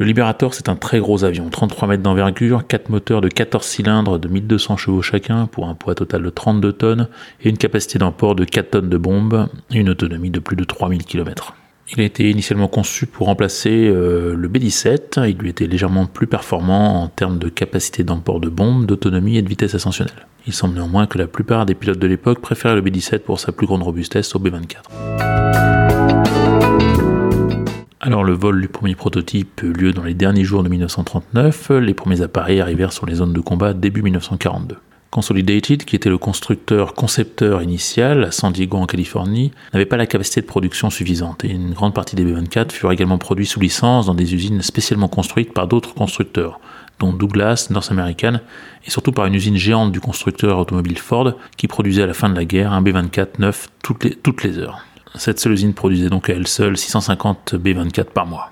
Le 0.00 0.06
Liberator, 0.06 0.54
c'est 0.54 0.68
un 0.68 0.76
très 0.76 1.00
gros 1.00 1.24
avion, 1.24 1.50
33 1.50 1.88
mètres 1.88 2.04
d'envergure, 2.04 2.64
4 2.68 2.88
moteurs 2.88 3.20
de 3.20 3.26
14 3.26 3.66
cylindres 3.66 4.20
de 4.20 4.28
1200 4.28 4.76
chevaux 4.76 5.02
chacun 5.02 5.46
pour 5.46 5.68
un 5.68 5.74
poids 5.74 5.96
total 5.96 6.22
de 6.22 6.30
32 6.30 6.72
tonnes 6.72 7.08
et 7.42 7.48
une 7.48 7.58
capacité 7.58 7.98
d'emport 7.98 8.36
de 8.36 8.44
4 8.44 8.70
tonnes 8.70 8.88
de 8.88 8.96
bombes 8.96 9.48
et 9.72 9.78
une 9.78 9.88
autonomie 9.88 10.30
de 10.30 10.38
plus 10.38 10.54
de 10.54 10.62
3000 10.62 11.04
km. 11.04 11.54
Il 11.90 12.00
a 12.00 12.04
été 12.04 12.30
initialement 12.30 12.68
conçu 12.68 13.06
pour 13.06 13.26
remplacer 13.26 13.88
euh, 13.88 14.36
le 14.36 14.46
B-17, 14.46 15.28
il 15.28 15.36
lui 15.36 15.50
était 15.50 15.66
légèrement 15.66 16.06
plus 16.06 16.28
performant 16.28 17.02
en 17.02 17.08
termes 17.08 17.40
de 17.40 17.48
capacité 17.48 18.04
d'emport 18.04 18.38
de 18.38 18.48
bombes, 18.48 18.86
d'autonomie 18.86 19.36
et 19.36 19.42
de 19.42 19.48
vitesse 19.48 19.74
ascensionnelle. 19.74 20.28
Il 20.46 20.52
semble 20.52 20.74
néanmoins 20.74 21.08
que 21.08 21.18
la 21.18 21.26
plupart 21.26 21.66
des 21.66 21.74
pilotes 21.74 21.98
de 21.98 22.06
l'époque 22.06 22.40
préféraient 22.40 22.76
le 22.76 22.82
B-17 22.82 23.18
pour 23.18 23.40
sa 23.40 23.50
plus 23.50 23.66
grande 23.66 23.82
robustesse 23.82 24.32
au 24.36 24.38
B-24. 24.38 26.27
Alors 28.00 28.22
le 28.22 28.32
vol 28.32 28.60
du 28.60 28.68
premier 28.68 28.94
prototype 28.94 29.60
eut 29.64 29.72
lieu 29.72 29.92
dans 29.92 30.04
les 30.04 30.14
derniers 30.14 30.44
jours 30.44 30.62
de 30.62 30.68
1939, 30.68 31.70
les 31.80 31.94
premiers 31.94 32.22
appareils 32.22 32.60
arrivèrent 32.60 32.92
sur 32.92 33.06
les 33.06 33.16
zones 33.16 33.32
de 33.32 33.40
combat 33.40 33.72
début 33.72 34.02
1942. 34.02 34.76
Consolidated, 35.10 35.84
qui 35.84 35.96
était 35.96 36.08
le 36.08 36.18
constructeur 36.18 36.94
concepteur 36.94 37.60
initial 37.60 38.22
à 38.22 38.30
San 38.30 38.52
Diego 38.52 38.76
en 38.76 38.86
Californie, 38.86 39.50
n'avait 39.72 39.84
pas 39.84 39.96
la 39.96 40.06
capacité 40.06 40.40
de 40.40 40.46
production 40.46 40.90
suffisante 40.90 41.44
et 41.44 41.50
une 41.50 41.72
grande 41.72 41.92
partie 41.92 42.14
des 42.14 42.24
B-24 42.24 42.70
furent 42.70 42.92
également 42.92 43.18
produits 43.18 43.46
sous 43.46 43.58
licence 43.58 44.06
dans 44.06 44.14
des 44.14 44.32
usines 44.32 44.62
spécialement 44.62 45.08
construites 45.08 45.52
par 45.52 45.66
d'autres 45.66 45.94
constructeurs, 45.94 46.60
dont 47.00 47.12
Douglas, 47.12 47.66
North 47.70 47.90
American, 47.90 48.38
et 48.86 48.90
surtout 48.90 49.10
par 49.10 49.26
une 49.26 49.34
usine 49.34 49.56
géante 49.56 49.90
du 49.90 50.00
constructeur 50.00 50.60
automobile 50.60 50.98
Ford 50.98 51.32
qui 51.56 51.66
produisait 51.66 52.02
à 52.02 52.06
la 52.06 52.14
fin 52.14 52.28
de 52.28 52.36
la 52.36 52.44
guerre 52.44 52.72
un 52.72 52.80
B-24 52.80 53.40
neuf 53.40 53.68
toutes 53.82 54.04
les, 54.04 54.14
toutes 54.14 54.44
les 54.44 54.58
heures. 54.58 54.84
Cette 55.14 55.40
seule 55.40 55.52
usine 55.52 55.74
produisait 55.74 56.10
donc 56.10 56.30
à 56.30 56.34
elle 56.34 56.46
seule 56.46 56.76
650 56.76 57.54
B24 57.54 58.04
par 58.06 58.26
mois. 58.26 58.50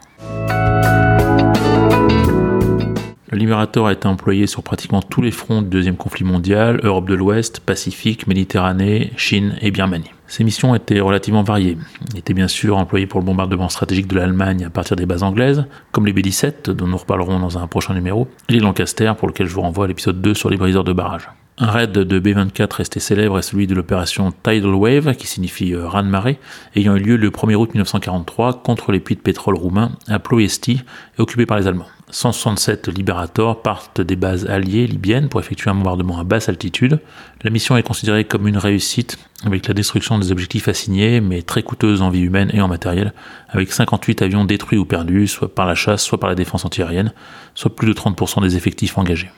Le 3.36 3.38
Liberator 3.38 3.88
a 3.88 3.92
été 3.92 4.06
employé 4.06 4.46
sur 4.46 4.62
pratiquement 4.62 5.02
tous 5.02 5.20
les 5.20 5.30
fronts 5.30 5.60
du 5.60 5.68
deuxième 5.68 5.96
conflit 5.96 6.24
mondial, 6.24 6.80
Europe 6.84 7.08
de 7.08 7.14
l'Ouest, 7.14 7.60
Pacifique, 7.60 8.26
Méditerranée, 8.26 9.12
Chine 9.16 9.56
et 9.60 9.70
Birmanie. 9.70 10.10
Ses 10.28 10.42
missions 10.42 10.74
étaient 10.74 11.00
relativement 11.00 11.42
variées. 11.42 11.76
Il 12.12 12.18
était 12.18 12.34
bien 12.34 12.48
sûr 12.48 12.78
employé 12.78 13.06
pour 13.06 13.20
le 13.20 13.26
bombardement 13.26 13.68
stratégique 13.68 14.06
de 14.06 14.14
l'Allemagne 14.14 14.64
à 14.64 14.70
partir 14.70 14.96
des 14.96 15.06
bases 15.06 15.22
anglaises, 15.22 15.66
comme 15.92 16.06
les 16.06 16.12
B-17, 16.12 16.70
dont 16.70 16.86
nous 16.86 16.96
reparlerons 16.96 17.38
dans 17.38 17.58
un 17.58 17.66
prochain 17.66 17.94
numéro, 17.94 18.26
et 18.48 18.54
les 18.54 18.60
Lancaster, 18.60 19.12
pour 19.18 19.28
lequel 19.28 19.48
je 19.48 19.54
vous 19.54 19.62
renvoie 19.62 19.84
à 19.84 19.88
l'épisode 19.88 20.22
2 20.22 20.32
sur 20.32 20.48
les 20.48 20.56
briseurs 20.56 20.84
de 20.84 20.92
barrage. 20.92 21.28
Un 21.58 21.70
raid 21.70 21.90
de 21.90 22.18
B-24 22.18 22.74
resté 22.74 23.00
célèbre 23.00 23.38
est 23.38 23.42
celui 23.42 23.66
de 23.66 23.74
l'opération 23.74 24.30
Tidal 24.30 24.74
Wave, 24.74 25.14
qui 25.14 25.26
signifie 25.26 25.74
euh, 25.74 25.88
de 25.88 26.08
marée, 26.08 26.38
ayant 26.74 26.94
eu 26.96 27.00
lieu 27.00 27.16
le 27.16 27.30
1er 27.30 27.54
août 27.54 27.70
1943 27.72 28.62
contre 28.62 28.92
les 28.92 29.00
puits 29.00 29.16
de 29.16 29.22
pétrole 29.22 29.56
roumains 29.56 29.92
à 30.06 30.18
Ploiesti 30.18 30.82
occupés 31.16 31.46
par 31.46 31.58
les 31.58 31.66
Allemands. 31.66 31.88
167 32.10 32.88
Liberators 32.88 33.62
partent 33.62 34.02
des 34.02 34.16
bases 34.16 34.44
alliées 34.44 34.86
libyennes 34.86 35.30
pour 35.30 35.40
effectuer 35.40 35.70
un 35.70 35.74
bombardement 35.74 36.18
à 36.18 36.24
basse 36.24 36.50
altitude. 36.50 37.00
La 37.42 37.48
mission 37.48 37.74
est 37.78 37.82
considérée 37.82 38.24
comme 38.24 38.46
une 38.46 38.58
réussite 38.58 39.18
avec 39.46 39.66
la 39.66 39.72
destruction 39.72 40.18
des 40.18 40.32
objectifs 40.32 40.68
assignés, 40.68 41.22
mais 41.22 41.40
très 41.40 41.62
coûteuse 41.62 42.02
en 42.02 42.10
vie 42.10 42.20
humaine 42.20 42.50
et 42.52 42.60
en 42.60 42.68
matériel, 42.68 43.14
avec 43.48 43.72
58 43.72 44.20
avions 44.20 44.44
détruits 44.44 44.78
ou 44.78 44.84
perdus, 44.84 45.26
soit 45.26 45.54
par 45.54 45.64
la 45.64 45.74
chasse, 45.74 46.02
soit 46.02 46.20
par 46.20 46.28
la 46.28 46.36
défense 46.36 46.66
antiaérienne, 46.66 47.14
soit 47.54 47.74
plus 47.74 47.88
de 47.88 47.94
30% 47.94 48.42
des 48.42 48.56
effectifs 48.56 48.98
engagés. 48.98 49.30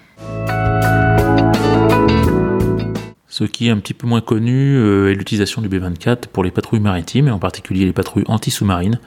Ce 3.39 3.45
qui 3.45 3.69
est 3.69 3.71
un 3.71 3.79
petit 3.79 3.95
peu 3.95 4.09
moins 4.09 4.21
connu 4.21 4.75
euh, 4.75 5.13
est 5.13 5.15
l'utilisation 5.15 5.63
du 5.63 5.69
B-24 5.69 6.27
pour 6.27 6.43
les 6.43 6.51
patrouilles 6.51 6.81
maritimes, 6.81 7.29
et 7.29 7.31
en 7.31 7.39
particulier 7.39 7.85
les 7.85 7.93
patrouilles 7.93 8.25
anti-sous-marines, 8.27 8.99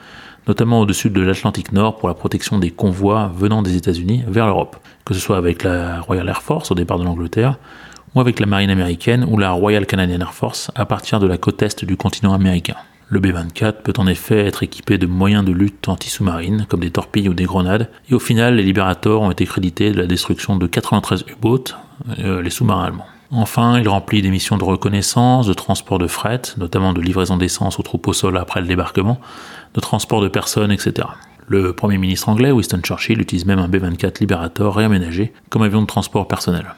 notamment 0.48 0.80
au-dessus 0.80 1.10
de 1.10 1.20
l'Atlantique 1.20 1.70
Nord 1.72 1.98
pour 1.98 2.08
la 2.08 2.14
protection 2.14 2.58
des 2.58 2.70
convois 2.70 3.30
venant 3.36 3.60
des 3.60 3.76
États-Unis 3.76 4.24
vers 4.26 4.46
l'Europe, 4.46 4.78
que 5.04 5.12
ce 5.12 5.20
soit 5.20 5.36
avec 5.36 5.64
la 5.64 6.00
Royal 6.00 6.26
Air 6.30 6.40
Force 6.40 6.70
au 6.70 6.74
départ 6.74 6.98
de 6.98 7.04
l'Angleterre, 7.04 7.58
ou 8.14 8.22
avec 8.22 8.40
la 8.40 8.46
marine 8.46 8.70
américaine 8.70 9.26
ou 9.28 9.36
la 9.36 9.50
Royal 9.50 9.84
Canadian 9.84 10.20
Air 10.20 10.32
Force 10.32 10.70
à 10.76 10.86
partir 10.86 11.20
de 11.20 11.26
la 11.26 11.36
côte 11.36 11.60
est 11.60 11.84
du 11.84 11.98
continent 11.98 12.32
américain. 12.32 12.76
Le 13.08 13.20
B-24 13.20 13.82
peut 13.82 13.92
en 13.98 14.06
effet 14.06 14.46
être 14.46 14.62
équipé 14.62 14.96
de 14.96 15.04
moyens 15.04 15.44
de 15.44 15.52
lutte 15.52 15.88
anti-sous-marine, 15.88 16.64
comme 16.70 16.80
des 16.80 16.90
torpilles 16.90 17.28
ou 17.28 17.34
des 17.34 17.44
grenades, 17.44 17.90
et 18.08 18.14
au 18.14 18.18
final, 18.18 18.54
les 18.54 18.62
Liberators 18.62 19.20
ont 19.20 19.30
été 19.30 19.44
crédités 19.44 19.90
de 19.90 19.98
la 19.98 20.06
destruction 20.06 20.56
de 20.56 20.66
93 20.66 21.26
U-boats, 21.28 21.76
euh, 22.20 22.40
les 22.40 22.48
sous-marins 22.48 22.84
allemands. 22.84 23.06
Enfin, 23.34 23.78
il 23.80 23.88
remplit 23.88 24.20
des 24.20 24.28
missions 24.28 24.58
de 24.58 24.64
reconnaissance, 24.64 25.46
de 25.46 25.54
transport 25.54 25.98
de 25.98 26.06
fret, 26.06 26.42
notamment 26.58 26.92
de 26.92 27.00
livraison 27.00 27.38
d'essence 27.38 27.78
aux 27.78 27.82
troupes 27.82 28.06
au 28.06 28.12
sol 28.12 28.36
après 28.36 28.60
le 28.60 28.66
débarquement, 28.66 29.18
de 29.72 29.80
transport 29.80 30.20
de 30.20 30.28
personnes, 30.28 30.70
etc. 30.70 31.08
Le 31.46 31.72
Premier 31.72 31.96
ministre 31.96 32.28
anglais, 32.28 32.50
Winston 32.50 32.80
Churchill, 32.82 33.22
utilise 33.22 33.46
même 33.46 33.58
un 33.58 33.68
B-24 33.68 34.20
Liberator 34.20 34.76
réaménagé 34.76 35.32
comme 35.48 35.62
avion 35.62 35.80
de 35.80 35.86
transport 35.86 36.28
personnel. 36.28 36.74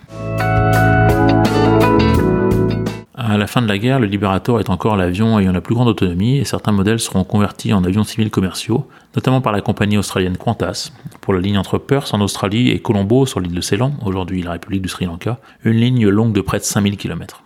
À 3.16 3.38
la 3.38 3.46
fin 3.46 3.62
de 3.62 3.68
la 3.68 3.78
guerre, 3.78 4.00
le 4.00 4.06
Liberator 4.06 4.58
est 4.58 4.70
encore 4.70 4.96
l'avion 4.96 5.38
ayant 5.38 5.52
la 5.52 5.60
plus 5.60 5.76
grande 5.76 5.86
autonomie 5.86 6.38
et 6.38 6.44
certains 6.44 6.72
modèles 6.72 6.98
seront 6.98 7.22
convertis 7.22 7.72
en 7.72 7.84
avions 7.84 8.02
civils 8.02 8.30
commerciaux, 8.30 8.88
notamment 9.14 9.40
par 9.40 9.52
la 9.52 9.60
compagnie 9.60 9.96
australienne 9.96 10.36
Qantas, 10.36 10.90
pour 11.20 11.32
la 11.32 11.38
ligne 11.38 11.56
entre 11.56 11.78
Perth 11.78 12.12
en 12.12 12.20
Australie 12.20 12.70
et 12.70 12.80
Colombo 12.80 13.24
sur 13.24 13.38
l'île 13.38 13.54
de 13.54 13.60
Ceylan, 13.60 13.92
aujourd'hui 14.04 14.42
la 14.42 14.50
République 14.50 14.82
du 14.82 14.88
Sri 14.88 15.04
Lanka, 15.04 15.38
une 15.62 15.76
ligne 15.76 16.08
longue 16.08 16.32
de 16.32 16.40
près 16.40 16.58
de 16.58 16.64
5000 16.64 16.96
km. 16.96 17.44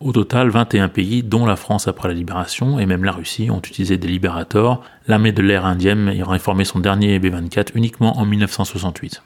Au 0.00 0.12
total, 0.12 0.50
21 0.50 0.88
pays, 0.88 1.22
dont 1.22 1.46
la 1.46 1.56
France 1.56 1.88
après 1.88 2.08
la 2.08 2.14
libération 2.14 2.78
et 2.78 2.84
même 2.84 3.04
la 3.04 3.12
Russie, 3.12 3.50
ont 3.50 3.58
utilisé 3.58 3.96
des 3.96 4.06
Liberators, 4.06 4.82
l'armée 5.06 5.32
de 5.32 5.40
l'air 5.40 5.64
indienne 5.64 6.10
ayant 6.10 6.28
réformé 6.28 6.66
son 6.66 6.78
dernier 6.78 7.18
B-24 7.18 7.70
uniquement 7.74 8.18
en 8.18 8.26
1968 8.26 9.22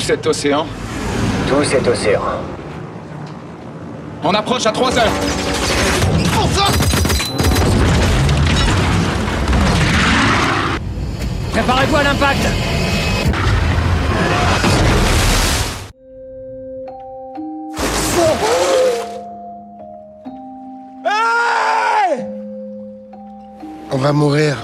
tout 0.00 0.06
cet 0.06 0.26
océan 0.26 0.66
Tout 1.46 1.62
cet 1.62 1.86
océan. 1.86 2.22
On 4.24 4.32
approche 4.32 4.64
à 4.64 4.72
3 4.72 4.98
heures. 4.98 5.12
Préparez-vous 11.52 11.96
à 11.96 12.02
l'impact 12.02 12.46
On 23.92 23.96
va 23.98 24.12
mourir. 24.12 24.56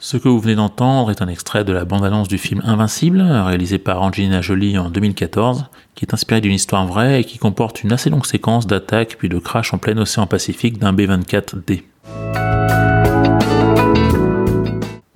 Ce 0.00 0.16
que 0.16 0.28
vous 0.28 0.38
venez 0.38 0.54
d'entendre 0.54 1.10
est 1.10 1.22
un 1.22 1.26
extrait 1.26 1.64
de 1.64 1.72
la 1.72 1.84
bande-annonce 1.84 2.28
du 2.28 2.38
film 2.38 2.62
Invincible, 2.64 3.20
réalisé 3.20 3.78
par 3.78 4.00
Angelina 4.00 4.40
Jolie 4.40 4.78
en 4.78 4.90
2014, 4.90 5.64
qui 5.96 6.04
est 6.04 6.14
inspiré 6.14 6.40
d'une 6.40 6.52
histoire 6.52 6.86
vraie 6.86 7.20
et 7.20 7.24
qui 7.24 7.38
comporte 7.38 7.82
une 7.82 7.92
assez 7.92 8.08
longue 8.08 8.24
séquence 8.24 8.68
d'attaque 8.68 9.16
puis 9.18 9.28
de 9.28 9.40
crash 9.40 9.74
en 9.74 9.78
plein 9.78 9.98
océan 9.98 10.28
Pacifique 10.28 10.78
d'un 10.78 10.92
B-24D. 10.92 11.82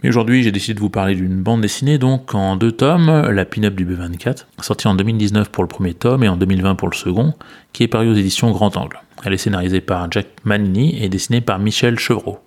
Mais 0.02 0.08
aujourd'hui, 0.08 0.42
j'ai 0.42 0.50
décidé 0.50 0.74
de 0.74 0.80
vous 0.80 0.90
parler 0.90 1.14
d'une 1.14 1.44
bande 1.44 1.60
dessinée, 1.60 1.98
donc 1.98 2.34
en 2.34 2.56
deux 2.56 2.72
tomes, 2.72 3.28
La 3.30 3.44
Pin-Up 3.44 3.76
du 3.76 3.86
B24, 3.86 4.46
sortie 4.62 4.88
en 4.88 4.96
2019 4.96 5.50
pour 5.50 5.62
le 5.62 5.68
premier 5.68 5.94
tome 5.94 6.24
et 6.24 6.28
en 6.28 6.36
2020 6.36 6.74
pour 6.74 6.88
le 6.88 6.96
second, 6.96 7.34
qui 7.72 7.84
est 7.84 7.88
paru 7.88 8.08
aux 8.08 8.14
éditions 8.14 8.50
Grand 8.50 8.76
Angle. 8.76 8.98
Elle 9.24 9.32
est 9.32 9.38
scénarisée 9.38 9.80
par 9.80 10.10
Jack 10.10 10.26
Manini 10.42 11.00
et 11.00 11.08
dessinée 11.08 11.40
par 11.40 11.60
Michel 11.60 12.00
Chevreau. 12.00 12.40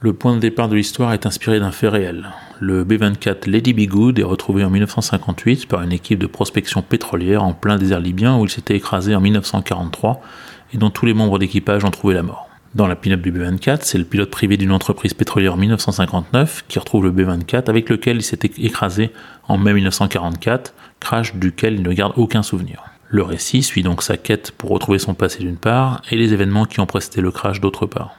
Le 0.00 0.12
point 0.12 0.36
de 0.36 0.38
départ 0.38 0.68
de 0.68 0.76
l'histoire 0.76 1.12
est 1.12 1.26
inspiré 1.26 1.58
d'un 1.58 1.72
fait 1.72 1.88
réel. 1.88 2.28
Le 2.60 2.84
B-24 2.84 3.50
Lady 3.50 3.72
Be 3.72 3.90
Good 3.90 4.20
est 4.20 4.22
retrouvé 4.22 4.62
en 4.62 4.70
1958 4.70 5.66
par 5.66 5.82
une 5.82 5.90
équipe 5.90 6.20
de 6.20 6.28
prospection 6.28 6.82
pétrolière 6.82 7.42
en 7.42 7.52
plein 7.52 7.78
désert 7.78 7.98
libyen 7.98 8.38
où 8.38 8.44
il 8.44 8.48
s'était 8.48 8.76
écrasé 8.76 9.16
en 9.16 9.20
1943 9.20 10.22
et 10.72 10.78
dont 10.78 10.90
tous 10.90 11.04
les 11.04 11.14
membres 11.14 11.40
d'équipage 11.40 11.84
ont 11.84 11.90
trouvé 11.90 12.14
la 12.14 12.22
mort. 12.22 12.48
Dans 12.76 12.86
la 12.86 12.94
pin-up 12.94 13.20
du 13.20 13.32
B-24, 13.32 13.80
c'est 13.82 13.98
le 13.98 14.04
pilote 14.04 14.30
privé 14.30 14.56
d'une 14.56 14.70
entreprise 14.70 15.14
pétrolière 15.14 15.54
en 15.54 15.56
1959 15.56 16.66
qui 16.68 16.78
retrouve 16.78 17.02
le 17.02 17.10
B-24 17.10 17.68
avec 17.68 17.88
lequel 17.88 18.18
il 18.18 18.22
s'était 18.22 18.52
écrasé 18.62 19.10
en 19.48 19.58
mai 19.58 19.74
1944, 19.74 20.74
crash 21.00 21.34
duquel 21.34 21.74
il 21.74 21.82
ne 21.82 21.92
garde 21.92 22.12
aucun 22.14 22.44
souvenir. 22.44 22.84
Le 23.08 23.24
récit 23.24 23.64
suit 23.64 23.82
donc 23.82 24.04
sa 24.04 24.16
quête 24.16 24.52
pour 24.52 24.70
retrouver 24.70 25.00
son 25.00 25.14
passé 25.14 25.40
d'une 25.40 25.56
part 25.56 26.02
et 26.08 26.16
les 26.16 26.32
événements 26.32 26.66
qui 26.66 26.78
ont 26.78 26.86
précédé 26.86 27.20
le 27.20 27.32
crash 27.32 27.60
d'autre 27.60 27.86
part. 27.86 28.14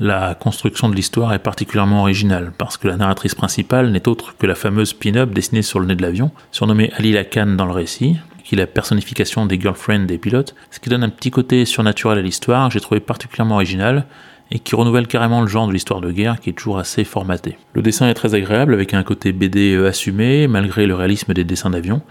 La 0.00 0.34
construction 0.34 0.88
de 0.88 0.96
l'histoire 0.96 1.32
est 1.34 1.38
particulièrement 1.38 2.00
originale 2.00 2.52
parce 2.58 2.76
que 2.76 2.88
la 2.88 2.96
narratrice 2.96 3.36
principale 3.36 3.92
n'est 3.92 4.08
autre 4.08 4.36
que 4.36 4.46
la 4.46 4.56
fameuse 4.56 4.92
pin-up 4.92 5.30
dessinée 5.30 5.62
sur 5.62 5.78
le 5.78 5.86
nez 5.86 5.94
de 5.94 6.02
l'avion, 6.02 6.32
surnommée 6.50 6.90
Ali 6.96 7.12
Lakan 7.12 7.46
dans 7.54 7.64
le 7.64 7.72
récit, 7.72 8.16
qui 8.42 8.56
est 8.56 8.58
la 8.58 8.66
personnification 8.66 9.46
des 9.46 9.60
girlfriends 9.60 10.00
des 10.00 10.18
pilotes, 10.18 10.56
ce 10.72 10.80
qui 10.80 10.88
donne 10.88 11.04
un 11.04 11.10
petit 11.10 11.30
côté 11.30 11.64
surnaturel 11.64 12.18
à 12.18 12.22
l'histoire 12.22 12.72
j'ai 12.72 12.80
trouvé 12.80 12.98
particulièrement 12.98 13.54
original 13.54 14.06
et 14.50 14.58
qui 14.58 14.74
renouvelle 14.74 15.06
carrément 15.06 15.42
le 15.42 15.46
genre 15.46 15.68
de 15.68 15.72
l'histoire 15.72 16.00
de 16.00 16.10
guerre 16.10 16.40
qui 16.40 16.50
est 16.50 16.54
toujours 16.54 16.78
assez 16.78 17.04
formaté. 17.04 17.56
Le 17.72 17.80
dessin 17.80 18.08
est 18.08 18.14
très 18.14 18.34
agréable 18.34 18.74
avec 18.74 18.94
un 18.94 19.04
côté 19.04 19.32
BD 19.32 19.76
assumé 19.76 20.48
malgré 20.48 20.88
le 20.88 20.96
réalisme 20.96 21.32
des 21.34 21.44
dessins 21.44 21.70
d'avion, 21.70 22.02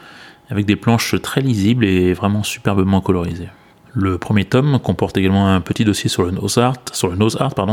avec 0.49 0.65
des 0.65 0.77
planches 0.77 1.21
très 1.21 1.41
lisibles 1.41 1.83
et 1.83 2.13
vraiment 2.13 2.43
superbement 2.43 3.01
colorisées. 3.01 3.49
Le 3.95 4.17
premier 4.17 4.43
tome 4.43 4.79
comporte 4.79 5.17
également 5.17 5.53
un 5.53 5.61
petit 5.61 5.85
dossier 5.85 6.09
sur 6.09 6.23
le 6.23 6.31
nose 6.31 6.57
art, 6.57 6.77
sur 6.93 7.13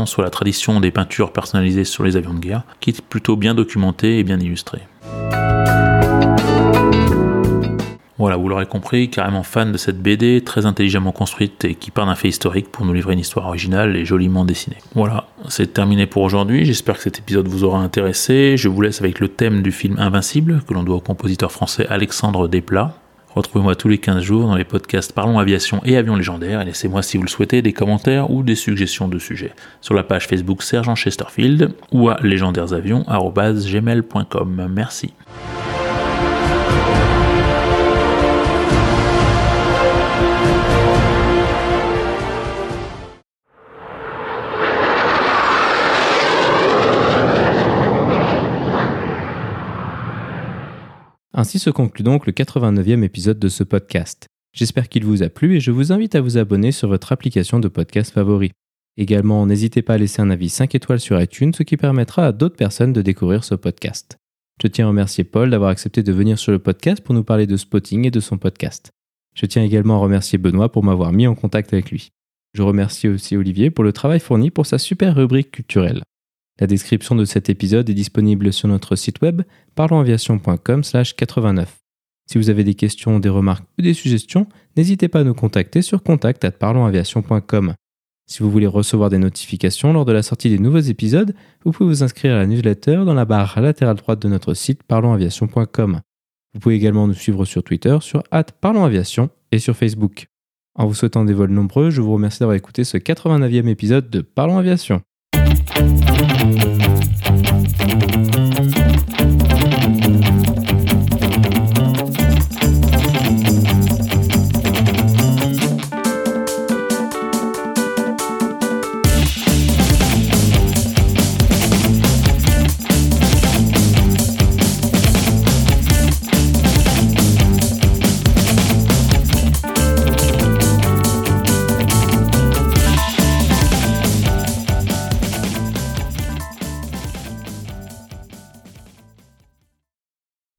sur 0.05 0.21
la 0.21 0.29
tradition 0.29 0.79
des 0.79 0.91
peintures 0.91 1.33
personnalisées 1.33 1.83
sur 1.83 2.03
les 2.03 2.15
avions 2.15 2.35
de 2.35 2.39
guerre, 2.39 2.61
qui 2.79 2.91
est 2.91 3.01
plutôt 3.01 3.35
bien 3.35 3.55
documenté 3.55 4.19
et 4.19 4.23
bien 4.23 4.39
illustré. 4.39 4.81
Voilà, 8.19 8.35
vous 8.35 8.49
l'aurez 8.49 8.67
compris, 8.67 9.09
carrément 9.09 9.41
fan 9.41 9.71
de 9.71 9.79
cette 9.79 9.99
BD, 9.99 10.43
très 10.45 10.67
intelligemment 10.67 11.11
construite 11.11 11.65
et 11.65 11.73
qui 11.73 11.89
part 11.89 12.05
d'un 12.05 12.13
fait 12.13 12.27
historique 12.27 12.71
pour 12.71 12.85
nous 12.85 12.93
livrer 12.93 13.13
une 13.13 13.19
histoire 13.19 13.47
originale 13.47 13.95
et 13.95 14.05
joliment 14.05 14.45
dessinée. 14.45 14.77
Voilà, 14.93 15.25
c'est 15.47 15.73
terminé 15.73 16.05
pour 16.05 16.21
aujourd'hui, 16.21 16.65
j'espère 16.65 16.97
que 16.97 17.01
cet 17.01 17.17
épisode 17.17 17.47
vous 17.47 17.63
aura 17.63 17.79
intéressé. 17.79 18.57
Je 18.57 18.69
vous 18.69 18.83
laisse 18.83 19.01
avec 19.01 19.19
le 19.19 19.27
thème 19.27 19.63
du 19.63 19.71
film 19.71 19.97
Invincible, 19.97 20.61
que 20.67 20.75
l'on 20.75 20.83
doit 20.83 20.97
au 20.97 21.01
compositeur 21.01 21.51
français 21.51 21.87
Alexandre 21.89 22.47
Desplat. 22.47 22.93
Retrouvez-moi 23.35 23.75
tous 23.75 23.87
les 23.87 23.97
15 23.97 24.21
jours 24.21 24.47
dans 24.47 24.55
les 24.55 24.65
podcasts 24.65 25.13
Parlons 25.13 25.39
Aviation 25.39 25.81
et 25.85 25.95
Avions 25.95 26.15
Légendaires 26.15 26.59
et 26.61 26.65
laissez-moi 26.65 27.01
si 27.01 27.17
vous 27.17 27.23
le 27.23 27.29
souhaitez 27.29 27.61
des 27.61 27.71
commentaires 27.71 28.29
ou 28.29 28.43
des 28.43 28.55
suggestions 28.55 29.07
de 29.07 29.19
sujets 29.19 29.53
sur 29.79 29.93
la 29.93 30.03
page 30.03 30.27
Facebook 30.27 30.63
Sergent 30.63 30.95
Chesterfield 30.95 31.73
ou 31.91 32.09
à 32.09 32.17
légendairesavions.gmail.com. 32.21 34.67
Merci. 34.69 35.13
Ainsi 51.41 51.57
se 51.57 51.71
conclut 51.71 52.03
donc 52.03 52.27
le 52.27 52.33
89e 52.33 53.01
épisode 53.01 53.39
de 53.39 53.47
ce 53.47 53.63
podcast. 53.63 54.27
J'espère 54.53 54.87
qu'il 54.87 55.05
vous 55.05 55.23
a 55.23 55.29
plu 55.29 55.55
et 55.55 55.59
je 55.59 55.71
vous 55.71 55.91
invite 55.91 56.13
à 56.13 56.21
vous 56.21 56.37
abonner 56.37 56.71
sur 56.71 56.87
votre 56.87 57.11
application 57.11 57.59
de 57.59 57.67
podcast 57.67 58.13
favori. 58.13 58.51
Également, 58.95 59.47
n'hésitez 59.47 59.81
pas 59.81 59.95
à 59.95 59.97
laisser 59.97 60.21
un 60.21 60.29
avis 60.29 60.49
5 60.49 60.75
étoiles 60.75 60.99
sur 60.99 61.19
iTunes, 61.19 61.51
ce 61.51 61.63
qui 61.63 61.77
permettra 61.77 62.27
à 62.27 62.31
d'autres 62.31 62.57
personnes 62.57 62.93
de 62.93 63.01
découvrir 63.01 63.43
ce 63.43 63.55
podcast. 63.55 64.17
Je 64.61 64.67
tiens 64.67 64.85
à 64.85 64.89
remercier 64.89 65.23
Paul 65.23 65.49
d'avoir 65.49 65.71
accepté 65.71 66.03
de 66.03 66.13
venir 66.13 66.37
sur 66.37 66.51
le 66.51 66.59
podcast 66.59 67.01
pour 67.01 67.15
nous 67.15 67.23
parler 67.23 67.47
de 67.47 67.57
spotting 67.57 68.05
et 68.05 68.11
de 68.11 68.19
son 68.19 68.37
podcast. 68.37 68.91
Je 69.33 69.47
tiens 69.47 69.63
également 69.63 69.95
à 69.95 70.03
remercier 70.03 70.37
Benoît 70.37 70.71
pour 70.71 70.83
m'avoir 70.83 71.11
mis 71.11 71.25
en 71.25 71.33
contact 71.33 71.73
avec 71.73 71.89
lui. 71.89 72.09
Je 72.53 72.61
remercie 72.61 73.07
aussi 73.07 73.35
Olivier 73.35 73.71
pour 73.71 73.83
le 73.83 73.93
travail 73.93 74.19
fourni 74.19 74.51
pour 74.51 74.67
sa 74.67 74.77
super 74.77 75.15
rubrique 75.15 75.49
culturelle. 75.49 76.03
La 76.61 76.67
description 76.67 77.15
de 77.15 77.25
cet 77.25 77.49
épisode 77.49 77.89
est 77.89 77.95
disponible 77.95 78.53
sur 78.53 78.67
notre 78.67 78.95
site 78.95 79.19
web 79.23 79.41
parlonsaviation.com/89. 79.73 81.65
Si 82.29 82.37
vous 82.37 82.51
avez 82.51 82.63
des 82.63 82.75
questions, 82.75 83.19
des 83.19 83.29
remarques 83.29 83.65
ou 83.79 83.81
des 83.81 83.95
suggestions, 83.95 84.45
n'hésitez 84.77 85.07
pas 85.07 85.21
à 85.21 85.23
nous 85.23 85.33
contacter 85.33 85.81
sur 85.81 86.03
contact@parlonsaviation.com. 86.03 87.73
Si 88.27 88.43
vous 88.43 88.51
voulez 88.51 88.67
recevoir 88.67 89.09
des 89.09 89.17
notifications 89.17 89.91
lors 89.91 90.05
de 90.05 90.11
la 90.11 90.21
sortie 90.21 90.49
des 90.49 90.59
nouveaux 90.59 90.77
épisodes, 90.77 91.33
vous 91.65 91.71
pouvez 91.71 91.89
vous 91.89 92.03
inscrire 92.03 92.35
à 92.35 92.37
la 92.37 92.45
newsletter 92.45 93.05
dans 93.05 93.15
la 93.15 93.25
barre 93.25 93.59
latérale 93.59 93.97
droite 93.97 94.21
de 94.21 94.27
notre 94.27 94.53
site 94.53 94.83
parlonsaviation.com. 94.83 96.01
Vous 96.53 96.59
pouvez 96.59 96.75
également 96.75 97.07
nous 97.07 97.15
suivre 97.15 97.43
sur 97.43 97.63
Twitter 97.63 97.97
sur 98.01 98.21
@parlonsaviation 98.61 99.31
et 99.51 99.57
sur 99.57 99.75
Facebook. 99.75 100.27
En 100.75 100.85
vous 100.85 100.93
souhaitant 100.93 101.25
des 101.25 101.33
vols 101.33 101.49
nombreux, 101.49 101.89
je 101.89 102.01
vous 102.01 102.13
remercie 102.13 102.39
d'avoir 102.39 102.55
écouté 102.55 102.83
ce 102.83 102.97
89e 102.97 103.67
épisode 103.67 104.11
de 104.11 104.21
Parlons 104.21 104.59
Aviation. 104.59 105.01
Thank 107.81 108.15
you. 108.15 108.20